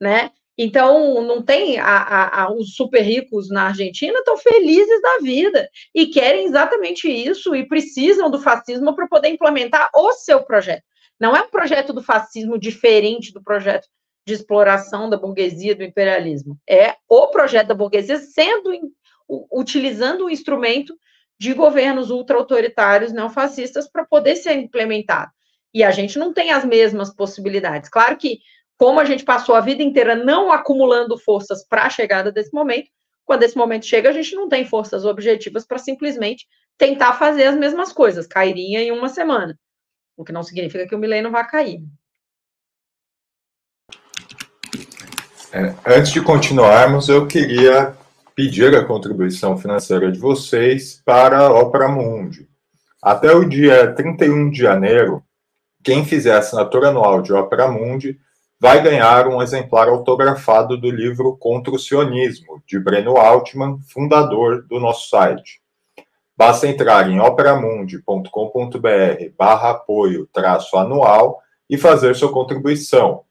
Né? 0.00 0.30
Então, 0.56 1.22
não 1.22 1.42
tem 1.42 1.78
a, 1.78 1.86
a, 1.86 2.42
a, 2.42 2.52
os 2.52 2.74
super 2.74 3.00
ricos 3.00 3.48
na 3.48 3.68
Argentina 3.68 4.18
estão 4.18 4.36
felizes 4.36 5.00
da 5.00 5.18
vida 5.18 5.68
e 5.94 6.06
querem 6.06 6.44
exatamente 6.44 7.08
isso 7.08 7.54
e 7.54 7.66
precisam 7.66 8.30
do 8.30 8.40
fascismo 8.40 8.94
para 8.94 9.08
poder 9.08 9.28
implementar 9.28 9.90
o 9.94 10.12
seu 10.12 10.42
projeto. 10.42 10.84
Não 11.18 11.34
é 11.34 11.42
um 11.42 11.50
projeto 11.50 11.92
do 11.92 12.02
fascismo 12.02 12.58
diferente 12.58 13.32
do 13.32 13.42
projeto 13.42 13.86
de 14.26 14.34
exploração 14.34 15.08
da 15.08 15.16
burguesia, 15.16 15.74
do 15.74 15.82
imperialismo. 15.82 16.58
É 16.68 16.96
o 17.08 17.28
projeto 17.28 17.68
da 17.68 17.74
burguesia 17.74 18.18
sendo 18.18 18.70
utilizando 19.50 20.26
o 20.26 20.30
instrumento 20.30 20.94
de 21.38 21.54
governos 21.54 22.10
ultra-autoritários 22.10 23.12
neofascistas 23.12 23.90
para 23.90 24.04
poder 24.04 24.36
ser 24.36 24.54
implementado. 24.54 25.30
E 25.74 25.82
a 25.82 25.90
gente 25.90 26.18
não 26.18 26.32
tem 26.32 26.50
as 26.52 26.64
mesmas 26.64 27.14
possibilidades. 27.14 27.88
Claro 27.88 28.16
que, 28.16 28.40
como 28.82 28.98
a 28.98 29.04
gente 29.04 29.24
passou 29.24 29.54
a 29.54 29.60
vida 29.60 29.80
inteira 29.80 30.16
não 30.16 30.50
acumulando 30.50 31.16
forças 31.16 31.64
para 31.64 31.84
a 31.84 31.88
chegada 31.88 32.32
desse 32.32 32.52
momento, 32.52 32.90
quando 33.24 33.44
esse 33.44 33.56
momento 33.56 33.86
chega, 33.86 34.08
a 34.08 34.12
gente 34.12 34.34
não 34.34 34.48
tem 34.48 34.64
forças 34.66 35.04
objetivas 35.04 35.64
para 35.64 35.78
simplesmente 35.78 36.48
tentar 36.76 37.12
fazer 37.12 37.44
as 37.44 37.56
mesmas 37.56 37.92
coisas. 37.92 38.26
Cairia 38.26 38.80
em 38.82 38.90
uma 38.90 39.08
semana. 39.08 39.56
O 40.16 40.24
que 40.24 40.32
não 40.32 40.42
significa 40.42 40.84
que 40.84 40.96
o 40.96 40.98
milênio 40.98 41.30
vai 41.30 41.46
cair. 41.46 41.80
É, 45.52 45.72
antes 45.86 46.10
de 46.10 46.20
continuarmos, 46.20 47.08
eu 47.08 47.28
queria 47.28 47.96
pedir 48.34 48.74
a 48.74 48.84
contribuição 48.84 49.56
financeira 49.56 50.10
de 50.10 50.18
vocês 50.18 51.00
para 51.04 51.38
a 51.38 51.52
Opera 51.52 51.86
Mundi. 51.86 52.48
Até 53.00 53.30
o 53.32 53.48
dia 53.48 53.94
31 53.94 54.50
de 54.50 54.58
janeiro, 54.58 55.22
quem 55.84 56.04
fizer 56.04 56.34
assinatura 56.34 56.88
anual 56.88 57.22
de 57.22 57.32
Opera 57.32 57.70
Mundi 57.70 58.18
vai 58.62 58.80
ganhar 58.80 59.26
um 59.26 59.42
exemplar 59.42 59.88
autografado 59.88 60.76
do 60.76 60.88
livro 60.88 61.36
Contra 61.36 61.74
o 61.74 61.78
Sionismo, 61.80 62.62
de 62.64 62.78
Breno 62.78 63.16
Altman, 63.16 63.80
fundador 63.88 64.62
do 64.68 64.78
nosso 64.78 65.08
site. 65.08 65.60
Basta 66.36 66.68
entrar 66.68 67.10
em 67.10 67.18
operamundi.com.br 67.18 68.28
barra 69.36 69.70
apoio 69.70 70.28
traço 70.32 70.76
anual 70.76 71.40
e 71.68 71.76
fazer 71.76 72.14
sua 72.14 72.30
contribuição. 72.30 73.24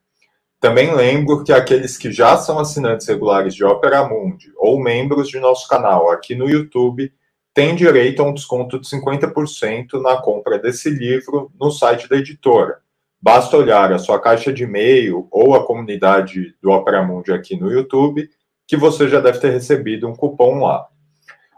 Também 0.59 0.93
lembro 0.93 1.45
que 1.45 1.53
aqueles 1.53 1.97
que 1.97 2.11
já 2.11 2.35
são 2.35 2.59
assinantes 2.59 3.07
regulares 3.07 3.55
de 3.55 3.63
Opera 3.63 4.05
Mundi 4.05 4.51
ou 4.57 4.83
membros 4.83 5.29
de 5.29 5.39
nosso 5.39 5.65
canal 5.65 6.11
aqui 6.11 6.35
no 6.35 6.49
YouTube 6.49 7.09
têm 7.53 7.73
direito 7.73 8.21
a 8.21 8.25
um 8.25 8.33
desconto 8.33 8.77
de 8.77 8.85
50% 8.85 9.93
na 10.01 10.17
compra 10.17 10.59
desse 10.59 10.89
livro 10.89 11.49
no 11.57 11.71
site 11.71 12.09
da 12.09 12.17
editora. 12.17 12.81
Basta 13.21 13.55
olhar 13.55 13.93
a 13.93 13.99
sua 13.99 14.19
caixa 14.19 14.51
de 14.51 14.63
e-mail 14.63 15.27
ou 15.29 15.53
a 15.53 15.63
comunidade 15.63 16.55
do 16.59 16.71
Opera 16.71 17.03
Mundi 17.03 17.31
aqui 17.31 17.55
no 17.55 17.71
YouTube, 17.71 18.27
que 18.65 18.75
você 18.75 19.07
já 19.07 19.19
deve 19.19 19.37
ter 19.37 19.51
recebido 19.51 20.07
um 20.07 20.15
cupom 20.15 20.63
lá. 20.63 20.87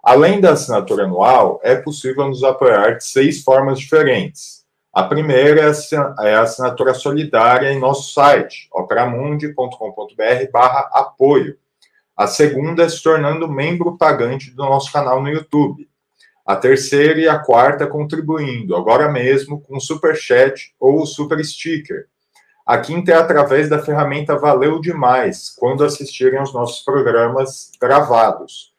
Além 0.04 0.42
da 0.42 0.52
assinatura 0.52 1.06
anual, 1.06 1.62
é 1.64 1.76
possível 1.76 2.28
nos 2.28 2.44
apoiar 2.44 2.98
de 2.98 3.06
seis 3.06 3.42
formas 3.42 3.80
diferentes. 3.80 4.66
A 4.92 5.04
primeira 5.04 5.72
é 6.20 6.36
a 6.36 6.42
assinatura 6.42 6.94
solidária 6.94 7.72
em 7.72 7.80
nosso 7.80 8.14
site, 8.14 8.68
operamundi.com.br 8.74 10.58
apoio. 10.92 11.58
A 12.16 12.28
segunda 12.28 12.84
é 12.84 12.90
se 12.90 13.02
tornando 13.02 13.48
membro 13.48 13.98
pagante 13.98 14.52
do 14.52 14.64
nosso 14.64 14.92
canal 14.92 15.22
no 15.24 15.30
YouTube. 15.30 15.90
A 16.46 16.56
terceira 16.56 17.20
e 17.20 17.28
a 17.28 17.40
quarta 17.40 17.88
contribuindo, 17.88 18.76
agora 18.76 19.12
mesmo, 19.12 19.62
com 19.62 19.80
Super 19.80 20.16
Chat 20.16 20.74
ou 20.80 21.06
Super 21.06 21.44
Sticker. 21.44 22.08
A 22.66 22.78
quinta 22.78 23.12
é 23.12 23.16
através 23.16 23.70
da 23.70 23.80
ferramenta 23.80 24.38
Valeu 24.38 24.80
Demais, 24.80 25.50
quando 25.58 25.84
assistirem 25.84 26.40
aos 26.40 26.54
nossos 26.54 26.84
programas 26.84 27.72
gravados. 27.80 28.74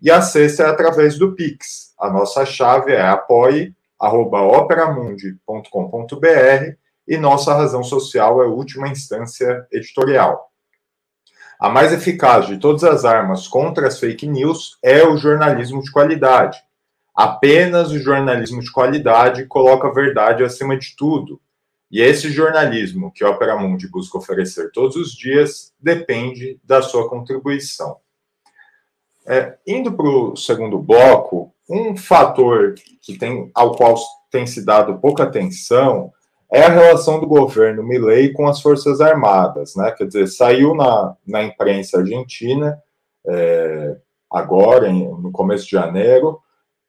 E 0.00 0.10
a 0.10 0.22
sexta 0.22 0.64
é 0.64 0.66
através 0.66 1.18
do 1.18 1.34
Pix. 1.34 1.92
A 1.98 2.10
nossa 2.10 2.46
chave 2.46 2.92
é 2.92 3.00
apoie 3.00 3.74
arroba 3.98 4.42
operamundi.com.br 4.42 6.76
e 7.06 7.16
nossa 7.16 7.54
razão 7.54 7.82
social 7.82 8.42
é 8.42 8.46
última 8.46 8.88
instância 8.88 9.66
editorial. 9.72 10.52
A 11.58 11.68
mais 11.68 11.92
eficaz 11.92 12.46
de 12.46 12.58
todas 12.58 12.84
as 12.84 13.04
armas 13.04 13.48
contra 13.48 13.88
as 13.88 13.98
fake 13.98 14.28
news 14.28 14.78
é 14.82 15.04
o 15.04 15.16
jornalismo 15.16 15.82
de 15.82 15.90
qualidade. 15.90 16.62
Apenas 17.18 17.90
o 17.90 17.98
jornalismo 17.98 18.62
de 18.62 18.70
qualidade 18.70 19.44
coloca 19.46 19.88
a 19.88 19.92
verdade 19.92 20.44
acima 20.44 20.78
de 20.78 20.94
tudo. 20.94 21.40
E 21.90 22.00
esse 22.00 22.30
jornalismo 22.30 23.10
que 23.10 23.24
a 23.24 23.30
Opera 23.30 23.58
Mundi 23.58 23.88
busca 23.88 24.18
oferecer 24.18 24.70
todos 24.70 24.94
os 24.94 25.16
dias 25.16 25.74
depende 25.80 26.60
da 26.62 26.80
sua 26.80 27.08
contribuição. 27.08 27.96
É, 29.26 29.58
indo 29.66 29.92
para 29.92 30.08
o 30.08 30.36
segundo 30.36 30.78
bloco, 30.78 31.52
um 31.68 31.96
fator 31.96 32.76
que 33.02 33.18
tem, 33.18 33.50
ao 33.52 33.74
qual 33.74 33.96
tem 34.30 34.46
se 34.46 34.64
dado 34.64 35.00
pouca 35.00 35.24
atenção 35.24 36.12
é 36.52 36.62
a 36.62 36.70
relação 36.70 37.18
do 37.18 37.26
governo 37.26 37.82
Milei 37.82 38.32
com 38.32 38.46
as 38.46 38.62
Forças 38.62 39.00
Armadas, 39.00 39.74
né? 39.74 39.90
Quer 39.90 40.06
dizer, 40.06 40.28
saiu 40.28 40.72
na, 40.72 41.16
na 41.26 41.42
imprensa 41.42 41.98
argentina, 41.98 42.80
é, 43.26 43.96
agora, 44.30 44.88
em, 44.88 45.08
no 45.20 45.32
começo 45.32 45.64
de 45.64 45.72
janeiro, 45.72 46.40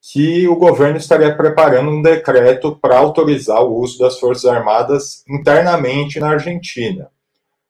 que 0.01 0.47
o 0.47 0.55
governo 0.55 0.97
estaria 0.97 1.35
preparando 1.35 1.89
um 1.91 2.01
decreto 2.01 2.75
para 2.75 2.97
autorizar 2.97 3.61
o 3.61 3.75
uso 3.79 3.99
das 3.99 4.19
Forças 4.19 4.45
Armadas 4.45 5.23
internamente 5.27 6.19
na 6.19 6.29
Argentina 6.29 7.09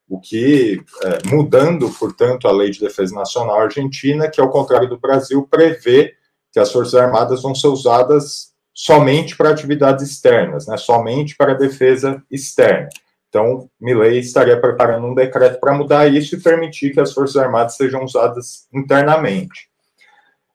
o 0.10 0.20
que, 0.20 0.82
é, 1.04 1.30
mudando, 1.30 1.88
portanto, 1.92 2.48
a 2.48 2.52
Lei 2.52 2.72
de 2.72 2.80
Defesa 2.80 3.14
Nacional 3.14 3.62
Argentina, 3.62 4.28
que, 4.28 4.42
ao 4.42 4.50
contrário 4.50 4.90
do 4.90 5.00
Brasil, 5.00 5.48
prevê 5.50 6.16
que 6.52 6.60
as 6.60 6.72
Forças 6.72 6.96
Armadas 6.96 7.44
vão 7.44 7.54
ser 7.54 7.68
usadas 7.68 8.50
somente 8.74 9.38
para 9.38 9.52
atividades 9.52 10.10
externas, 10.10 10.66
né, 10.66 10.78
somente 10.78 11.36
para 11.38 11.54
defesa 11.54 12.24
externa. 12.32 12.90
Então, 13.28 13.70
Milley 13.80 14.18
estaria 14.18 14.60
preparando 14.60 15.06
um 15.06 15.14
decreto 15.14 15.60
para 15.60 15.78
mudar 15.78 16.12
isso 16.12 16.36
e 16.36 16.42
permitir 16.42 16.92
que 16.92 17.00
as 17.00 17.14
Forças 17.14 17.38
Armadas 17.38 17.76
sejam 17.76 18.04
usadas 18.04 18.68
internamente. 18.74 19.69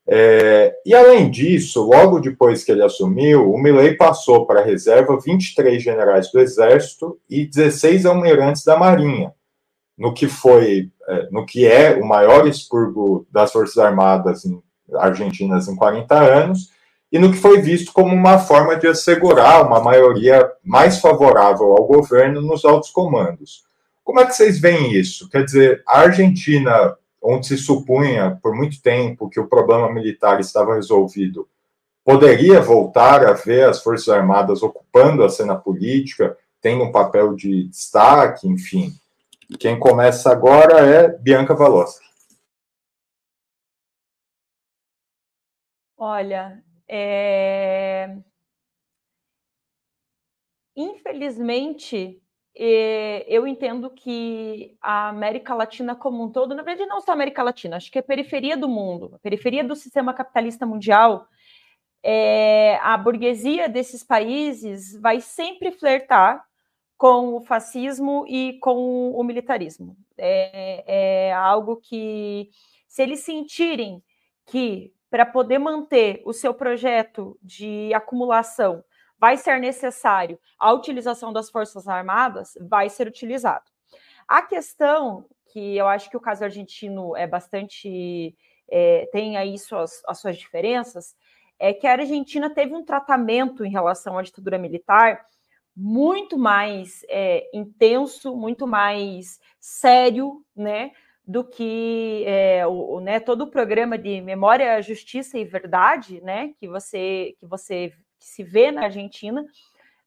É, 0.07 0.75
e 0.85 0.95
além 0.95 1.31
disso, 1.31 1.83
logo 1.83 2.21
depois 2.21 2.63
que 2.63 2.71
ele 2.71 2.83
assumiu, 2.83 3.51
o 3.51 3.59
Milley 3.59 3.97
passou 3.97 4.47
para 4.47 4.61
a 4.61 4.65
reserva 4.65 5.19
23 5.19 5.83
generais 5.83 6.31
do 6.31 6.39
Exército 6.41 7.19
e 7.29 7.47
16 7.47 8.05
almirantes 8.05 8.65
da 8.65 8.77
Marinha, 8.77 9.33
no 9.97 10.13
que 10.13 10.29
foi, 10.29 10.91
é, 11.09 11.29
no 11.31 11.47
que 11.47 11.67
é 11.67 11.95
o 11.95 12.05
maior 12.05 12.47
expurgo 12.47 13.27
das 13.31 13.51
Forças 13.51 13.79
Armadas 13.79 14.43
argentinas 14.97 15.69
em 15.69 15.77
40 15.77 16.15
anos, 16.15 16.71
e 17.11 17.19
no 17.19 17.31
que 17.31 17.39
foi 17.39 17.63
visto 17.63 17.93
como 17.93 18.13
uma 18.13 18.39
forma 18.39 18.77
de 18.77 18.89
assegurar 18.89 19.65
uma 19.65 19.81
maioria 19.81 20.51
mais 20.63 20.99
favorável 20.99 21.73
ao 21.73 21.87
governo 21.87 22.43
nos 22.43 22.65
altos 22.65 22.91
comandos. 22.91 23.63
Como 24.03 24.21
é 24.21 24.27
que 24.27 24.35
vocês 24.35 24.59
veem 24.59 24.93
isso? 24.93 25.31
Quer 25.31 25.45
dizer, 25.45 25.83
a 25.87 26.01
Argentina, 26.01 26.95
onde 27.25 27.47
se 27.47 27.57
supunha 27.57 28.39
por 28.43 28.55
muito 28.55 28.83
tempo 28.83 29.31
que 29.31 29.41
o 29.41 29.49
problema 29.49 29.91
militar 29.91 30.39
estava 30.41 30.75
resolvido, 30.75 31.49
poderia 32.05 32.61
voltar 32.61 33.25
a 33.25 33.33
ver 33.33 33.67
as 33.67 33.83
Forças 33.83 34.11
Armadas 34.11 34.63
ocupando 34.63 35.25
a 35.25 35.31
cena 35.31 35.57
política, 35.57 36.37
tendo 36.61 36.85
um 36.85 36.93
papel 36.93 37.35
de 37.35 37.67
destaque, 37.69 38.47
enfim. 38.47 38.93
Quem 39.59 39.79
começa 39.79 40.31
agora 40.31 40.81
é 40.81 41.09
Bianca 41.09 41.55
Valoschi. 41.55 42.05
Olha, 45.97 46.63
é... 46.87 48.19
infelizmente, 50.77 52.23
eu 52.57 53.47
entendo 53.47 53.91
que 53.91 54.77
a 54.81 55.09
América 55.09 55.55
Latina 55.55 55.95
como 55.95 56.23
um 56.23 56.31
todo, 56.31 56.55
na 56.55 56.63
verdade, 56.63 56.89
não 56.89 57.01
só 57.01 57.11
a 57.11 57.15
América 57.15 57.43
Latina, 57.43 57.77
acho 57.77 57.91
que 57.91 57.99
é 57.99 58.01
a 58.01 58.05
periferia 58.05 58.57
do 58.57 58.69
mundo, 58.69 59.13
a 59.15 59.19
periferia 59.19 59.65
do 59.65 59.75
sistema 59.75 60.15
capitalista 60.15 60.65
mundial, 60.65 61.29
é, 62.03 62.79
a 62.83 62.97
burguesia 62.97 63.69
desses 63.69 64.05
países 64.05 64.95
vai 65.01 65.21
sempre 65.21 65.73
flertar 65.73 66.45
com 66.97 67.35
o 67.35 67.41
fascismo 67.41 68.25
e 68.29 68.59
com 68.61 69.11
o 69.11 69.25
militarismo. 69.25 69.97
É, 70.17 71.29
é 71.29 71.33
algo 71.33 71.77
que, 71.77 72.51
se 72.87 73.03
eles 73.03 73.21
sentirem 73.21 74.03
que 74.47 74.93
para 75.11 75.27
poder 75.27 75.59
manter 75.59 76.23
o 76.25 76.33
seu 76.33 76.53
projeto 76.53 77.39
de 77.43 77.93
acumulação 77.95 78.85
vai 79.25 79.39
ser 79.39 79.59
necessário 79.59 80.39
a 80.59 80.71
utilização 80.71 81.33
das 81.33 81.49
Forças 81.49 81.89
Armadas, 81.89 82.59
vai 82.61 82.91
ser 82.91 83.09
utilizado. 83.09 83.65
A 84.29 84.43
questão 84.43 85.25
que 85.47 85.79
eu 85.79 85.89
acho 85.89 86.11
que 86.11 86.17
o 86.19 86.21
caso 86.21 86.45
argentino 86.45 87.17
é 87.17 87.27
bastante 87.27 88.37
é, 88.71 89.09
tem 89.11 89.39
aí 89.39 89.59
suas, 89.59 90.03
as 90.07 90.19
suas 90.19 90.37
diferenças, 90.37 91.17
é 91.59 91.73
que 91.73 91.87
a 91.87 91.93
Argentina 91.93 92.51
teve 92.51 92.75
um 92.75 92.85
tratamento 92.85 93.65
em 93.65 93.71
relação 93.71 94.19
à 94.19 94.23
ditadura 94.23 94.59
militar 94.59 95.25
muito 95.75 96.37
mais 96.37 97.01
é, 97.09 97.49
intenso, 97.55 98.37
muito 98.37 98.67
mais 98.67 99.41
sério, 99.59 100.45
né, 100.55 100.91
do 101.27 101.43
que 101.43 102.25
é, 102.27 102.67
o, 102.67 103.01
né, 103.01 103.21
todo 103.21 103.45
o 103.45 103.51
programa 103.51 103.97
de 103.97 104.21
memória, 104.21 104.83
justiça 104.83 105.39
e 105.39 105.47
verdade, 105.47 106.21
né, 106.21 106.53
que 106.61 106.69
você 106.69 107.35
que 107.41 107.47
você 107.47 107.91
se 108.25 108.43
vê 108.43 108.73
na 108.73 108.85
Argentina, 108.85 109.45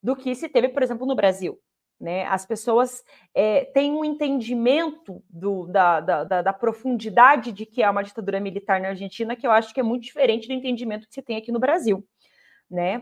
do 0.02 0.16
que 0.16 0.34
se 0.34 0.50
teve, 0.50 0.70
por 0.70 0.82
exemplo, 0.82 1.06
no 1.06 1.16
Brasil. 1.16 1.60
Né? 2.00 2.26
As 2.26 2.46
pessoas 2.46 3.04
é, 3.34 3.66
têm 3.66 3.92
um 3.92 4.04
entendimento 4.04 5.24
do, 5.30 5.68
da, 5.68 6.00
da, 6.00 6.24
da, 6.24 6.42
da, 6.44 6.54
profundidade 6.54 7.52
de 7.52 7.66
que 7.66 7.82
é 7.82 7.90
uma 7.90 8.04
ditadura 8.04 8.40
militar 8.40 8.80
na 8.80 8.90
Argentina 8.90 9.36
que 9.36 9.48
eu 9.48 9.52
acho 9.52 9.74
que 9.74 9.80
é 9.80 9.84
muito 9.84 10.04
diferente 10.04 10.48
do 10.48 10.54
entendimento 10.54 11.08
que 11.08 11.14
se 11.14 11.24
tem 11.24 11.38
aqui 11.38 11.52
no 11.52 11.60
Brasil. 11.60 12.04
Né? 12.70 13.02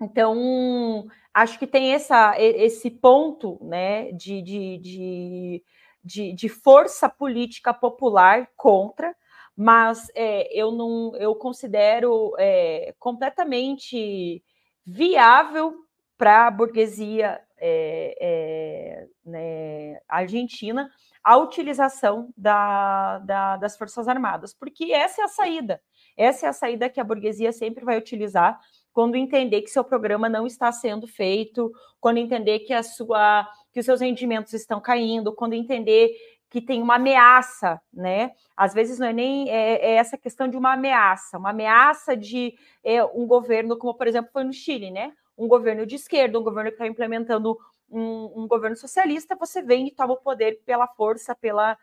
Então, 0.00 1.06
acho 1.34 1.58
que 1.58 1.66
tem 1.66 1.92
essa, 1.92 2.34
esse 2.38 2.90
ponto 2.90 3.58
né, 3.62 4.12
de, 4.12 4.42
de, 4.42 4.78
de, 4.78 5.64
de, 6.04 6.32
de 6.32 6.48
força 6.48 7.08
política 7.08 7.74
popular 7.74 8.48
contra, 8.56 9.14
mas 9.56 10.10
é, 10.14 10.48
eu 10.58 10.72
não 10.72 11.12
eu 11.16 11.34
considero 11.34 12.34
é, 12.38 12.94
completamente 12.98 14.42
viável 14.86 15.74
para 16.16 16.46
a 16.46 16.50
burguesia 16.50 17.40
é, 17.58 18.16
é, 18.20 19.06
né, 19.24 20.00
argentina 20.08 20.90
a 21.22 21.36
utilização 21.36 22.32
da, 22.36 23.18
da, 23.18 23.56
das 23.58 23.76
Forças 23.76 24.08
Armadas, 24.08 24.54
porque 24.54 24.92
essa 24.92 25.20
é 25.20 25.24
a 25.24 25.28
saída. 25.28 25.80
Essa 26.16 26.46
é 26.46 26.48
a 26.48 26.52
saída 26.52 26.88
que 26.88 26.98
a 27.00 27.04
burguesia 27.04 27.52
sempre 27.52 27.84
vai 27.84 27.98
utilizar 27.98 28.58
quando 28.92 29.16
entender 29.16 29.62
que 29.62 29.70
seu 29.70 29.84
programa 29.84 30.28
não 30.28 30.46
está 30.46 30.72
sendo 30.72 31.06
feito, 31.06 31.70
quando 32.00 32.16
entender 32.16 32.60
que 32.60 32.72
a 32.72 32.82
sua 32.82 33.48
que 33.72 33.78
os 33.78 33.86
seus 33.86 34.00
rendimentos 34.00 34.52
estão 34.52 34.80
caindo, 34.80 35.32
quando 35.32 35.52
entender 35.52 36.10
que 36.50 36.60
tem 36.60 36.82
uma 36.82 36.96
ameaça, 36.96 37.80
né? 37.92 38.32
Às 38.56 38.74
vezes 38.74 38.98
não 38.98 39.06
é 39.06 39.12
nem 39.12 39.48
é, 39.48 39.92
é 39.92 39.94
essa 39.94 40.18
questão 40.18 40.48
de 40.48 40.56
uma 40.56 40.72
ameaça, 40.72 41.38
uma 41.38 41.50
ameaça 41.50 42.16
de 42.16 42.54
é, 42.84 43.02
um 43.04 43.26
governo, 43.26 43.78
como 43.78 43.94
por 43.94 44.06
exemplo 44.06 44.30
foi 44.32 44.44
no 44.44 44.52
Chile, 44.52 44.90
né? 44.90 45.12
um 45.40 45.48
governo 45.48 45.86
de 45.86 45.96
esquerda, 45.96 46.38
um 46.38 46.44
governo 46.44 46.70
que 46.70 46.74
está 46.74 46.86
implementando 46.86 47.56
um, 47.90 48.42
um, 48.42 48.46
governo 48.46 48.76
socialista, 48.76 49.34
você 49.34 49.62
vem 49.62 49.86
e 49.86 49.90
toma 49.90 50.12
o 50.12 50.18
poder 50.18 50.60
pela 50.66 50.86
força, 50.86 51.34
pela, 51.34 51.78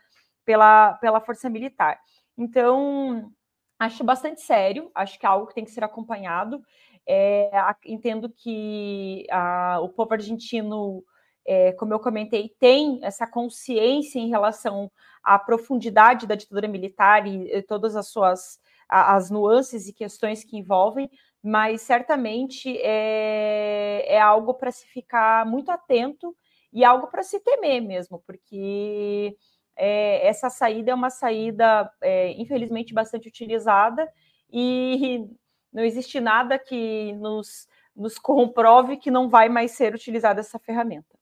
pela, 0.46 0.94
pela 0.94 1.20
força 1.20 1.50
militar. 1.50 2.00
Então, 2.38 3.32
acho 3.80 4.04
bastante 4.04 4.42
sério, 4.42 4.92
acho 4.94 5.18
que 5.20 5.26
é 5.26 5.30
algo 5.30 5.48
que 5.48 5.56
tem 5.56 5.66
que 5.66 5.72
ser 5.72 5.84
acompanhado. 5.84 6.62
É, 7.10 7.50
entendo 7.84 8.30
que 8.30 9.26
a, 9.32 9.80
o 9.82 9.90
povo 9.90 10.14
argentino, 10.14 11.04
é, 11.48 11.72
como 11.72 11.94
eu 11.94 12.00
comentei, 12.00 12.54
tem 12.60 13.00
essa 13.02 13.26
consciência 13.26 14.20
em 14.20 14.28
relação 14.28 14.92
à 15.24 15.40
profundidade 15.40 16.28
da 16.28 16.36
ditadura 16.36 16.68
militar 16.68 17.26
e, 17.26 17.52
e 17.52 17.62
todas 17.62 17.96
as 17.96 18.10
suas 18.10 18.60
as 18.90 19.30
nuances 19.30 19.88
e 19.88 19.94
questões 19.94 20.46
que 20.46 20.58
envolvem, 20.58 21.10
mas 21.44 21.82
certamente 21.82 22.78
é, 22.82 24.06
é 24.08 24.20
algo 24.20 24.54
para 24.54 24.72
se 24.72 24.88
ficar 24.88 25.46
muito 25.46 25.70
atento 25.70 26.34
e 26.72 26.86
algo 26.86 27.08
para 27.08 27.22
se 27.22 27.40
temer 27.42 27.82
mesmo, 27.82 28.24
porque 28.26 29.36
é, 29.76 30.26
essa 30.26 30.50
saída 30.50 30.92
é 30.92 30.96
uma 30.96 31.10
saída, 31.10 31.92
é, 32.02 32.32
infelizmente, 32.32 32.94
bastante 32.94 33.28
utilizada 33.28 34.10
e 34.52 35.26
não 35.72 35.84
existe 35.84 36.20
nada 36.20 36.58
que 36.58 37.12
nos, 37.14 37.68
nos 37.96 38.18
comprove 38.18 38.98
que 38.98 39.12
não 39.12 39.30
vai 39.30 39.50
mais 39.50 39.72
ser 39.72 39.94
utilizada 39.94 40.40
essa 40.40 40.58
ferramenta. 40.58 41.17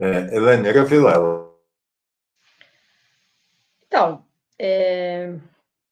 É, 0.00 0.34
Heleneira 0.34 0.84
Vilela. 0.84 1.50
Então, 3.86 4.24
é, 4.58 5.34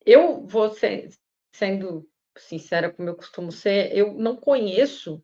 eu 0.06 0.46
vou 0.46 0.70
ser, 0.70 1.10
sendo 1.52 2.08
sincera 2.38 2.90
como 2.90 3.08
eu 3.08 3.16
costumo 3.16 3.52
ser, 3.52 3.94
eu 3.94 4.14
não 4.14 4.36
conheço 4.36 5.22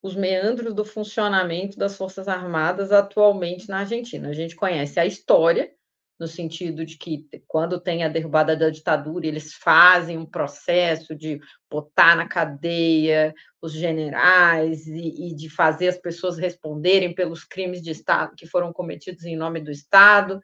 os 0.00 0.14
meandros 0.14 0.74
do 0.74 0.84
funcionamento 0.84 1.76
das 1.76 1.96
Forças 1.96 2.28
Armadas 2.28 2.92
atualmente 2.92 3.68
na 3.68 3.80
Argentina. 3.80 4.28
A 4.28 4.32
gente 4.32 4.54
conhece 4.54 5.00
a 5.00 5.06
história, 5.06 5.74
no 6.18 6.26
sentido 6.26 6.84
de 6.84 6.98
que 6.98 7.28
quando 7.46 7.80
tem 7.80 8.02
a 8.02 8.08
derrubada 8.08 8.56
da 8.56 8.70
ditadura, 8.70 9.26
eles 9.26 9.54
fazem 9.54 10.18
um 10.18 10.26
processo 10.26 11.14
de 11.14 11.40
botar 11.70 12.16
na 12.16 12.26
cadeia 12.26 13.32
os 13.62 13.72
generais 13.72 14.86
e, 14.86 15.28
e, 15.28 15.34
de 15.34 15.48
fazer 15.48 15.88
as 15.88 15.98
pessoas 15.98 16.36
responderem 16.36 17.14
pelos 17.14 17.44
crimes 17.44 17.80
de 17.80 17.90
Estado 17.90 18.34
que 18.36 18.46
foram 18.46 18.72
cometidos 18.72 19.24
em 19.24 19.36
nome 19.36 19.60
do 19.60 19.70
Estado. 19.70 20.40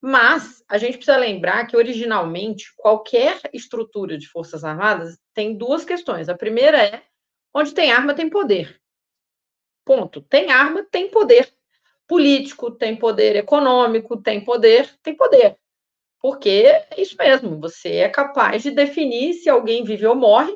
Mas 0.00 0.64
a 0.66 0.78
gente 0.78 0.96
precisa 0.96 1.18
lembrar 1.18 1.66
que, 1.66 1.76
originalmente, 1.76 2.72
qualquer 2.76 3.38
estrutura 3.52 4.16
de 4.16 4.26
Forças 4.26 4.64
Armadas 4.64 5.18
tem 5.34 5.54
duas 5.54 5.84
questões. 5.84 6.30
A 6.30 6.34
primeira 6.34 6.82
é: 6.82 7.02
onde 7.54 7.74
tem 7.74 7.92
arma, 7.92 8.14
tem 8.14 8.30
poder. 8.30 8.80
Ponto. 9.84 10.22
Tem 10.22 10.50
arma, 10.50 10.86
tem 10.90 11.10
poder 11.10 11.52
político, 12.10 12.72
tem 12.72 12.96
poder 12.96 13.36
econômico, 13.36 14.20
tem 14.20 14.40
poder, 14.40 14.92
tem 15.00 15.14
poder. 15.14 15.56
Porque 16.20 16.64
é 16.66 17.00
isso 17.00 17.16
mesmo, 17.16 17.60
você 17.60 17.98
é 17.98 18.08
capaz 18.08 18.64
de 18.64 18.72
definir 18.72 19.34
se 19.34 19.48
alguém 19.48 19.84
vive 19.84 20.04
ou 20.08 20.16
morre, 20.16 20.52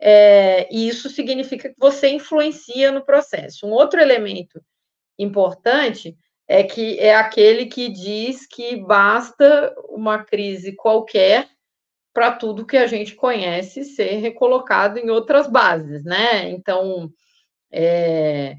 é, 0.00 0.66
e 0.74 0.88
isso 0.88 1.10
significa 1.10 1.68
que 1.68 1.74
você 1.78 2.08
influencia 2.08 2.90
no 2.90 3.04
processo. 3.04 3.66
Um 3.66 3.70
outro 3.72 4.00
elemento 4.00 4.62
importante 5.18 6.16
é 6.48 6.64
que 6.64 6.98
é 6.98 7.14
aquele 7.14 7.66
que 7.66 7.90
diz 7.90 8.46
que 8.46 8.76
basta 8.76 9.74
uma 9.90 10.24
crise 10.24 10.74
qualquer 10.74 11.50
para 12.14 12.32
tudo 12.32 12.64
que 12.64 12.78
a 12.78 12.86
gente 12.86 13.14
conhece 13.14 13.84
ser 13.84 14.16
recolocado 14.20 14.98
em 14.98 15.10
outras 15.10 15.46
bases, 15.46 16.02
né? 16.02 16.48
Então, 16.48 17.12
é, 17.70 18.56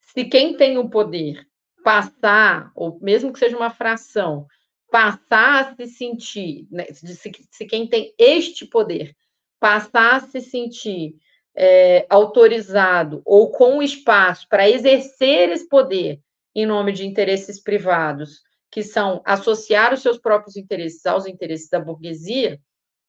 se 0.00 0.24
quem 0.24 0.56
tem 0.56 0.78
o 0.78 0.88
poder 0.88 1.44
passar, 1.82 2.70
ou 2.74 2.98
mesmo 3.00 3.32
que 3.32 3.38
seja 3.38 3.56
uma 3.56 3.70
fração, 3.70 4.46
passar 4.90 5.72
a 5.72 5.74
se 5.74 5.86
sentir, 5.86 6.66
né, 6.70 6.86
se, 6.92 7.32
se, 7.50 7.66
quem 7.66 7.88
tem 7.88 8.14
este 8.18 8.66
poder 8.66 9.14
passar 9.58 10.16
a 10.16 10.20
se 10.20 10.40
sentir 10.40 11.14
é, 11.54 12.06
autorizado 12.10 13.22
ou 13.24 13.50
com 13.50 13.82
espaço 13.82 14.46
para 14.48 14.68
exercer 14.68 15.50
esse 15.50 15.68
poder 15.68 16.20
em 16.54 16.66
nome 16.66 16.92
de 16.92 17.06
interesses 17.06 17.60
privados, 17.60 18.42
que 18.70 18.82
são 18.82 19.22
associar 19.24 19.92
os 19.92 20.02
seus 20.02 20.18
próprios 20.18 20.56
interesses 20.56 21.04
aos 21.06 21.26
interesses 21.26 21.68
da 21.68 21.80
burguesia, 21.80 22.60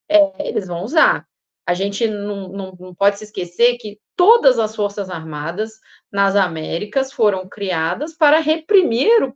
é, 0.09 0.47
eles 0.47 0.67
vão 0.67 0.83
usar. 0.83 1.27
A 1.65 1.73
gente 1.73 2.07
não, 2.07 2.49
não, 2.49 2.77
não 2.79 2.95
pode 2.95 3.17
se 3.17 3.25
esquecer 3.25 3.77
que 3.77 3.99
todas 4.15 4.59
as 4.59 4.75
Forças 4.75 5.09
Armadas 5.09 5.79
nas 6.11 6.35
Américas 6.35 7.11
foram 7.11 7.47
criadas 7.47 8.13
para 8.13 8.39
reprimir 8.39 9.23
o, 9.23 9.35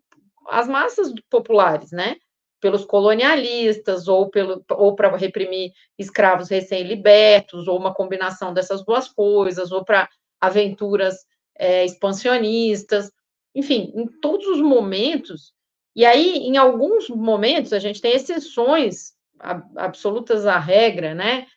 as 0.49 0.67
massas 0.67 1.13
populares, 1.29 1.91
né? 1.91 2.17
Pelos 2.59 2.85
colonialistas, 2.85 4.07
ou, 4.07 4.29
pelo, 4.29 4.63
ou 4.71 4.95
para 4.95 5.15
reprimir 5.15 5.71
escravos 5.97 6.49
recém-libertos, 6.49 7.67
ou 7.67 7.77
uma 7.77 7.93
combinação 7.93 8.53
dessas 8.53 8.83
duas 8.83 9.07
coisas, 9.07 9.71
ou 9.71 9.85
para 9.85 10.09
aventuras 10.41 11.15
é, 11.57 11.85
expansionistas 11.85 13.11
enfim, 13.57 13.91
em 13.95 14.05
todos 14.05 14.45
os 14.45 14.61
momentos. 14.61 15.51
E 15.95 16.05
aí, 16.05 16.37
em 16.37 16.57
alguns 16.57 17.09
momentos, 17.09 17.73
a 17.73 17.79
gente 17.79 17.99
tem 17.99 18.13
exceções 18.13 19.13
absolutas 19.75 20.45
à 20.45 20.59
regra, 20.59 21.15
né? 21.15 21.47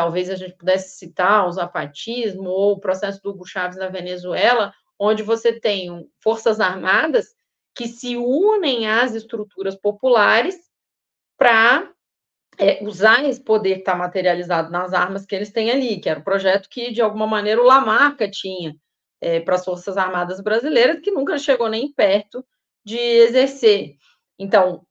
Talvez 0.00 0.30
a 0.30 0.34
gente 0.34 0.54
pudesse 0.54 0.96
citar 0.96 1.46
o 1.46 1.52
zapatismo 1.52 2.48
ou 2.48 2.72
o 2.72 2.80
processo 2.80 3.20
do 3.22 3.28
Hugo 3.28 3.44
Chávez 3.44 3.76
na 3.76 3.90
Venezuela, 3.90 4.72
onde 4.98 5.22
você 5.22 5.52
tem 5.52 6.10
forças 6.22 6.58
armadas 6.58 7.34
que 7.74 7.86
se 7.86 8.16
unem 8.16 8.88
às 8.88 9.14
estruturas 9.14 9.76
populares 9.76 10.56
para 11.36 11.92
é, 12.56 12.82
usar 12.82 13.22
esse 13.28 13.44
poder 13.44 13.74
que 13.74 13.80
está 13.80 13.94
materializado 13.94 14.70
nas 14.70 14.94
armas 14.94 15.26
que 15.26 15.34
eles 15.34 15.52
têm 15.52 15.70
ali, 15.70 16.00
que 16.00 16.08
era 16.08 16.20
o 16.20 16.24
projeto 16.24 16.70
que, 16.70 16.90
de 16.90 17.02
alguma 17.02 17.26
maneira, 17.26 17.60
o 17.60 17.66
Lamarca 17.66 18.26
tinha, 18.26 18.74
é, 19.20 19.38
para 19.38 19.56
as 19.56 19.64
Forças 19.66 19.98
Armadas 19.98 20.40
brasileiras, 20.40 21.00
que 21.00 21.10
nunca 21.10 21.36
chegou 21.36 21.68
nem 21.68 21.92
perto 21.92 22.42
de 22.82 22.96
exercer. 22.96 23.96
Então, 24.38 24.82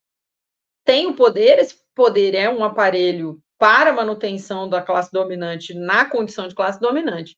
tem 0.86 1.07
o 1.07 1.16
poder, 1.16 1.57
esse 1.57 1.80
poder 1.95 2.36
é 2.36 2.47
um 2.47 2.64
aparelho 2.64 3.41
para 3.60 3.93
manutenção 3.93 4.68
da 4.68 4.82
classe 4.82 5.12
dominante 5.12 5.74
na 5.76 6.05
condição 6.05 6.47
de 6.47 6.55
classe 6.55 6.80
dominante. 6.80 7.38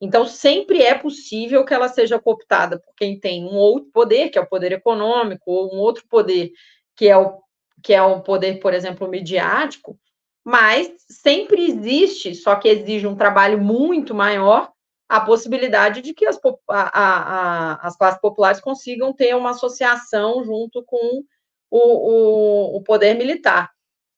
Então, 0.00 0.26
sempre 0.26 0.82
é 0.82 0.94
possível 0.94 1.64
que 1.64 1.72
ela 1.72 1.88
seja 1.88 2.18
cooptada 2.18 2.78
por 2.78 2.94
quem 2.94 3.18
tem 3.18 3.44
um 3.44 3.56
outro 3.56 3.90
poder, 3.90 4.28
que 4.28 4.38
é 4.38 4.42
o 4.42 4.46
poder 4.46 4.72
econômico, 4.72 5.50
ou 5.50 5.74
um 5.74 5.78
outro 5.78 6.04
poder, 6.08 6.52
que 6.94 7.08
é 7.08 7.16
o, 7.16 7.40
que 7.82 7.94
é 7.94 8.02
o 8.02 8.20
poder, 8.20 8.60
por 8.60 8.74
exemplo, 8.74 9.08
midiático, 9.08 9.98
mas 10.44 10.92
sempre 11.08 11.66
existe, 11.66 12.34
só 12.34 12.56
que 12.56 12.68
exige 12.68 13.06
um 13.06 13.16
trabalho 13.16 13.58
muito 13.58 14.14
maior, 14.14 14.70
a 15.08 15.20
possibilidade 15.20 16.02
de 16.02 16.12
que 16.12 16.26
as, 16.26 16.38
a, 16.68 17.00
a, 17.00 17.86
as 17.86 17.96
classes 17.96 18.20
populares 18.20 18.60
consigam 18.60 19.12
ter 19.12 19.34
uma 19.36 19.50
associação 19.50 20.42
junto 20.44 20.82
com 20.84 21.22
o, 21.70 21.78
o, 21.78 22.76
o 22.76 22.82
poder 22.82 23.14
militar. 23.14 23.70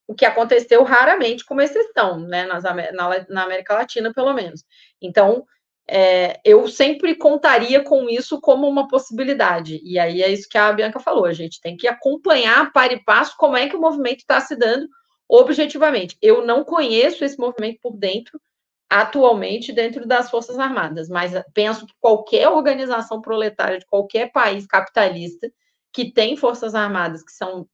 O 0.06 0.14
que 0.14 0.24
aconteceu 0.24 0.82
raramente, 0.82 1.44
como 1.44 1.62
exceção, 1.62 2.20
né, 2.20 2.46
nas, 2.46 2.62
na, 2.62 3.26
na 3.28 3.42
América 3.42 3.74
Latina, 3.74 4.12
pelo 4.12 4.34
menos. 4.34 4.64
Então, 5.00 5.46
é, 5.86 6.40
eu 6.44 6.66
sempre 6.66 7.14
contaria 7.14 7.82
com 7.82 8.08
isso 8.08 8.40
como 8.40 8.66
uma 8.66 8.88
possibilidade. 8.88 9.80
E 9.84 9.98
aí 9.98 10.22
é 10.22 10.30
isso 10.30 10.48
que 10.48 10.56
a 10.58 10.72
Bianca 10.72 10.98
falou: 10.98 11.26
a 11.26 11.32
gente 11.32 11.60
tem 11.60 11.76
que 11.76 11.86
acompanhar 11.86 12.72
para 12.72 12.94
e 12.94 13.04
passo 13.04 13.36
como 13.36 13.56
é 13.56 13.68
que 13.68 13.76
o 13.76 13.80
movimento 13.80 14.20
está 14.20 14.40
se 14.40 14.56
dando 14.56 14.88
objetivamente. 15.28 16.16
Eu 16.22 16.46
não 16.46 16.64
conheço 16.64 17.24
esse 17.24 17.38
movimento 17.38 17.78
por 17.82 17.96
dentro, 17.96 18.40
atualmente, 18.88 19.72
dentro 19.72 20.06
das 20.06 20.30
Forças 20.30 20.58
Armadas, 20.58 21.08
mas 21.08 21.32
penso 21.52 21.86
que 21.86 21.94
qualquer 22.00 22.48
organização 22.48 23.20
proletária 23.20 23.78
de 23.78 23.86
qualquer 23.86 24.32
país 24.32 24.66
capitalista 24.66 25.50
que 25.92 26.12
tem 26.12 26.36
Forças 26.36 26.74
Armadas 26.74 27.22
que 27.22 27.32
são 27.32 27.68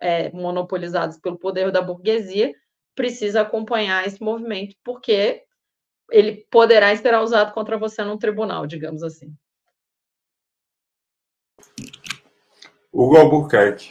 é, 0.00 0.30
monopolizadas 0.32 1.18
pelo 1.18 1.38
poder 1.38 1.70
da 1.70 1.80
burguesia 1.80 2.52
precisa 2.94 3.42
acompanhar 3.42 4.06
esse 4.06 4.22
movimento, 4.22 4.74
porque 4.82 5.42
ele 6.10 6.46
poderá 6.50 6.94
ser 6.96 7.14
usado 7.14 7.52
contra 7.52 7.78
você 7.78 8.02
num 8.02 8.18
tribunal, 8.18 8.66
digamos 8.66 9.02
assim. 9.02 9.34
Hugo 12.92 13.16
Albuquerque. 13.16 13.90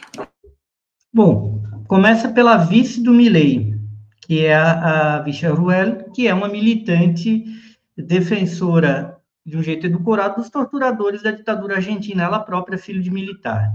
Bom, 1.12 1.62
começa 1.86 2.28
pela 2.28 2.56
vice 2.56 3.02
do 3.02 3.12
Milley, 3.12 3.74
que 4.22 4.44
é 4.44 4.54
a, 4.54 5.16
a 5.16 5.22
Vicha 5.22 5.52
Ruel, 5.52 6.10
que 6.10 6.26
é 6.26 6.34
uma 6.34 6.48
militante 6.48 7.44
defensora, 7.96 9.16
de 9.44 9.56
um 9.56 9.62
jeito 9.62 9.86
edulcorado, 9.86 10.40
dos 10.40 10.50
torturadores 10.50 11.22
da 11.22 11.30
ditadura 11.30 11.76
argentina, 11.76 12.24
ela 12.24 12.40
própria 12.40 12.76
filho 12.76 13.00
de 13.00 13.10
militar. 13.10 13.70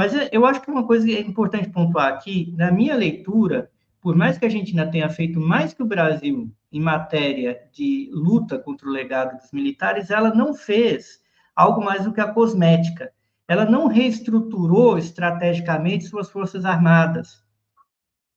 Mas 0.00 0.14
eu 0.32 0.46
acho 0.46 0.62
que 0.62 0.70
uma 0.70 0.86
coisa 0.86 1.10
é 1.10 1.20
importante 1.20 1.68
pontuar 1.68 2.10
aqui, 2.10 2.54
na 2.56 2.72
minha 2.72 2.96
leitura, 2.96 3.70
por 4.00 4.16
mais 4.16 4.38
que 4.38 4.46
a 4.46 4.48
Argentina 4.48 4.90
tenha 4.90 5.10
feito 5.10 5.38
mais 5.38 5.74
que 5.74 5.82
o 5.82 5.86
Brasil 5.86 6.50
em 6.72 6.80
matéria 6.80 7.68
de 7.70 8.08
luta 8.10 8.58
contra 8.58 8.88
o 8.88 8.90
legado 8.90 9.36
dos 9.36 9.52
militares, 9.52 10.08
ela 10.08 10.34
não 10.34 10.54
fez 10.54 11.20
algo 11.54 11.84
mais 11.84 12.04
do 12.04 12.14
que 12.14 12.20
a 12.22 12.32
cosmética. 12.32 13.12
Ela 13.46 13.66
não 13.66 13.88
reestruturou 13.88 14.96
estrategicamente 14.96 16.06
suas 16.06 16.30
forças 16.30 16.64
armadas, 16.64 17.44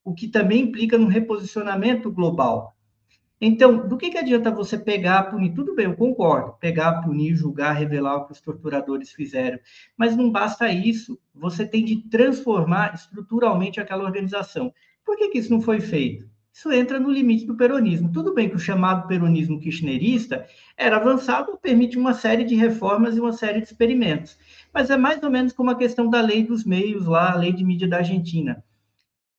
o 0.03 0.14
que 0.14 0.28
também 0.28 0.64
implica 0.64 0.97
no 0.97 1.07
reposicionamento 1.07 2.11
global. 2.11 2.72
Então, 3.46 3.86
do 3.89 3.98
que, 3.98 4.10
que 4.10 4.18
adianta 4.18 4.50
você 4.50 4.78
pegar, 4.78 5.24
punir? 5.24 5.54
Tudo 5.54 5.76
bem, 5.76 5.88
eu 5.88 5.98
concordo, 5.98 6.54
pegar, 6.62 7.02
punir, 7.02 7.36
julgar, 7.36 7.74
revelar 7.74 8.16
o 8.16 8.26
que 8.26 8.32
os 8.32 8.39
torturadores 8.39 9.12
fizeram, 9.12 9.60
mas 9.98 10.16
não 10.16 10.32
basta 10.32 10.72
isso, 10.72 11.20
você 11.36 11.66
tem 11.66 11.84
de 11.84 12.08
transformar 12.08 12.96
estruturalmente 12.96 13.82
aquela 13.82 14.06
organização. 14.06 14.74
Por 15.04 15.18
que, 15.18 15.28
que 15.28 15.39
isso 15.39 15.52
não 15.52 15.60
foi 15.60 15.82
feito? 15.82 16.26
Isso 16.54 16.72
entra 16.72 17.02
no 17.02 17.12
limite 17.12 17.46
do 17.46 17.58
peronismo. 17.58 18.14
Tudo 18.14 18.34
bem 18.34 18.48
que 18.48 18.56
o 18.56 18.60
chamado 18.60 19.10
peronismo 19.10 19.60
kirchnerista 19.60 20.46
era 20.78 20.96
avançado, 20.96 21.60
permite 21.62 21.98
uma 21.98 22.14
série 22.14 22.46
de 22.46 22.56
reformas 22.56 23.18
e 23.18 23.20
uma 23.20 23.34
série 23.34 23.60
de 23.60 23.66
experimentos. 23.66 24.38
Mas 24.74 24.89
é 24.89 24.96
mais 24.96 25.22
ou 25.22 25.30
menos 25.30 25.52
como 25.52 25.70
a 25.70 25.78
questão 25.78 26.10
da 26.10 26.22
lei 26.22 26.46
dos 26.46 26.64
meios 26.64 27.06
lá, 27.08 27.34
a 27.34 27.36
lei 27.36 27.52
de 27.52 27.66
mídia 27.66 27.89
da 27.89 27.98
Argentina. 27.98 28.64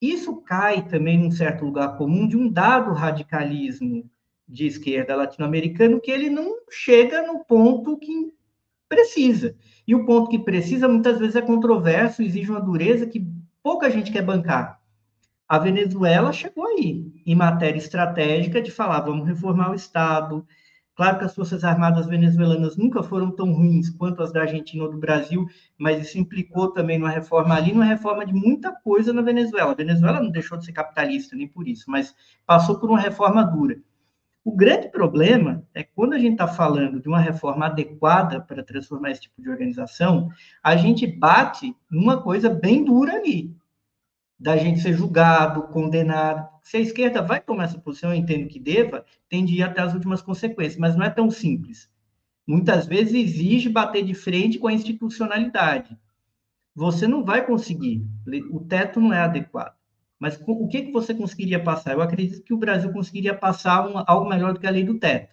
Isso 0.00 0.36
cai 0.42 0.86
também 0.86 1.18
num 1.18 1.30
certo 1.30 1.64
lugar 1.64 1.96
comum 1.96 2.26
de 2.26 2.36
um 2.36 2.48
dado 2.48 2.92
radicalismo 2.92 4.08
de 4.46 4.66
esquerda 4.66 5.16
latino-americano 5.16 6.00
que 6.00 6.10
ele 6.10 6.28
não 6.28 6.56
chega 6.70 7.22
no 7.26 7.44
ponto 7.44 7.96
que 7.96 8.32
precisa. 8.88 9.56
E 9.86 9.94
o 9.94 10.04
ponto 10.04 10.30
que 10.30 10.38
precisa 10.38 10.88
muitas 10.88 11.18
vezes 11.18 11.36
é 11.36 11.42
controverso, 11.42 12.22
exige 12.22 12.50
uma 12.50 12.60
dureza 12.60 13.06
que 13.06 13.26
pouca 13.62 13.90
gente 13.90 14.12
quer 14.12 14.22
bancar. 14.22 14.80
A 15.48 15.58
Venezuela 15.58 16.32
chegou 16.32 16.66
aí, 16.66 17.12
em 17.24 17.34
matéria 17.34 17.78
estratégica, 17.78 18.62
de 18.62 18.70
falar, 18.70 19.00
vamos 19.00 19.26
reformar 19.26 19.70
o 19.70 19.74
Estado. 19.74 20.46
Claro 20.96 21.18
que 21.18 21.24
as 21.24 21.34
Forças 21.34 21.64
Armadas 21.64 22.06
venezuelanas 22.06 22.76
nunca 22.76 23.02
foram 23.02 23.30
tão 23.30 23.52
ruins 23.52 23.90
quanto 23.90 24.22
as 24.22 24.32
da 24.32 24.42
Argentina 24.42 24.84
ou 24.84 24.90
do 24.90 24.98
Brasil, 24.98 25.46
mas 25.76 26.00
isso 26.00 26.18
implicou 26.18 26.70
também 26.70 26.98
numa 26.98 27.10
reforma 27.10 27.54
ali, 27.54 27.72
numa 27.72 27.84
reforma 27.84 28.24
de 28.24 28.32
muita 28.32 28.70
coisa 28.70 29.12
na 29.12 29.20
Venezuela. 29.20 29.72
A 29.72 29.74
Venezuela 29.74 30.20
não 30.20 30.30
deixou 30.30 30.56
de 30.56 30.64
ser 30.64 30.72
capitalista, 30.72 31.34
nem 31.34 31.48
por 31.48 31.66
isso, 31.66 31.90
mas 31.90 32.14
passou 32.46 32.78
por 32.78 32.88
uma 32.88 33.00
reforma 33.00 33.42
dura. 33.42 33.76
O 34.44 34.54
grande 34.54 34.88
problema 34.88 35.66
é 35.74 35.82
quando 35.82 36.12
a 36.12 36.18
gente 36.18 36.32
está 36.32 36.46
falando 36.46 37.00
de 37.00 37.08
uma 37.08 37.18
reforma 37.18 37.66
adequada 37.66 38.40
para 38.40 38.62
transformar 38.62 39.10
esse 39.10 39.22
tipo 39.22 39.40
de 39.40 39.48
organização, 39.48 40.28
a 40.62 40.76
gente 40.76 41.06
bate 41.06 41.74
numa 41.90 42.22
coisa 42.22 42.50
bem 42.50 42.84
dura 42.84 43.14
ali, 43.14 43.56
da 44.44 44.58
gente 44.58 44.80
ser 44.80 44.92
julgado, 44.92 45.62
condenado. 45.68 46.46
Se 46.62 46.76
a 46.76 46.80
esquerda 46.80 47.22
vai 47.22 47.40
tomar 47.40 47.64
essa 47.64 47.78
posição, 47.78 48.10
eu 48.10 48.16
entendo 48.16 48.46
que 48.46 48.60
deva, 48.60 49.02
tem 49.26 49.42
de 49.42 49.54
ir 49.54 49.62
até 49.62 49.80
as 49.80 49.94
últimas 49.94 50.20
consequências, 50.20 50.78
mas 50.78 50.94
não 50.94 51.02
é 51.02 51.08
tão 51.08 51.30
simples. 51.30 51.90
Muitas 52.46 52.86
vezes 52.86 53.14
exige 53.14 53.70
bater 53.70 54.04
de 54.04 54.12
frente 54.12 54.58
com 54.58 54.66
a 54.66 54.72
institucionalidade. 54.74 55.98
Você 56.74 57.06
não 57.06 57.24
vai 57.24 57.46
conseguir, 57.46 58.06
o 58.50 58.60
teto 58.60 59.00
não 59.00 59.14
é 59.14 59.20
adequado. 59.20 59.76
Mas 60.20 60.38
o 60.46 60.68
que, 60.68 60.82
que 60.82 60.92
você 60.92 61.14
conseguiria 61.14 61.64
passar? 61.64 61.94
Eu 61.94 62.02
acredito 62.02 62.44
que 62.44 62.52
o 62.52 62.58
Brasil 62.58 62.92
conseguiria 62.92 63.32
passar 63.32 63.90
algo 64.06 64.28
melhor 64.28 64.52
do 64.52 64.60
que 64.60 64.66
a 64.66 64.70
lei 64.70 64.84
do 64.84 64.98
teto, 64.98 65.32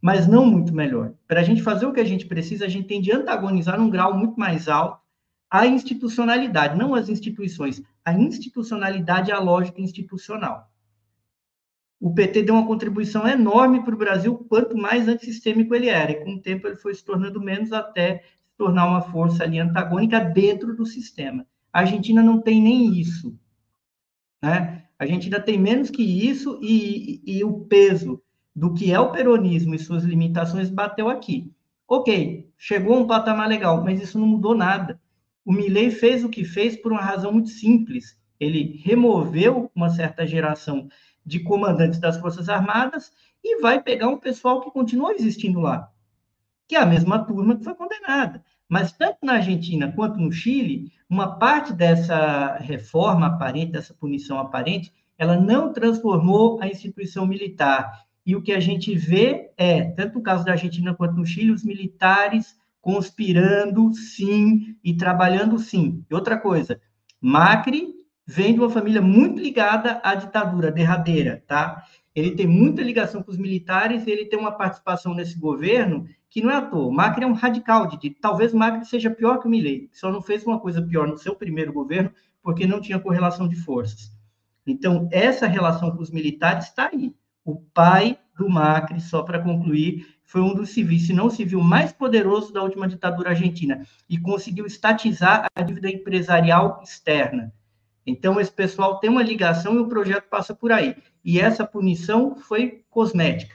mas 0.00 0.28
não 0.28 0.46
muito 0.46 0.72
melhor. 0.72 1.12
Para 1.26 1.40
a 1.40 1.44
gente 1.44 1.60
fazer 1.60 1.86
o 1.86 1.92
que 1.92 2.00
a 2.00 2.06
gente 2.06 2.26
precisa, 2.26 2.66
a 2.66 2.68
gente 2.68 2.86
tem 2.86 3.00
de 3.00 3.10
antagonizar 3.10 3.76
num 3.76 3.90
grau 3.90 4.16
muito 4.16 4.38
mais 4.38 4.68
alto 4.68 5.03
a 5.54 5.68
institucionalidade, 5.68 6.76
não 6.76 6.96
as 6.96 7.08
instituições, 7.08 7.80
a 8.04 8.12
institucionalidade 8.12 9.30
e 9.30 9.32
a 9.32 9.38
lógica 9.38 9.80
institucional. 9.80 10.68
O 12.00 12.12
PT 12.12 12.42
deu 12.42 12.56
uma 12.56 12.66
contribuição 12.66 13.24
enorme 13.28 13.84
para 13.84 13.94
o 13.94 13.96
Brasil, 13.96 14.36
quanto 14.48 14.76
mais 14.76 15.06
antissistêmico 15.06 15.72
ele 15.72 15.86
era, 15.86 16.10
e 16.10 16.24
com 16.24 16.34
o 16.34 16.40
tempo 16.40 16.66
ele 16.66 16.74
foi 16.74 16.92
se 16.92 17.04
tornando 17.04 17.40
menos 17.40 17.72
até 17.72 18.24
se 18.48 18.56
tornar 18.58 18.88
uma 18.88 19.02
força 19.02 19.44
ali 19.44 19.60
antagônica 19.60 20.18
dentro 20.18 20.74
do 20.74 20.84
sistema. 20.84 21.46
A 21.72 21.82
Argentina 21.82 22.20
não 22.20 22.40
tem 22.40 22.60
nem 22.60 22.92
isso. 22.98 23.38
Né? 24.42 24.82
A 24.98 25.04
Argentina 25.04 25.38
tem 25.38 25.56
menos 25.56 25.88
que 25.88 26.02
isso 26.02 26.58
e, 26.60 27.22
e, 27.24 27.38
e 27.38 27.44
o 27.44 27.60
peso 27.60 28.20
do 28.56 28.74
que 28.74 28.92
é 28.92 28.98
o 28.98 29.12
peronismo 29.12 29.72
e 29.76 29.78
suas 29.78 30.02
limitações 30.02 30.68
bateu 30.68 31.08
aqui. 31.08 31.48
Ok, 31.86 32.50
chegou 32.58 32.96
a 32.96 32.98
um 32.98 33.06
patamar 33.06 33.48
legal, 33.48 33.84
mas 33.84 34.02
isso 34.02 34.18
não 34.18 34.26
mudou 34.26 34.56
nada. 34.56 35.00
O 35.44 35.52
Milley 35.52 35.90
fez 35.90 36.24
o 36.24 36.28
que 36.28 36.44
fez 36.44 36.76
por 36.76 36.92
uma 36.92 37.02
razão 37.02 37.32
muito 37.32 37.50
simples. 37.50 38.18
Ele 38.40 38.80
removeu 38.82 39.70
uma 39.74 39.90
certa 39.90 40.26
geração 40.26 40.88
de 41.24 41.40
comandantes 41.40 41.98
das 41.98 42.16
Forças 42.16 42.48
Armadas 42.48 43.12
e 43.42 43.60
vai 43.60 43.82
pegar 43.82 44.08
um 44.08 44.18
pessoal 44.18 44.60
que 44.60 44.70
continua 44.70 45.12
existindo 45.12 45.60
lá, 45.60 45.90
que 46.66 46.76
é 46.76 46.80
a 46.80 46.86
mesma 46.86 47.18
turma 47.18 47.56
que 47.56 47.64
foi 47.64 47.74
condenada. 47.74 48.42
Mas 48.68 48.92
tanto 48.92 49.18
na 49.22 49.34
Argentina 49.34 49.92
quanto 49.92 50.18
no 50.18 50.32
Chile, 50.32 50.90
uma 51.08 51.38
parte 51.38 51.72
dessa 51.72 52.56
reforma 52.56 53.26
aparente, 53.26 53.72
dessa 53.72 53.92
punição 53.92 54.38
aparente, 54.38 54.92
ela 55.18 55.38
não 55.38 55.72
transformou 55.72 56.60
a 56.62 56.66
instituição 56.66 57.26
militar. 57.26 58.04
E 58.26 58.34
o 58.34 58.42
que 58.42 58.52
a 58.52 58.60
gente 58.60 58.94
vê 58.94 59.52
é, 59.56 59.82
tanto 59.90 60.14
no 60.14 60.22
caso 60.22 60.44
da 60.44 60.52
Argentina 60.52 60.94
quanto 60.94 61.14
no 61.14 61.26
Chile, 61.26 61.52
os 61.52 61.62
militares 61.62 62.56
conspirando 62.84 63.94
sim 63.94 64.76
e 64.84 64.94
trabalhando 64.94 65.58
sim. 65.58 66.04
E 66.08 66.14
outra 66.14 66.38
coisa, 66.38 66.78
Macri 67.18 67.94
vem 68.26 68.52
de 68.52 68.60
uma 68.60 68.68
família 68.68 69.00
muito 69.00 69.40
ligada 69.40 70.02
à 70.04 70.14
ditadura 70.14 70.70
derradeira, 70.70 71.42
tá? 71.46 71.82
Ele 72.14 72.32
tem 72.32 72.46
muita 72.46 72.82
ligação 72.82 73.22
com 73.22 73.30
os 73.30 73.38
militares, 73.38 74.06
ele 74.06 74.26
tem 74.26 74.38
uma 74.38 74.52
participação 74.52 75.14
nesse 75.14 75.38
governo 75.38 76.06
que 76.28 76.42
não 76.42 76.50
é 76.50 76.56
à 76.56 76.62
toa. 76.62 76.92
Macri 76.92 77.24
é 77.24 77.26
um 77.26 77.32
radical 77.32 77.86
de, 77.86 78.10
talvez 78.10 78.52
Macri 78.52 78.84
seja 78.84 79.10
pior 79.10 79.38
que 79.38 79.46
o 79.46 79.50
Milei, 79.50 79.88
só 79.90 80.12
não 80.12 80.20
fez 80.20 80.44
uma 80.44 80.60
coisa 80.60 80.82
pior 80.82 81.08
no 81.08 81.16
seu 81.16 81.34
primeiro 81.34 81.72
governo 81.72 82.12
porque 82.42 82.66
não 82.66 82.82
tinha 82.82 83.00
correlação 83.00 83.48
de 83.48 83.56
forças. 83.56 84.12
Então, 84.66 85.08
essa 85.10 85.46
relação 85.46 85.90
com 85.90 86.02
os 86.02 86.10
militares 86.10 86.66
está 86.66 86.90
aí. 86.92 87.14
O 87.44 87.56
pai 87.56 88.18
do 88.38 88.48
Macri, 88.48 89.00
só 89.00 89.22
para 89.22 89.42
concluir, 89.42 90.06
foi 90.24 90.40
um 90.40 90.54
dos 90.54 90.70
civis, 90.70 91.06
se 91.06 91.12
não 91.12 91.30
civil, 91.30 91.60
mais 91.60 91.92
poderoso 91.92 92.52
da 92.52 92.62
última 92.62 92.88
ditadura 92.88 93.30
argentina 93.30 93.86
e 94.08 94.18
conseguiu 94.18 94.66
estatizar 94.66 95.46
a 95.54 95.62
dívida 95.62 95.88
empresarial 95.88 96.80
externa. 96.82 97.52
Então, 98.06 98.40
esse 98.40 98.52
pessoal 98.52 98.98
tem 98.98 99.08
uma 99.08 99.22
ligação 99.22 99.74
e 99.74 99.78
o 99.78 99.88
projeto 99.88 100.28
passa 100.28 100.54
por 100.54 100.72
aí. 100.72 100.96
E 101.24 101.40
essa 101.40 101.66
punição 101.66 102.36
foi 102.36 102.82
cosmética. 102.90 103.54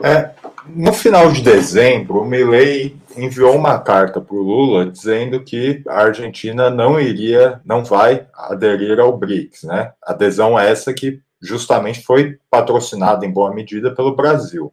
É, 0.00 0.32
no 0.68 0.92
final 0.92 1.32
de 1.32 1.42
dezembro, 1.42 2.20
o 2.20 2.24
Milley 2.24 2.96
enviou 3.16 3.56
uma 3.56 3.80
carta 3.80 4.20
para 4.20 4.36
o 4.36 4.42
Lula 4.42 4.86
dizendo 4.86 5.42
que 5.42 5.82
a 5.88 6.02
Argentina 6.02 6.70
não 6.70 7.00
iria, 7.00 7.60
não 7.64 7.84
vai 7.84 8.28
aderir 8.32 9.00
ao 9.00 9.16
BRICS, 9.16 9.64
né? 9.64 9.92
Adesão 10.00 10.56
essa 10.56 10.94
que 10.94 11.20
justamente 11.40 12.02
foi 12.02 12.38
patrocinada 12.50 13.24
em 13.24 13.30
boa 13.30 13.54
medida 13.54 13.94
pelo 13.94 14.16
Brasil. 14.16 14.72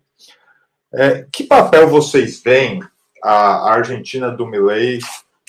É, 0.93 1.25
que 1.31 1.43
papel 1.43 1.89
vocês 1.89 2.41
veem 2.41 2.81
a 3.23 3.71
Argentina 3.71 4.31
do 4.31 4.45
Milley 4.45 4.99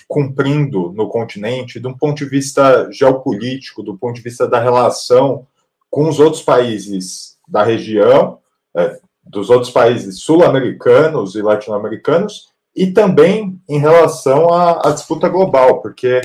cumprindo 0.08 0.92
no 0.92 1.08
continente, 1.08 1.80
de 1.80 1.86
um 1.86 1.96
ponto 1.96 2.18
de 2.18 2.24
vista 2.24 2.88
geopolítico, 2.90 3.82
do 3.82 3.96
ponto 3.96 4.16
de 4.16 4.22
vista 4.22 4.46
da 4.46 4.60
relação 4.60 5.46
com 5.90 6.08
os 6.08 6.20
outros 6.20 6.42
países 6.42 7.36
da 7.48 7.62
região, 7.62 8.38
é, 8.74 8.98
dos 9.24 9.50
outros 9.50 9.70
países 9.70 10.20
sul-americanos 10.20 11.34
e 11.34 11.42
latino-americanos, 11.42 12.48
e 12.74 12.88
também 12.88 13.60
em 13.68 13.78
relação 13.78 14.52
à, 14.52 14.88
à, 14.88 14.92
disputa 14.92 15.28
global, 15.28 15.80
porque, 15.80 16.20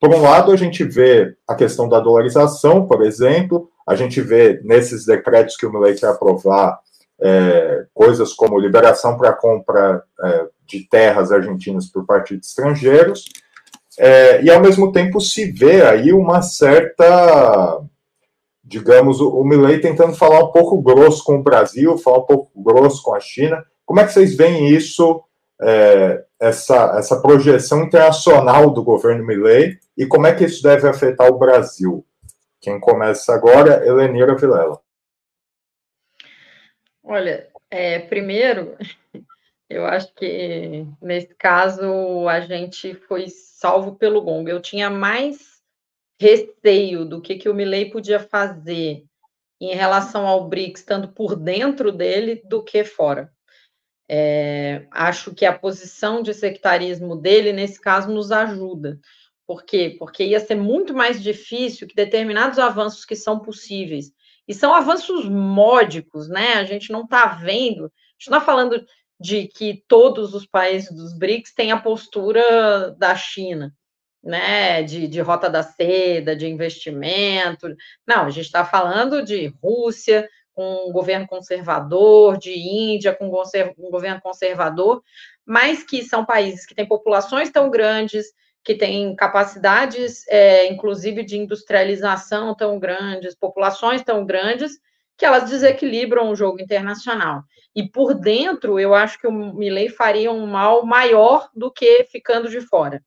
por 0.00 0.12
um 0.14 0.22
lado, 0.22 0.50
a 0.50 0.56
gente 0.56 0.82
vê 0.82 1.36
a 1.46 1.54
questão 1.54 1.88
da 1.88 2.00
dolarização, 2.00 2.86
por 2.86 3.02
exemplo, 3.02 3.70
a 3.86 3.94
gente 3.94 4.20
vê 4.20 4.60
nesses 4.64 5.04
decretos 5.04 5.56
que 5.56 5.66
o 5.66 5.72
Milley 5.72 5.94
quer 5.94 6.08
aprovar 6.08 6.78
é, 7.20 7.86
coisas 7.92 8.32
como 8.32 8.58
liberação 8.58 9.16
para 9.16 9.32
compra 9.32 10.02
é, 10.22 10.46
de 10.66 10.88
terras 10.88 11.30
argentinas 11.30 11.86
por 11.86 12.04
parte 12.04 12.36
de 12.36 12.44
estrangeiros, 12.44 13.24
é, 13.98 14.42
e 14.42 14.50
ao 14.50 14.60
mesmo 14.60 14.90
tempo 14.90 15.20
se 15.20 15.50
vê 15.52 15.82
aí 15.82 16.12
uma 16.12 16.42
certa 16.42 17.80
digamos, 18.64 19.20
o, 19.20 19.28
o 19.28 19.44
Milley 19.44 19.80
tentando 19.80 20.14
falar 20.14 20.42
um 20.42 20.50
pouco 20.50 20.80
grosso 20.80 21.22
com 21.22 21.36
o 21.36 21.42
Brasil, 21.42 21.98
falar 21.98 22.18
um 22.18 22.26
pouco 22.26 22.50
grosso 22.56 23.02
com 23.02 23.14
a 23.14 23.20
China. 23.20 23.62
Como 23.84 24.00
é 24.00 24.06
que 24.06 24.12
vocês 24.12 24.34
veem 24.34 24.68
isso, 24.68 25.22
é, 25.60 26.24
essa, 26.40 26.96
essa 26.98 27.20
projeção 27.20 27.82
internacional 27.84 28.70
do 28.70 28.82
governo 28.82 29.24
Milley, 29.24 29.78
e 29.96 30.06
como 30.06 30.26
é 30.26 30.34
que 30.34 30.44
isso 30.44 30.62
deve 30.62 30.88
afetar 30.88 31.28
o 31.28 31.38
Brasil? 31.38 32.04
Quem 32.64 32.80
começa 32.80 33.34
agora 33.34 33.84
é 33.84 33.88
Helenira 33.88 34.34
Vilela. 34.34 34.80
Olha, 37.02 37.46
é, 37.70 37.98
primeiro, 37.98 38.74
eu 39.68 39.84
acho 39.84 40.14
que 40.14 40.86
nesse 41.02 41.34
caso 41.34 42.26
a 42.26 42.40
gente 42.40 42.94
foi 42.94 43.28
salvo 43.28 43.96
pelo 43.96 44.22
gongo. 44.22 44.48
Eu 44.48 44.62
tinha 44.62 44.88
mais 44.88 45.60
receio 46.18 47.04
do 47.04 47.20
que, 47.20 47.36
que 47.36 47.50
o 47.50 47.54
Milley 47.54 47.90
podia 47.90 48.18
fazer 48.18 49.04
em 49.60 49.74
relação 49.74 50.26
ao 50.26 50.48
BRICS, 50.48 50.80
estando 50.80 51.08
por 51.08 51.36
dentro 51.36 51.92
dele, 51.92 52.42
do 52.46 52.64
que 52.64 52.82
fora. 52.82 53.30
É, 54.08 54.86
acho 54.90 55.34
que 55.34 55.44
a 55.44 55.52
posição 55.52 56.22
de 56.22 56.32
sectarismo 56.32 57.14
dele, 57.14 57.52
nesse 57.52 57.78
caso, 57.78 58.10
nos 58.10 58.32
ajuda. 58.32 58.98
Por 59.46 59.64
quê? 59.64 59.94
Porque 59.98 60.24
ia 60.24 60.40
ser 60.40 60.54
muito 60.54 60.94
mais 60.94 61.22
difícil 61.22 61.86
que 61.86 61.94
determinados 61.94 62.58
avanços 62.58 63.04
que 63.04 63.16
são 63.16 63.40
possíveis, 63.40 64.12
e 64.46 64.54
são 64.54 64.74
avanços 64.74 65.28
módicos, 65.28 66.28
né? 66.28 66.54
A 66.54 66.64
gente 66.64 66.92
não 66.92 67.04
está 67.04 67.26
vendo, 67.26 67.84
a 67.84 67.88
gente 68.18 68.30
não 68.30 68.38
está 68.38 68.40
falando 68.40 68.84
de 69.18 69.48
que 69.48 69.82
todos 69.88 70.34
os 70.34 70.46
países 70.46 70.94
dos 70.94 71.16
BRICS 71.16 71.54
têm 71.54 71.72
a 71.72 71.80
postura 71.80 72.90
da 72.98 73.14
China 73.14 73.72
né, 74.24 74.82
de, 74.82 75.06
de 75.06 75.20
rota 75.20 75.50
da 75.50 75.62
seda, 75.62 76.34
de 76.34 76.48
investimento. 76.48 77.68
Não, 78.06 78.24
a 78.24 78.30
gente 78.30 78.46
está 78.46 78.64
falando 78.64 79.22
de 79.22 79.52
Rússia 79.62 80.28
com 80.54 80.88
um 80.88 80.92
governo 80.92 81.26
conservador, 81.26 82.38
de 82.38 82.52
Índia 82.56 83.14
com 83.14 83.26
um 83.26 83.90
governo 83.90 84.20
conservador, 84.22 85.02
mas 85.44 85.82
que 85.82 86.02
são 86.02 86.24
países 86.24 86.64
que 86.64 86.74
têm 86.74 86.86
populações 86.86 87.50
tão 87.50 87.70
grandes, 87.70 88.26
que 88.64 88.74
têm 88.74 89.14
capacidades, 89.14 90.26
é, 90.28 90.66
inclusive, 90.66 91.22
de 91.22 91.36
industrialização 91.36 92.54
tão 92.54 92.78
grandes, 92.78 93.34
populações 93.34 94.02
tão 94.02 94.24
grandes, 94.24 94.78
que 95.16 95.26
elas 95.26 95.48
desequilibram 95.48 96.30
o 96.30 96.36
jogo 96.36 96.60
internacional. 96.60 97.42
E 97.76 97.86
por 97.86 98.14
dentro, 98.14 98.80
eu 98.80 98.94
acho 98.94 99.18
que 99.18 99.26
o 99.26 99.32
Milley 99.32 99.88
faria 99.88 100.32
um 100.32 100.46
mal 100.46 100.86
maior 100.86 101.50
do 101.54 101.70
que 101.70 102.04
ficando 102.04 102.48
de 102.48 102.60
fora. 102.60 103.02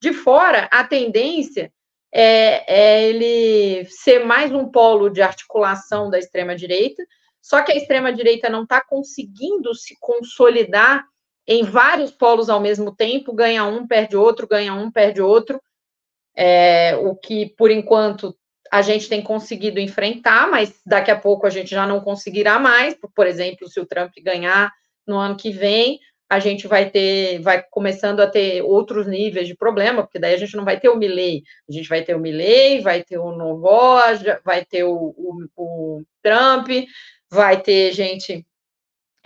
De 0.00 0.12
fora, 0.12 0.68
a 0.70 0.84
tendência 0.84 1.72
é, 2.12 2.64
é 2.72 3.08
ele 3.08 3.84
ser 3.86 4.24
mais 4.24 4.52
um 4.52 4.70
polo 4.70 5.08
de 5.08 5.22
articulação 5.22 6.10
da 6.10 6.18
extrema-direita, 6.18 7.02
só 7.40 7.62
que 7.62 7.72
a 7.72 7.76
extrema-direita 7.76 8.50
não 8.50 8.64
está 8.64 8.80
conseguindo 8.80 9.74
se 9.74 9.96
consolidar 10.00 11.04
em 11.48 11.64
vários 11.64 12.10
polos 12.10 12.50
ao 12.50 12.60
mesmo 12.60 12.94
tempo, 12.94 13.32
ganha 13.32 13.64
um, 13.64 13.86
perde 13.86 14.14
outro, 14.14 14.46
ganha 14.46 14.74
um, 14.74 14.90
perde 14.90 15.22
outro, 15.22 15.58
é, 16.36 16.94
o 16.96 17.16
que, 17.16 17.46
por 17.56 17.70
enquanto, 17.70 18.36
a 18.70 18.82
gente 18.82 19.08
tem 19.08 19.22
conseguido 19.22 19.80
enfrentar, 19.80 20.50
mas 20.50 20.78
daqui 20.84 21.10
a 21.10 21.18
pouco 21.18 21.46
a 21.46 21.50
gente 21.50 21.70
já 21.70 21.86
não 21.86 22.02
conseguirá 22.02 22.58
mais, 22.58 22.94
por 23.14 23.26
exemplo, 23.26 23.66
se 23.66 23.80
o 23.80 23.86
Trump 23.86 24.12
ganhar 24.22 24.70
no 25.06 25.16
ano 25.16 25.38
que 25.38 25.50
vem, 25.50 25.98
a 26.28 26.38
gente 26.38 26.68
vai 26.68 26.90
ter, 26.90 27.40
vai 27.40 27.64
começando 27.70 28.20
a 28.20 28.26
ter 28.26 28.62
outros 28.62 29.06
níveis 29.06 29.48
de 29.48 29.56
problema, 29.56 30.02
porque 30.02 30.18
daí 30.18 30.34
a 30.34 30.36
gente 30.36 30.54
não 30.54 30.66
vai 30.66 30.78
ter 30.78 30.90
o 30.90 30.96
Milley, 30.96 31.42
a 31.66 31.72
gente 31.72 31.88
vai 31.88 32.02
ter 32.02 32.14
o 32.14 32.20
Milley, 32.20 32.82
vai 32.82 33.02
ter 33.02 33.16
o 33.16 33.32
Novoja, 33.32 34.38
vai 34.44 34.66
ter 34.66 34.84
o, 34.84 35.14
o, 35.16 35.46
o 35.56 36.02
Trump, 36.22 36.68
vai 37.30 37.58
ter 37.62 37.92
gente 37.92 38.46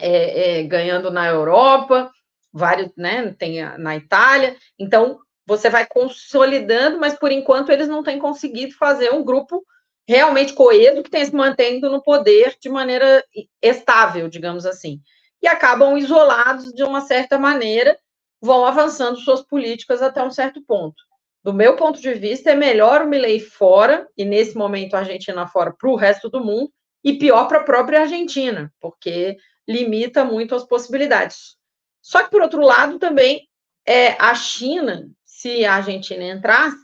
é, 0.02 0.60
é, 0.60 0.62
ganhando 0.64 1.10
na 1.10 1.28
Europa, 1.28 2.10
vários, 2.52 2.90
né, 2.96 3.34
tem 3.38 3.62
a, 3.62 3.78
na 3.78 3.96
Itália, 3.96 4.56
então 4.78 5.18
você 5.46 5.68
vai 5.70 5.86
consolidando, 5.86 6.98
mas 6.98 7.14
por 7.18 7.32
enquanto 7.32 7.70
eles 7.70 7.88
não 7.88 8.02
têm 8.02 8.18
conseguido 8.18 8.74
fazer 8.74 9.12
um 9.12 9.24
grupo 9.24 9.64
realmente 10.06 10.52
coeso 10.52 11.02
que 11.02 11.10
tenha 11.10 11.24
se 11.24 11.34
mantendo 11.34 11.90
no 11.90 12.02
poder 12.02 12.56
de 12.60 12.68
maneira 12.68 13.24
estável, 13.62 14.28
digamos 14.28 14.66
assim 14.66 15.00
e 15.42 15.48
acabam 15.48 15.98
isolados 15.98 16.72
de 16.72 16.84
uma 16.84 17.00
certa 17.00 17.36
maneira, 17.36 17.98
vão 18.40 18.64
avançando 18.64 19.18
suas 19.18 19.42
políticas 19.42 20.00
até 20.00 20.22
um 20.22 20.30
certo 20.30 20.62
ponto. 20.62 21.02
Do 21.42 21.52
meu 21.52 21.74
ponto 21.74 22.00
de 22.00 22.14
vista, 22.14 22.50
é 22.50 22.54
melhor 22.54 23.02
o 23.02 23.08
Milley 23.08 23.40
fora, 23.40 24.06
e 24.16 24.24
nesse 24.24 24.56
momento 24.56 24.94
a 24.94 25.00
Argentina 25.00 25.46
fora 25.48 25.74
para 25.76 25.90
o 25.90 25.96
resto 25.96 26.30
do 26.30 26.42
mundo, 26.42 26.70
e 27.04 27.14
pior 27.14 27.48
para 27.48 27.58
a 27.58 27.64
própria 27.64 28.02
Argentina, 28.02 28.72
porque 28.80 29.36
limita 29.68 30.24
muito 30.24 30.54
as 30.54 30.64
possibilidades. 30.64 31.56
Só 32.00 32.22
que, 32.22 32.30
por 32.30 32.42
outro 32.42 32.60
lado, 32.60 32.98
também 32.98 33.48
é, 33.86 34.12
a 34.20 34.34
China, 34.34 35.08
se 35.24 35.64
a 35.64 35.74
Argentina 35.74 36.24
entrasse, 36.24 36.76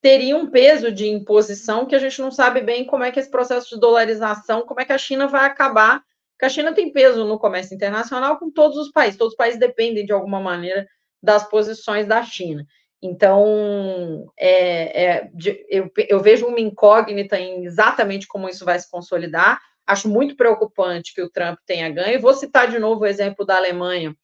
teria 0.00 0.36
um 0.36 0.50
peso 0.50 0.92
de 0.92 1.08
imposição 1.08 1.86
que 1.86 1.94
a 1.94 1.98
gente 1.98 2.20
não 2.20 2.30
sabe 2.30 2.60
bem 2.60 2.84
como 2.84 3.04
é 3.04 3.10
que 3.10 3.18
esse 3.18 3.30
processo 3.30 3.70
de 3.70 3.80
dolarização, 3.80 4.62
como 4.62 4.80
é 4.80 4.84
que 4.84 4.92
a 4.92 4.98
China 4.98 5.26
vai 5.26 5.46
acabar 5.46 6.02
porque 6.34 6.46
a 6.46 6.48
China 6.48 6.74
tem 6.74 6.92
peso 6.92 7.24
no 7.24 7.38
comércio 7.38 7.74
internacional 7.74 8.38
com 8.38 8.50
todos 8.50 8.76
os 8.76 8.90
países, 8.90 9.16
todos 9.16 9.32
os 9.32 9.36
países 9.36 9.58
dependem 9.58 10.04
de 10.04 10.12
alguma 10.12 10.40
maneira 10.40 10.86
das 11.22 11.48
posições 11.48 12.06
da 12.06 12.22
China. 12.22 12.66
Então, 13.00 14.30
é, 14.36 15.04
é, 15.04 15.30
eu, 15.68 15.90
eu, 16.08 16.20
vejo 16.20 16.46
uma 16.46 16.60
incógnita 16.60 17.38
em 17.38 17.64
exatamente 17.64 18.26
como 18.26 18.48
isso 18.48 18.64
vai 18.64 18.78
se 18.78 18.90
consolidar. 18.90 19.60
Acho 19.86 20.08
muito 20.08 20.36
preocupante 20.36 21.14
que 21.14 21.22
o 21.22 21.30
Trump 21.30 21.58
tenha 21.66 21.90
ganho. 21.90 22.20
Vou 22.20 22.34
citar 22.34 22.70
de 22.70 22.78
novo 22.78 23.02
o 23.02 23.06
exemplo 23.06 23.44
da 23.44 23.56
Alemanha, 23.56 24.14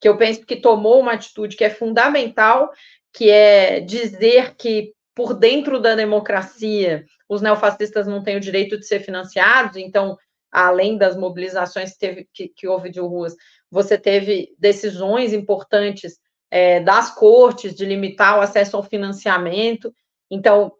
que 0.00 0.08
eu 0.08 0.16
penso 0.16 0.44
que 0.46 0.56
tomou 0.56 1.00
uma 1.00 1.12
atitude 1.12 1.56
que 1.56 1.64
é 1.64 1.70
fundamental, 1.70 2.70
que 3.12 3.28
é 3.28 3.80
dizer 3.80 4.54
que 4.56 4.92
por 5.14 5.34
dentro 5.34 5.80
da 5.80 5.94
democracia 5.94 7.04
os 7.28 7.42
neofascistas 7.42 8.06
não 8.06 8.22
têm 8.22 8.36
o 8.36 8.40
direito 8.40 8.78
de 8.78 8.86
ser 8.86 9.00
financiados, 9.00 9.76
então 9.76 10.16
além 10.50 10.96
das 10.96 11.16
mobilizações 11.16 11.92
que, 11.92 11.98
teve, 11.98 12.28
que, 12.32 12.48
que 12.48 12.66
houve 12.66 12.90
de 12.90 13.00
ruas, 13.00 13.34
você 13.70 13.96
teve 13.96 14.54
decisões 14.58 15.32
importantes 15.32 16.18
é, 16.50 16.80
das 16.80 17.14
cortes 17.14 17.74
de 17.74 17.84
limitar 17.84 18.38
o 18.38 18.40
acesso 18.40 18.76
ao 18.76 18.82
financiamento. 18.82 19.94
Então, 20.28 20.72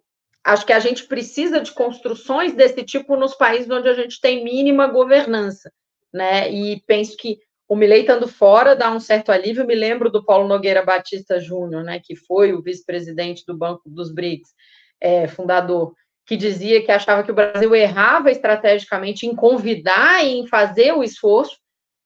acho 0.44 0.66
que 0.66 0.72
a 0.72 0.80
gente 0.80 1.06
precisa 1.06 1.60
de 1.60 1.72
construções 1.72 2.54
desse 2.54 2.82
tipo 2.84 3.16
nos 3.16 3.34
países 3.34 3.70
onde 3.70 3.88
a 3.88 3.94
gente 3.94 4.20
tem 4.20 4.44
mínima 4.44 4.86
governança, 4.86 5.70
né? 6.12 6.50
E 6.50 6.82
penso 6.86 7.16
que 7.16 7.38
o 7.68 7.76
Milei 7.76 8.00
estando 8.00 8.26
fora 8.26 8.74
dá 8.74 8.90
um 8.90 8.98
certo 8.98 9.30
alívio. 9.30 9.66
Me 9.66 9.74
lembro 9.74 10.10
do 10.10 10.24
Paulo 10.24 10.48
Nogueira 10.48 10.84
Batista 10.84 11.38
Júnior, 11.38 11.84
né, 11.84 12.00
que 12.02 12.16
foi 12.16 12.52
o 12.52 12.60
vice-presidente 12.60 13.44
do 13.46 13.56
Banco 13.56 13.82
dos 13.86 14.12
BRICS, 14.12 14.50
é, 15.00 15.28
fundador, 15.28 15.94
que 16.26 16.36
dizia 16.36 16.84
que 16.84 16.90
achava 16.90 17.22
que 17.22 17.30
o 17.30 17.34
Brasil 17.34 17.72
errava 17.74 18.30
estrategicamente 18.30 19.24
em 19.24 19.36
convidar 19.36 20.24
e 20.24 20.38
em 20.38 20.46
fazer 20.46 20.92
o 20.92 21.02
esforço, 21.04 21.56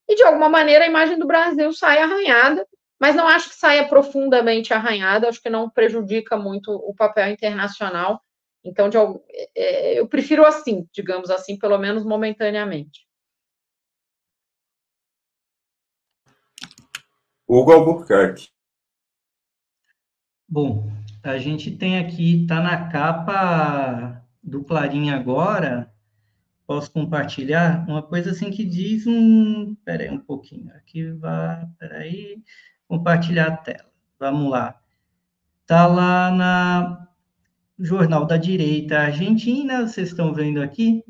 e 0.08 0.14
de 0.14 0.22
alguma 0.22 0.48
maneira 0.48 0.84
a 0.84 0.88
imagem 0.88 1.18
do 1.18 1.26
Brasil 1.26 1.72
sai 1.72 1.98
arranhada, 1.98 2.66
mas 3.00 3.14
não 3.14 3.26
acho 3.26 3.48
que 3.48 3.56
saia 3.56 3.88
profundamente 3.88 4.72
arranhada, 4.72 5.28
acho 5.28 5.42
que 5.42 5.50
não 5.50 5.68
prejudica 5.68 6.36
muito 6.36 6.70
o 6.70 6.94
papel 6.94 7.28
internacional. 7.28 8.20
Então, 8.64 8.88
de, 8.88 8.96
é, 9.54 10.00
eu 10.00 10.08
prefiro 10.08 10.46
assim, 10.46 10.88
digamos 10.90 11.28
assim, 11.30 11.58
pelo 11.58 11.76
menos 11.76 12.04
momentaneamente. 12.04 13.06
Hugo 17.46 17.72
Albuquerque. 17.72 18.48
Bom, 20.48 20.90
a 21.22 21.36
gente 21.36 21.76
tem 21.76 21.98
aqui, 21.98 22.42
está 22.42 22.60
na 22.60 22.88
capa 22.88 24.24
do 24.42 24.64
Clarim 24.64 25.10
agora, 25.10 25.92
posso 26.66 26.90
compartilhar 26.90 27.86
uma 27.86 28.02
coisa 28.02 28.30
assim 28.30 28.50
que 28.50 28.64
diz 28.64 29.06
um, 29.06 29.74
peraí 29.84 30.10
um 30.10 30.18
pouquinho, 30.18 30.70
aqui 30.74 31.10
vai, 31.12 31.66
peraí, 31.78 32.42
compartilhar 32.88 33.48
a 33.48 33.56
tela, 33.56 33.90
vamos 34.18 34.50
lá, 34.50 34.80
tá 35.66 35.86
lá 35.86 36.30
na 36.30 37.08
Jornal 37.78 38.24
da 38.24 38.36
Direita 38.36 39.00
Argentina, 39.00 39.86
vocês 39.86 40.08
estão 40.08 40.32
vendo 40.32 40.62
aqui, 40.62 41.04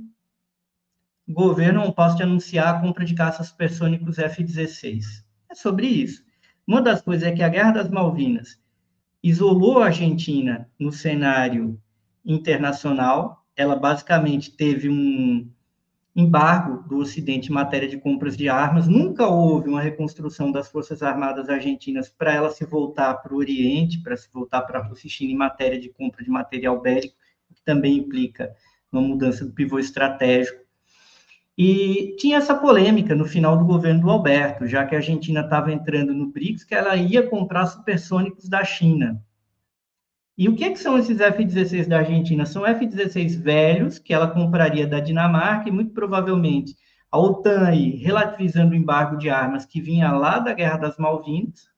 governo 1.28 1.84
não 1.84 1.92
posso 1.92 2.22
anunciar 2.22 2.74
a 2.74 2.80
compra 2.80 3.04
de 3.04 3.14
caças 3.14 3.48
supersônicos 3.48 4.18
F-16, 4.18 5.24
é 5.50 5.54
sobre 5.54 5.86
isso. 5.86 6.24
Uma 6.66 6.80
das 6.80 7.02
coisas 7.02 7.28
é 7.28 7.32
que 7.32 7.42
a 7.42 7.48
Guerra 7.48 7.72
das 7.72 7.90
Malvinas 7.90 8.58
isolou 9.22 9.82
a 9.82 9.86
Argentina 9.86 10.70
no 10.78 10.90
cenário 10.90 11.78
internacional. 12.24 13.44
Ela 13.54 13.76
basicamente 13.76 14.50
teve 14.56 14.88
um 14.88 15.50
embargo 16.14 16.88
do 16.88 16.98
Ocidente 16.98 17.50
em 17.50 17.52
matéria 17.52 17.88
de 17.88 17.98
compras 17.98 18.36
de 18.36 18.48
armas. 18.48 18.86
Nunca 18.86 19.26
houve 19.26 19.68
uma 19.68 19.80
reconstrução 19.80 20.52
das 20.52 20.68
Forças 20.68 21.02
Armadas 21.02 21.48
argentinas 21.48 22.08
para 22.08 22.32
ela 22.32 22.50
se 22.50 22.64
voltar 22.64 23.14
para 23.14 23.34
o 23.34 23.38
Oriente, 23.38 24.00
para 24.00 24.16
se 24.16 24.28
voltar 24.32 24.62
para 24.62 24.80
a 24.80 24.94
China 24.94 25.32
em 25.32 25.36
matéria 25.36 25.80
de 25.80 25.88
compra 25.88 26.22
de 26.22 26.30
material 26.30 26.80
bélico, 26.80 27.16
que 27.52 27.62
também 27.64 27.98
implica 27.98 28.54
uma 28.92 29.02
mudança 29.02 29.44
do 29.44 29.52
pivô 29.52 29.78
estratégico. 29.78 30.62
E 31.56 32.16
tinha 32.18 32.38
essa 32.38 32.54
polêmica 32.54 33.14
no 33.14 33.24
final 33.24 33.56
do 33.56 33.64
governo 33.64 34.00
do 34.00 34.10
Alberto, 34.10 34.66
já 34.66 34.84
que 34.84 34.94
a 34.94 34.98
Argentina 34.98 35.40
estava 35.40 35.72
entrando 35.72 36.12
no 36.12 36.32
BRICS, 36.32 36.64
que 36.64 36.74
ela 36.74 36.96
ia 36.96 37.28
comprar 37.28 37.66
supersônicos 37.66 38.48
da 38.48 38.64
China. 38.64 39.22
E 40.36 40.48
o 40.48 40.56
que, 40.56 40.70
que 40.70 40.78
são 40.78 40.98
esses 40.98 41.20
F-16 41.20 41.86
da 41.86 41.98
Argentina? 41.98 42.44
São 42.44 42.66
F-16 42.66 43.40
velhos, 43.40 43.98
que 43.98 44.12
ela 44.12 44.26
compraria 44.26 44.86
da 44.86 44.98
Dinamarca, 44.98 45.68
e 45.68 45.72
muito 45.72 45.92
provavelmente 45.92 46.76
a 47.10 47.18
OTAN, 47.18 47.68
aí, 47.68 47.90
relativizando 47.90 48.72
o 48.72 48.76
embargo 48.76 49.16
de 49.16 49.30
armas 49.30 49.64
que 49.64 49.80
vinha 49.80 50.10
lá 50.10 50.40
da 50.40 50.52
Guerra 50.52 50.78
das 50.78 50.96
Malvinas, 50.98 51.68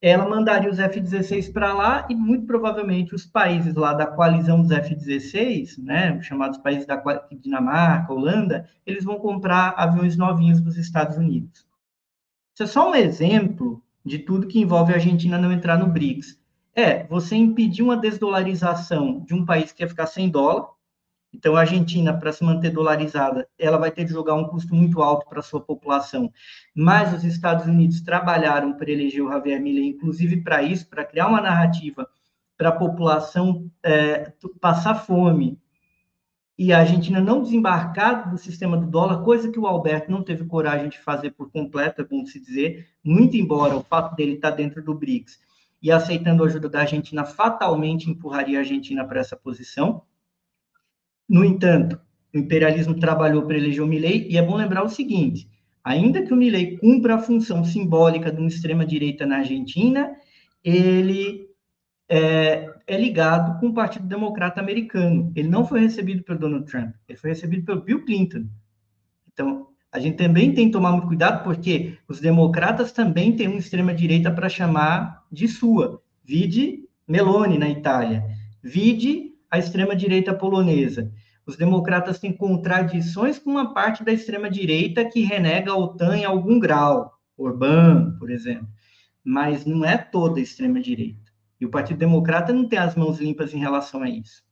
ela 0.00 0.28
mandaria 0.28 0.70
os 0.70 0.78
F-16 0.78 1.52
para 1.52 1.72
lá 1.72 2.06
e 2.08 2.14
muito 2.14 2.46
provavelmente 2.46 3.14
os 3.14 3.26
países 3.26 3.74
lá 3.74 3.92
da 3.92 4.06
coalizão 4.06 4.60
dos 4.62 4.70
F-16, 4.70 5.82
né, 5.82 6.20
chamados 6.22 6.58
países 6.58 6.86
da 6.86 7.02
Dinamarca, 7.32 8.12
Holanda, 8.12 8.68
eles 8.86 9.02
vão 9.02 9.18
comprar 9.18 9.74
aviões 9.76 10.16
novinhos 10.16 10.60
dos 10.60 10.76
Estados 10.76 11.16
Unidos. 11.16 11.66
Isso 12.54 12.62
é 12.62 12.66
só 12.66 12.90
um 12.90 12.94
exemplo 12.94 13.82
de 14.04 14.20
tudo 14.20 14.46
que 14.46 14.60
envolve 14.60 14.92
a 14.92 14.96
Argentina 14.96 15.38
não 15.38 15.50
entrar 15.50 15.76
no 15.76 15.88
BRICS. 15.88 16.38
É, 16.74 17.04
você 17.04 17.36
impedir 17.36 17.82
uma 17.82 17.96
desdolarização 17.96 19.20
de 19.20 19.32
um 19.34 19.44
país 19.44 19.72
que 19.72 19.82
ia 19.82 19.88
ficar 19.88 20.06
sem 20.06 20.28
dólar, 20.28 20.74
então, 21.34 21.56
a 21.56 21.60
Argentina, 21.60 22.16
para 22.16 22.32
se 22.32 22.44
manter 22.44 22.70
dolarizada, 22.70 23.48
ela 23.58 23.76
vai 23.76 23.90
ter 23.90 24.04
de 24.04 24.12
jogar 24.12 24.34
um 24.34 24.46
custo 24.46 24.72
muito 24.72 25.02
alto 25.02 25.28
para 25.28 25.40
a 25.40 25.42
sua 25.42 25.60
população. 25.60 26.32
Mas 26.72 27.12
os 27.12 27.24
Estados 27.24 27.66
Unidos 27.66 28.00
trabalharam 28.00 28.74
para 28.74 28.90
eleger 28.90 29.20
o 29.20 29.28
Javier 29.28 29.60
Milei, 29.60 29.88
inclusive 29.88 30.42
para 30.42 30.62
isso, 30.62 30.88
para 30.88 31.04
criar 31.04 31.26
uma 31.26 31.40
narrativa 31.40 32.08
para 32.56 32.68
a 32.68 32.72
população 32.72 33.68
é, 33.82 34.32
passar 34.60 34.94
fome 34.94 35.58
e 36.56 36.72
a 36.72 36.78
Argentina 36.78 37.20
não 37.20 37.42
desembarcar 37.42 38.30
do 38.30 38.38
sistema 38.38 38.76
do 38.76 38.86
dólar, 38.86 39.24
coisa 39.24 39.50
que 39.50 39.58
o 39.58 39.66
Alberto 39.66 40.12
não 40.12 40.22
teve 40.22 40.44
coragem 40.44 40.88
de 40.88 41.00
fazer 41.00 41.32
por 41.32 41.50
completo, 41.50 42.00
é 42.00 42.04
bom 42.04 42.24
se 42.24 42.38
dizer, 42.38 42.86
muito 43.02 43.36
embora 43.36 43.76
o 43.76 43.82
fato 43.82 44.14
dele 44.14 44.34
estar 44.34 44.52
dentro 44.52 44.80
do 44.80 44.94
BRICS 44.94 45.40
e 45.84 45.92
aceitando 45.92 46.42
a 46.42 46.46
ajuda 46.46 46.66
da 46.66 46.80
Argentina 46.80 47.26
fatalmente 47.26 48.10
empurraria 48.10 48.56
a 48.56 48.62
Argentina 48.62 49.06
para 49.06 49.20
essa 49.20 49.36
posição. 49.36 50.02
No 51.28 51.44
entanto, 51.44 52.00
o 52.34 52.38
imperialismo 52.38 52.98
trabalhou 52.98 53.42
para 53.42 53.58
eleger 53.58 53.84
o 53.84 53.86
Milley, 53.86 54.26
e 54.30 54.38
é 54.38 54.42
bom 54.42 54.56
lembrar 54.56 54.82
o 54.82 54.88
seguinte: 54.88 55.46
ainda 55.84 56.22
que 56.22 56.32
o 56.32 56.36
Milley 56.36 56.78
cumpra 56.78 57.16
a 57.16 57.18
função 57.18 57.62
simbólica 57.62 58.32
de 58.32 58.38
uma 58.38 58.48
extrema-direita 58.48 59.26
na 59.26 59.36
Argentina, 59.36 60.16
ele 60.64 61.50
é, 62.08 62.72
é, 62.86 62.96
ligado 62.96 63.60
com 63.60 63.66
o 63.66 63.74
Partido 63.74 64.06
Democrata 64.06 64.62
Americano. 64.62 65.30
Ele 65.36 65.48
não 65.48 65.66
foi 65.66 65.80
recebido 65.80 66.22
pelo 66.22 66.38
Donald 66.38 66.64
Trump, 66.64 66.94
ele 67.06 67.18
foi 67.18 67.28
recebido 67.28 67.62
pelo 67.62 67.82
Bill 67.82 68.06
Clinton. 68.06 68.46
Então, 69.30 69.68
a 69.94 70.00
gente 70.00 70.16
também 70.16 70.52
tem 70.52 70.66
que 70.66 70.72
tomar 70.72 70.90
muito 70.90 71.06
cuidado, 71.06 71.44
porque 71.44 71.96
os 72.08 72.18
democratas 72.18 72.90
também 72.90 73.36
têm 73.36 73.46
uma 73.46 73.60
extrema-direita 73.60 74.28
para 74.28 74.48
chamar 74.48 75.22
de 75.30 75.46
sua. 75.46 76.02
Vide 76.24 76.80
Meloni 77.06 77.58
na 77.58 77.68
Itália, 77.70 78.24
vide 78.60 79.34
a 79.48 79.56
extrema-direita 79.56 80.34
polonesa. 80.34 81.12
Os 81.46 81.56
democratas 81.56 82.18
têm 82.18 82.32
contradições 82.32 83.38
com 83.38 83.50
uma 83.50 83.72
parte 83.72 84.02
da 84.02 84.12
extrema-direita 84.12 85.04
que 85.04 85.20
renega 85.20 85.70
a 85.70 85.76
OTAN 85.76 86.16
em 86.16 86.24
algum 86.24 86.58
grau, 86.58 87.12
Orbán, 87.36 88.16
por 88.18 88.32
exemplo, 88.32 88.66
mas 89.22 89.64
não 89.64 89.84
é 89.84 89.96
toda 89.96 90.40
a 90.40 90.42
extrema-direita. 90.42 91.30
E 91.60 91.66
o 91.66 91.70
Partido 91.70 91.98
Democrata 91.98 92.52
não 92.52 92.66
tem 92.66 92.80
as 92.80 92.96
mãos 92.96 93.20
limpas 93.20 93.54
em 93.54 93.58
relação 93.58 94.02
a 94.02 94.10
isso. 94.10 94.43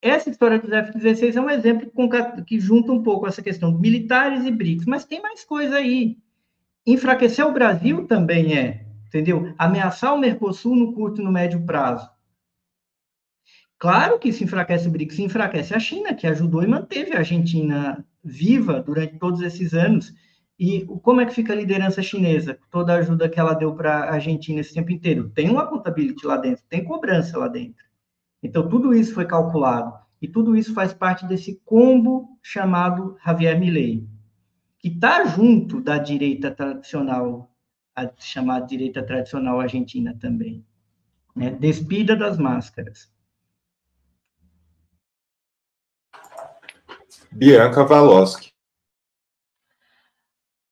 Essa 0.00 0.30
história 0.30 0.60
dos 0.60 0.70
F-16 0.70 1.34
é 1.34 1.40
um 1.40 1.50
exemplo 1.50 1.90
que 2.46 2.60
junta 2.60 2.92
um 2.92 3.02
pouco 3.02 3.26
essa 3.26 3.42
questão 3.42 3.76
militares 3.76 4.44
e 4.44 4.50
BRICS, 4.50 4.86
mas 4.86 5.04
tem 5.04 5.20
mais 5.20 5.44
coisa 5.44 5.76
aí. 5.76 6.16
Enfraquecer 6.86 7.44
o 7.44 7.52
Brasil 7.52 8.06
também 8.06 8.56
é, 8.56 8.86
entendeu? 9.06 9.52
Ameaçar 9.58 10.14
o 10.14 10.18
Mercosul 10.18 10.76
no 10.76 10.92
curto 10.92 11.20
e 11.20 11.24
no 11.24 11.32
médio 11.32 11.64
prazo. 11.66 12.08
Claro 13.76 14.18
que 14.18 14.32
se 14.32 14.44
enfraquece 14.44 14.86
o 14.86 14.90
BRICS, 14.90 15.18
enfraquece 15.18 15.74
a 15.74 15.80
China, 15.80 16.14
que 16.14 16.26
ajudou 16.26 16.62
e 16.62 16.68
manteve 16.68 17.14
a 17.14 17.18
Argentina 17.18 18.04
viva 18.22 18.80
durante 18.80 19.18
todos 19.18 19.40
esses 19.40 19.74
anos. 19.74 20.14
E 20.58 20.84
como 21.02 21.20
é 21.20 21.26
que 21.26 21.34
fica 21.34 21.52
a 21.52 21.56
liderança 21.56 22.02
chinesa? 22.02 22.58
Toda 22.70 22.94
a 22.94 22.98
ajuda 22.98 23.28
que 23.28 23.38
ela 23.38 23.54
deu 23.54 23.74
para 23.74 24.04
a 24.04 24.14
Argentina 24.14 24.60
esse 24.60 24.74
tempo 24.74 24.92
inteiro. 24.92 25.30
Tem 25.30 25.50
uma 25.50 25.66
contabilidade 25.66 26.26
lá 26.26 26.36
dentro, 26.36 26.64
tem 26.68 26.84
cobrança 26.84 27.36
lá 27.38 27.48
dentro. 27.48 27.87
Então, 28.42 28.68
tudo 28.68 28.94
isso 28.94 29.14
foi 29.14 29.26
calculado. 29.26 29.98
E 30.20 30.26
tudo 30.26 30.56
isso 30.56 30.74
faz 30.74 30.92
parte 30.92 31.26
desse 31.26 31.60
combo 31.64 32.38
chamado 32.42 33.16
Javier 33.24 33.58
Milei, 33.58 34.06
que 34.78 34.88
está 34.88 35.24
junto 35.24 35.80
da 35.80 35.96
direita 35.98 36.50
tradicional, 36.50 37.54
a 37.94 38.10
chamada 38.18 38.66
direita 38.66 39.02
tradicional 39.02 39.60
argentina 39.60 40.16
também. 40.18 40.64
Né? 41.34 41.50
Despida 41.50 42.16
das 42.16 42.36
máscaras. 42.36 43.12
Bianca 47.30 47.84
Valoski. 47.84 48.52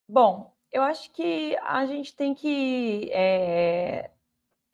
Bom, 0.08 0.54
eu 0.72 0.82
acho 0.82 1.12
que 1.12 1.56
a 1.58 1.86
gente 1.86 2.14
tem 2.16 2.34
que 2.34 3.10
é, 3.12 4.10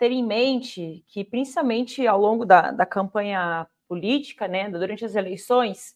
ter 0.03 0.11
em 0.11 0.26
mente 0.26 1.05
que, 1.07 1.22
principalmente 1.22 2.05
ao 2.09 2.20
longo 2.20 2.44
da, 2.44 2.72
da 2.72 2.84
campanha 2.84 3.68
política, 3.86 4.48
né, 4.48 4.68
durante 4.68 5.05
as 5.05 5.14
eleições, 5.14 5.94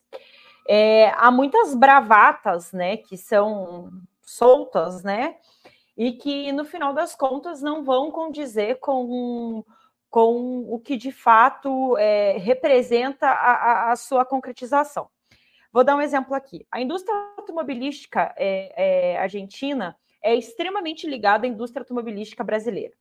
é, 0.69 1.09
há 1.17 1.29
muitas 1.29 1.75
bravatas, 1.75 2.71
né, 2.73 2.99
que 2.99 3.17
são 3.17 3.91
soltas, 4.23 5.03
né, 5.03 5.35
e 5.97 6.13
que 6.13 6.53
no 6.53 6.65
final 6.65 6.95
das 6.95 7.17
contas 7.17 7.61
não 7.61 7.83
vão 7.83 8.13
condizer 8.13 8.79
com, 8.79 9.65
com 10.09 10.61
o 10.73 10.79
que 10.79 10.97
de 10.97 11.11
fato 11.11 11.97
é, 11.99 12.39
representa 12.39 13.27
a, 13.27 13.55
a, 13.55 13.93
a 13.93 13.97
sua 13.97 14.25
concretização. 14.25 15.09
Vou 15.73 15.83
dar 15.83 15.97
um 15.97 16.01
exemplo 16.01 16.33
aqui. 16.33 16.65
A 16.71 16.81
indústria 16.81 17.13
automobilística 17.37 18.33
é, 18.37 19.15
é, 19.15 19.19
argentina 19.19 19.97
é 20.23 20.33
extremamente 20.37 21.09
ligada 21.09 21.45
à 21.45 21.49
indústria 21.49 21.81
automobilística 21.81 22.45
brasileira. 22.45 22.95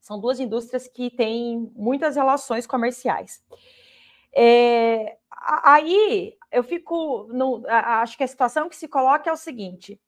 São 0.00 0.18
duas 0.18 0.40
indústrias 0.40 0.88
que 0.88 1.10
têm 1.10 1.70
muitas 1.74 2.16
relações 2.16 2.66
comerciais. 2.66 3.42
É, 4.34 5.18
aí 5.64 6.34
eu 6.52 6.62
fico. 6.62 7.28
No, 7.32 7.62
acho 7.68 8.16
que 8.16 8.24
a 8.24 8.28
situação 8.28 8.68
que 8.68 8.76
se 8.76 8.88
coloca 8.88 9.28
é 9.28 9.32
o 9.32 9.36
seguinte: 9.36 10.00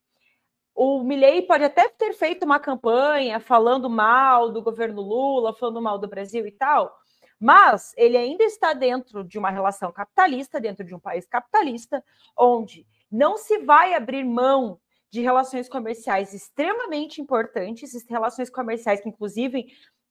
o 0.75 1.03
Milley 1.05 1.43
pode 1.43 1.65
até 1.65 1.89
ter 1.89 2.15
feito 2.15 2.45
uma 2.45 2.59
campanha 2.59 3.39
falando 3.41 3.91
mal 3.91 4.51
do 4.51 4.63
governo 4.63 5.03
Lula, 5.03 5.55
falando 5.55 5.83
mal 5.83 5.99
do 5.99 6.09
Brasil 6.09 6.47
e 6.47 6.53
tal, 6.53 6.97
Mas 7.39 7.93
ele 7.97 8.17
ainda 8.17 8.45
está 8.45 8.73
dentro 8.73 9.25
de 9.25 9.39
uma 9.39 9.51
relação 9.51 9.93
capitalista, 9.93 10.61
dentro 10.61 10.85
de 10.85 10.95
um 10.95 11.01
país 11.01 11.27
capitalista, 11.27 12.05
onde 12.39 12.87
não 13.11 13.37
se 13.37 13.59
vai 13.59 13.95
abrir 13.95 14.25
mão 14.25 14.81
de 15.13 15.21
relações 15.21 15.69
comerciais 15.69 16.33
extremamente 16.33 17.21
importantes, 17.21 17.93
relações 18.09 18.49
comerciais 18.49 19.03
que, 19.03 19.11
inclusive, 19.11 19.67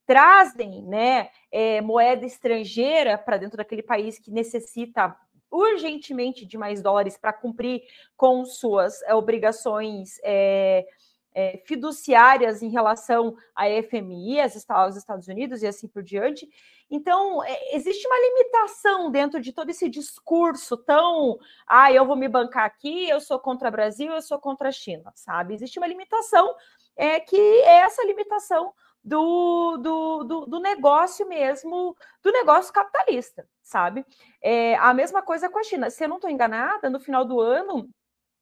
trazem 0.06 0.82
né, 0.84 1.28
é, 1.50 1.80
moeda 1.80 2.24
estrangeira 2.24 3.18
para 3.18 3.36
dentro 3.36 3.56
daquele 3.56 3.82
país 3.82 4.18
que 4.20 4.30
necessita 4.30 5.16
urgentemente 5.50 6.46
de 6.46 6.56
mais 6.56 6.80
dólares 6.80 7.18
para 7.18 7.32
cumprir 7.32 7.82
com 8.16 8.44
suas 8.44 9.02
é, 9.02 9.12
obrigações 9.12 10.20
é, 10.22 10.86
é, 11.34 11.62
fiduciárias 11.66 12.62
em 12.62 12.68
relação 12.68 13.34
à 13.54 13.64
FMI, 13.82 14.40
aos 14.68 14.96
Estados 14.96 15.28
Unidos 15.28 15.62
e 15.62 15.66
assim 15.66 15.88
por 15.88 16.02
diante. 16.02 16.48
Então, 16.90 17.42
é, 17.42 17.74
existe 17.74 18.06
uma 18.06 18.18
limitação 18.18 19.10
dentro 19.10 19.40
de 19.40 19.52
todo 19.52 19.70
esse 19.70 19.88
discurso 19.88 20.76
tão, 20.76 21.38
ah, 21.66 21.90
eu 21.90 22.04
vou 22.04 22.16
me 22.16 22.28
bancar 22.28 22.64
aqui, 22.64 23.08
eu 23.08 23.20
sou 23.20 23.38
contra 23.38 23.68
o 23.68 23.72
Brasil, 23.72 24.12
eu 24.12 24.22
sou 24.22 24.38
contra 24.38 24.68
a 24.68 24.72
China, 24.72 25.10
sabe? 25.14 25.54
Existe 25.54 25.78
uma 25.78 25.86
limitação 25.86 26.54
é, 26.96 27.18
que 27.18 27.36
é 27.36 27.78
essa 27.78 28.04
limitação 28.04 28.72
do, 29.02 29.78
do, 29.78 30.24
do, 30.24 30.46
do, 30.46 30.60
negócio 30.60 31.26
mesmo, 31.26 31.96
do 32.22 32.30
negócio 32.30 32.72
capitalista, 32.72 33.48
sabe? 33.62 34.04
É, 34.40 34.76
a 34.76 34.94
mesma 34.94 35.22
coisa 35.22 35.48
com 35.48 35.58
a 35.58 35.64
China. 35.64 35.90
Se 35.90 36.04
eu 36.04 36.08
não 36.08 36.16
estou 36.16 36.30
enganada, 36.30 36.88
no 36.88 37.00
final 37.00 37.24
do 37.24 37.40
ano, 37.40 37.88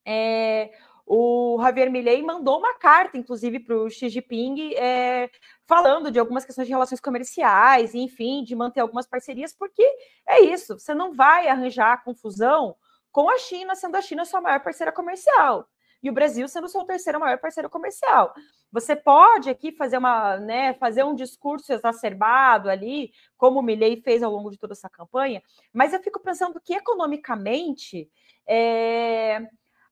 é, 0.05 0.71
o 1.13 1.61
Javier 1.61 1.91
Milei 1.91 2.23
mandou 2.23 2.61
uma 2.61 2.73
carta, 2.75 3.19
inclusive, 3.19 3.59
para 3.59 3.75
o 3.75 3.91
Xi 3.91 4.09
Jinping, 4.09 4.75
é, 4.75 5.29
falando 5.67 6.09
de 6.09 6.21
algumas 6.21 6.45
questões 6.45 6.69
de 6.69 6.73
relações 6.73 7.01
comerciais, 7.01 7.97
enfim, 7.97 8.45
de 8.45 8.55
manter 8.55 8.79
algumas 8.79 9.09
parcerias, 9.09 9.53
porque 9.53 9.83
é 10.25 10.41
isso, 10.41 10.79
você 10.79 10.95
não 10.95 11.13
vai 11.13 11.49
arranjar 11.49 12.05
confusão 12.05 12.77
com 13.11 13.29
a 13.29 13.37
China, 13.39 13.75
sendo 13.75 13.97
a 13.97 14.01
China 14.01 14.25
sua 14.25 14.41
maior 14.41 14.61
parceira 14.61 14.93
comercial, 14.93 15.67
e 16.01 16.09
o 16.09 16.13
Brasil 16.13 16.47
sendo 16.47 16.69
seu 16.69 16.85
terceiro 16.85 17.19
maior 17.19 17.39
parceiro 17.39 17.69
comercial. 17.69 18.33
Você 18.71 18.95
pode 18.95 19.51
aqui 19.51 19.73
fazer 19.73 19.99
uma, 19.99 20.37
né, 20.37 20.75
fazer 20.75 21.03
um 21.03 21.17
discurso 21.17 21.73
exacerbado 21.73 22.71
ali, 22.71 23.11
como 23.37 23.59
o 23.59 23.63
Milley 23.65 24.01
fez 24.01 24.23
ao 24.23 24.31
longo 24.31 24.49
de 24.49 24.59
toda 24.59 24.75
essa 24.75 24.89
campanha, 24.89 25.43
mas 25.73 25.93
eu 25.93 26.01
fico 26.01 26.21
pensando 26.21 26.61
que 26.61 26.73
economicamente 26.73 28.09
é, 28.47 29.43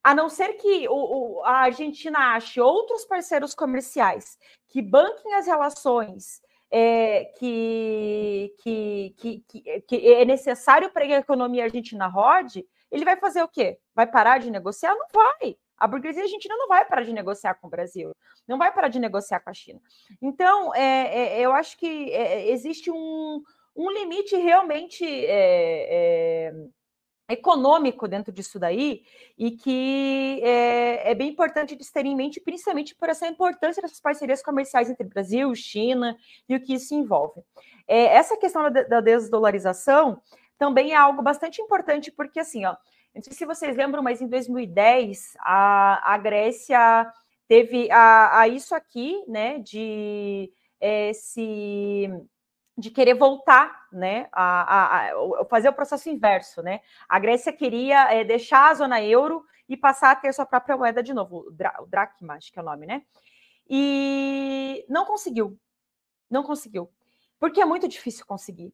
a 0.08 0.14
não 0.14 0.30
ser 0.30 0.54
que 0.54 0.88
o, 0.88 0.94
o, 0.94 1.44
a 1.44 1.64
Argentina 1.64 2.34
ache 2.34 2.62
outros 2.62 3.04
parceiros 3.04 3.54
comerciais 3.54 4.38
que 4.70 4.80
banquem 4.80 5.34
as 5.34 5.46
relações 5.46 6.40
é, 6.70 7.26
que, 7.38 8.54
que, 8.62 9.14
que, 9.18 9.80
que, 9.82 10.14
é 10.14 10.24
necessário 10.24 10.90
para 10.90 11.06
que 11.06 11.12
a 11.12 11.18
economia 11.18 11.64
argentina 11.64 12.06
rode, 12.06 12.66
ele 12.90 13.04
vai 13.04 13.18
fazer 13.18 13.42
o 13.42 13.48
quê? 13.48 13.78
Vai 13.94 14.06
parar 14.06 14.38
de 14.38 14.50
negociar? 14.50 14.94
Não 14.94 15.08
vai. 15.12 15.58
A 15.76 15.86
burguesia 15.86 16.22
argentina 16.22 16.56
não 16.56 16.68
vai 16.68 16.86
parar 16.86 17.02
de 17.02 17.12
negociar 17.12 17.56
com 17.56 17.66
o 17.66 17.70
Brasil, 17.70 18.16
não 18.48 18.56
vai 18.56 18.72
parar 18.72 18.88
de 18.88 18.98
negociar 18.98 19.40
com 19.40 19.50
a 19.50 19.54
China. 19.54 19.80
Então, 20.22 20.74
é, 20.74 21.38
é, 21.38 21.40
eu 21.40 21.52
acho 21.52 21.76
que 21.76 22.10
é, 22.12 22.48
existe 22.50 22.90
um, 22.90 23.42
um 23.76 23.90
limite 23.90 24.34
realmente 24.36 25.04
é, 25.04 26.46
é, 26.48 26.54
econômico 27.28 28.08
dentro 28.08 28.32
disso 28.32 28.58
daí 28.58 29.02
e 29.36 29.50
que 29.50 30.40
é, 30.42 31.10
é, 31.10 31.14
bem 31.14 31.28
importante 31.28 31.76
de 31.76 31.92
ter 31.92 32.06
em 32.06 32.16
mente, 32.16 32.40
principalmente 32.40 32.94
por 32.94 33.08
essa 33.10 33.26
importância 33.26 33.82
dessas 33.82 34.00
parcerias 34.00 34.42
comerciais 34.42 34.88
entre 34.88 35.06
Brasil, 35.06 35.54
China 35.54 36.16
e 36.48 36.56
o 36.56 36.60
que 36.60 36.74
isso 36.74 36.94
envolve. 36.94 37.42
É, 37.86 38.16
essa 38.16 38.36
questão 38.36 38.70
da, 38.70 38.82
da, 38.82 39.00
desdolarização 39.00 40.20
também 40.58 40.92
é 40.92 40.96
algo 40.96 41.22
bastante 41.22 41.60
importante, 41.60 42.10
porque 42.10 42.40
assim, 42.40 42.64
ó, 42.64 42.74
não 43.14 43.22
sei 43.22 43.32
se 43.32 43.44
vocês 43.44 43.76
lembram, 43.76 44.02
mas 44.02 44.22
em 44.22 44.26
2010 44.26 45.34
a, 45.40 46.14
a 46.14 46.18
Grécia 46.18 47.12
teve 47.46 47.90
a, 47.90 48.40
a 48.40 48.48
isso 48.48 48.74
aqui, 48.74 49.22
né, 49.28 49.58
de 49.58 50.50
é, 50.80 51.12
se 51.12 52.10
de 52.78 52.90
querer 52.90 53.14
voltar, 53.14 53.88
né, 53.92 54.28
a, 54.30 54.62
a, 54.62 55.10
a, 55.40 55.44
fazer 55.46 55.68
o 55.68 55.72
processo 55.72 56.08
inverso, 56.08 56.62
né? 56.62 56.80
A 57.08 57.18
Grécia 57.18 57.52
queria 57.52 58.14
é, 58.14 58.22
deixar 58.22 58.70
a 58.70 58.74
zona 58.74 59.02
euro 59.02 59.44
e 59.68 59.76
passar 59.76 60.12
a 60.12 60.16
ter 60.16 60.32
sua 60.32 60.46
própria 60.46 60.76
moeda 60.76 61.02
de 61.02 61.12
novo, 61.12 61.48
o, 61.48 61.50
dra, 61.50 61.74
dracma, 61.88 62.34
acho 62.34 62.52
que 62.52 62.58
é 62.58 62.62
o 62.62 62.64
nome, 62.64 62.86
né? 62.86 63.02
E 63.68 64.86
não 64.88 65.04
conseguiu, 65.04 65.58
não 66.30 66.44
conseguiu, 66.44 66.88
porque 67.40 67.60
é 67.60 67.64
muito 67.64 67.88
difícil 67.88 68.24
conseguir. 68.24 68.72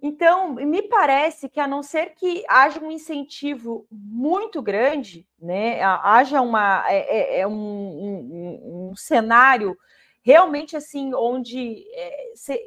Então, 0.00 0.54
me 0.54 0.82
parece 0.82 1.48
que 1.48 1.60
a 1.60 1.66
não 1.66 1.82
ser 1.82 2.14
que 2.14 2.44
haja 2.48 2.80
um 2.80 2.92
incentivo 2.92 3.86
muito 3.90 4.62
grande, 4.62 5.28
né, 5.38 5.82
haja 5.82 6.40
uma 6.40 6.84
é, 6.88 7.38
é, 7.38 7.40
é 7.40 7.46
um, 7.46 7.52
um, 7.52 8.90
um, 8.90 8.96
cenário 8.96 9.76
realmente 10.22 10.74
assim 10.74 11.12
onde 11.12 11.84
é, 11.92 12.32
se, 12.34 12.58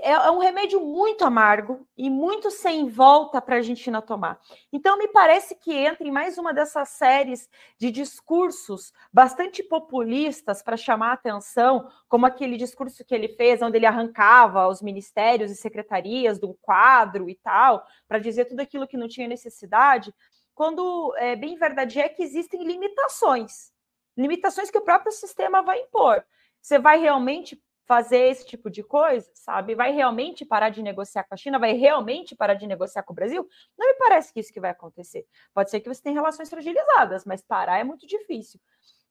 é, 0.00 0.10
é 0.10 0.30
um 0.30 0.38
remédio 0.38 0.80
muito 0.80 1.24
amargo 1.24 1.86
e 1.96 2.08
muito 2.08 2.50
sem 2.50 2.88
volta 2.88 3.42
para 3.42 3.56
a 3.56 3.58
Argentina 3.58 4.00
tomar. 4.00 4.40
Então, 4.72 4.96
me 4.96 5.08
parece 5.08 5.56
que 5.56 5.72
entra 5.72 6.06
em 6.06 6.12
mais 6.12 6.38
uma 6.38 6.54
dessas 6.54 6.90
séries 6.90 7.48
de 7.78 7.90
discursos 7.90 8.92
bastante 9.12 9.62
populistas 9.62 10.62
para 10.62 10.76
chamar 10.76 11.12
atenção, 11.12 11.90
como 12.08 12.24
aquele 12.24 12.56
discurso 12.56 13.04
que 13.04 13.14
ele 13.14 13.28
fez, 13.28 13.62
onde 13.62 13.76
ele 13.76 13.86
arrancava 13.86 14.68
os 14.68 14.80
ministérios 14.80 15.50
e 15.50 15.56
secretarias 15.56 16.38
do 16.38 16.54
quadro 16.54 17.28
e 17.28 17.34
tal, 17.34 17.84
para 18.06 18.18
dizer 18.18 18.44
tudo 18.44 18.60
aquilo 18.60 18.86
que 18.86 18.96
não 18.96 19.08
tinha 19.08 19.26
necessidade, 19.26 20.14
quando 20.54 21.12
é, 21.16 21.34
bem 21.34 21.56
verdade 21.56 21.98
é 21.98 22.08
que 22.08 22.22
existem 22.22 22.64
limitações 22.64 23.74
limitações 24.16 24.70
que 24.70 24.78
o 24.78 24.84
próprio 24.84 25.12
sistema 25.12 25.62
vai 25.62 25.80
impor. 25.80 26.24
Você 26.60 26.78
vai 26.78 26.98
realmente 26.98 27.60
fazer 27.86 28.30
esse 28.30 28.46
tipo 28.46 28.70
de 28.70 28.82
coisa, 28.82 29.30
sabe? 29.34 29.74
Vai 29.74 29.92
realmente 29.92 30.44
parar 30.44 30.70
de 30.70 30.82
negociar 30.82 31.24
com 31.24 31.34
a 31.34 31.36
China? 31.36 31.58
Vai 31.58 31.72
realmente 31.74 32.34
parar 32.34 32.54
de 32.54 32.66
negociar 32.66 33.02
com 33.02 33.12
o 33.12 33.16
Brasil? 33.16 33.46
Não 33.78 33.88
me 33.88 33.94
parece 33.94 34.32
que 34.32 34.40
isso 34.40 34.52
que 34.52 34.60
vai 34.60 34.70
acontecer. 34.70 35.26
Pode 35.52 35.70
ser 35.70 35.80
que 35.80 35.88
você 35.88 36.02
tenha 36.02 36.14
relações 36.14 36.48
fragilizadas, 36.48 37.24
mas 37.24 37.42
parar 37.42 37.78
é 37.78 37.84
muito 37.84 38.06
difícil. 38.06 38.58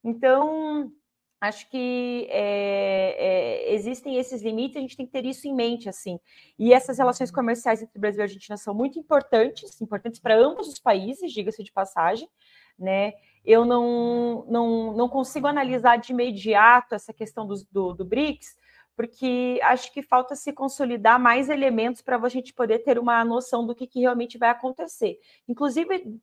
Então, 0.02 0.90
acho 1.40 1.68
que 1.70 2.26
é, 2.30 3.16
é, 3.18 3.74
existem 3.74 4.16
esses 4.16 4.42
limites, 4.42 4.76
a 4.76 4.80
gente 4.80 4.96
tem 4.96 5.06
que 5.06 5.12
ter 5.12 5.24
isso 5.24 5.46
em 5.46 5.54
mente, 5.54 5.88
assim. 5.88 6.18
E 6.58 6.72
essas 6.72 6.98
relações 6.98 7.30
comerciais 7.30 7.82
entre 7.82 7.98
Brasil 7.98 8.20
e 8.20 8.22
Argentina 8.22 8.56
são 8.56 8.74
muito 8.74 8.98
importantes, 8.98 9.80
importantes 9.80 10.20
para 10.20 10.36
ambos 10.36 10.68
os 10.68 10.78
países, 10.78 11.32
diga-se 11.32 11.62
de 11.62 11.72
passagem, 11.72 12.28
né? 12.78 13.12
Eu 13.44 13.64
não, 13.64 14.46
não, 14.48 14.96
não 14.96 15.08
consigo 15.08 15.46
analisar 15.46 15.96
de 15.96 16.12
imediato 16.12 16.94
essa 16.94 17.12
questão 17.12 17.46
do, 17.46 17.54
do, 17.70 17.92
do 17.92 18.04
BRICS, 18.04 18.56
porque 18.96 19.58
acho 19.62 19.92
que 19.92 20.02
falta 20.02 20.34
se 20.36 20.52
consolidar 20.52 21.18
mais 21.18 21.48
elementos 21.48 22.02
para 22.02 22.16
a 22.16 22.28
gente 22.28 22.52
poder 22.52 22.80
ter 22.80 22.98
uma 22.98 23.24
noção 23.24 23.66
do 23.66 23.74
que, 23.74 23.86
que 23.86 24.00
realmente 24.00 24.38
vai 24.38 24.50
acontecer. 24.50 25.18
Inclusive 25.48 26.20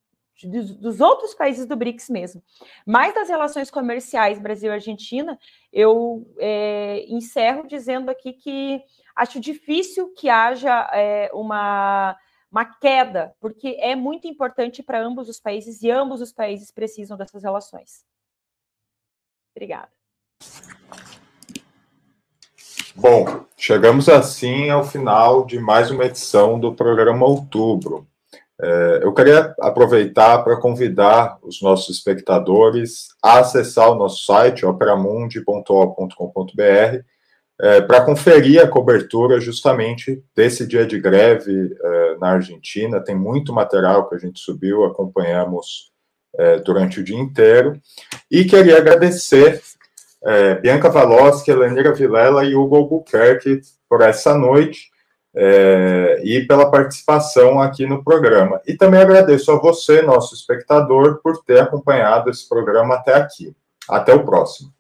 dos, 0.48 1.00
outros 1.00 1.34
países 1.34 1.66
do 1.66 1.76
BRICS 1.76 2.10
mesmo. 2.10 2.44
Mais 2.86 3.14
das 3.14 3.30
relações 3.30 3.70
comerciais 3.70 4.40
Brasil-Argentina, 4.40 5.38
eu 5.72 6.26
é, 6.38 7.06
encerro 7.08 7.68
dizendo 7.68 8.10
aqui 8.10 8.34
que 8.34 8.84
acho 9.16 9.40
difícil 9.40 10.14
que 10.14 10.30
haja 10.30 10.90
é, 10.94 11.30
uma, 11.34 12.18
uma 12.52 12.66
queda, 12.66 13.36
porque 13.40 13.78
é 13.80 13.96
muito 13.96 14.28
importante 14.28 14.82
para 14.82 15.02
ambos 15.02 15.30
os 15.30 15.40
países 15.40 15.82
e 15.82 15.92
ambos 15.92 16.22
os 16.22 16.32
países 16.32 16.72
precisam 16.72 17.18
dessas 17.18 17.44
relações. 17.44 18.06
Obrigada. 19.56 19.92
Bom, 22.96 23.46
chegamos 23.58 24.10
assim 24.10 24.70
ao 24.70 24.84
final 24.84 25.46
de 25.46 25.60
mais 25.60 25.90
uma 25.90 26.06
edição 26.06 26.60
do 26.60 26.74
programa 26.74 27.26
Outubro. 27.26 28.06
É, 28.62 29.00
eu 29.02 29.14
queria 29.14 29.56
aproveitar 29.62 30.44
para 30.44 30.60
convidar 30.60 31.38
os 31.42 31.62
nossos 31.62 31.96
espectadores 31.96 33.08
a 33.24 33.40
acessar 33.40 33.90
o 33.90 33.96
nosso 33.96 34.26
site, 34.26 34.66
operamundi.com.br, 34.66 37.04
é, 37.62 37.82
para 37.82 38.04
conferir 38.04 38.62
a 38.62 38.68
cobertura 38.68 39.40
justamente 39.40 40.22
desse 40.36 40.68
dia 40.68 40.86
de 40.86 41.00
greve 41.00 41.74
é, 41.82 42.18
na 42.18 42.32
Argentina. 42.32 43.00
Tem 43.00 43.16
muito 43.16 43.54
material 43.54 44.10
que 44.10 44.16
a 44.16 44.20
gente 44.20 44.40
subiu, 44.40 44.84
acompanhamos 44.84 45.92
é, 46.38 46.60
durante 46.60 47.00
o 47.00 47.04
dia 47.04 47.18
inteiro. 47.18 47.80
E 48.30 48.44
queria 48.44 48.78
agradecer 48.78 49.62
é, 50.24 50.56
Bianca 50.56 50.90
Valoschi, 50.90 51.52
Elenira 51.52 51.94
Vilela 51.94 52.46
e 52.46 52.56
Hugo 52.56 52.76
Albuquerque 52.76 53.62
por 53.90 54.02
essa 54.02 54.36
noite 54.36 54.92
é, 55.36 56.22
e 56.24 56.46
pela 56.46 56.70
participação 56.70 57.62
aqui 57.62 57.86
no 57.86 58.04
programa. 58.04 58.62
E 58.68 58.76
também 58.76 59.02
agradeço 59.02 59.52
a 59.52 59.58
você, 59.58 60.02
nosso 60.02 60.36
espectador, 60.36 61.22
por 61.24 61.44
ter 61.44 61.60
acompanhado 61.60 62.30
esse 62.30 62.48
programa 62.48 62.96
até 62.96 63.16
aqui. 63.16 63.56
Até 63.90 64.14
o 64.14 64.24
próximo. 64.24 64.72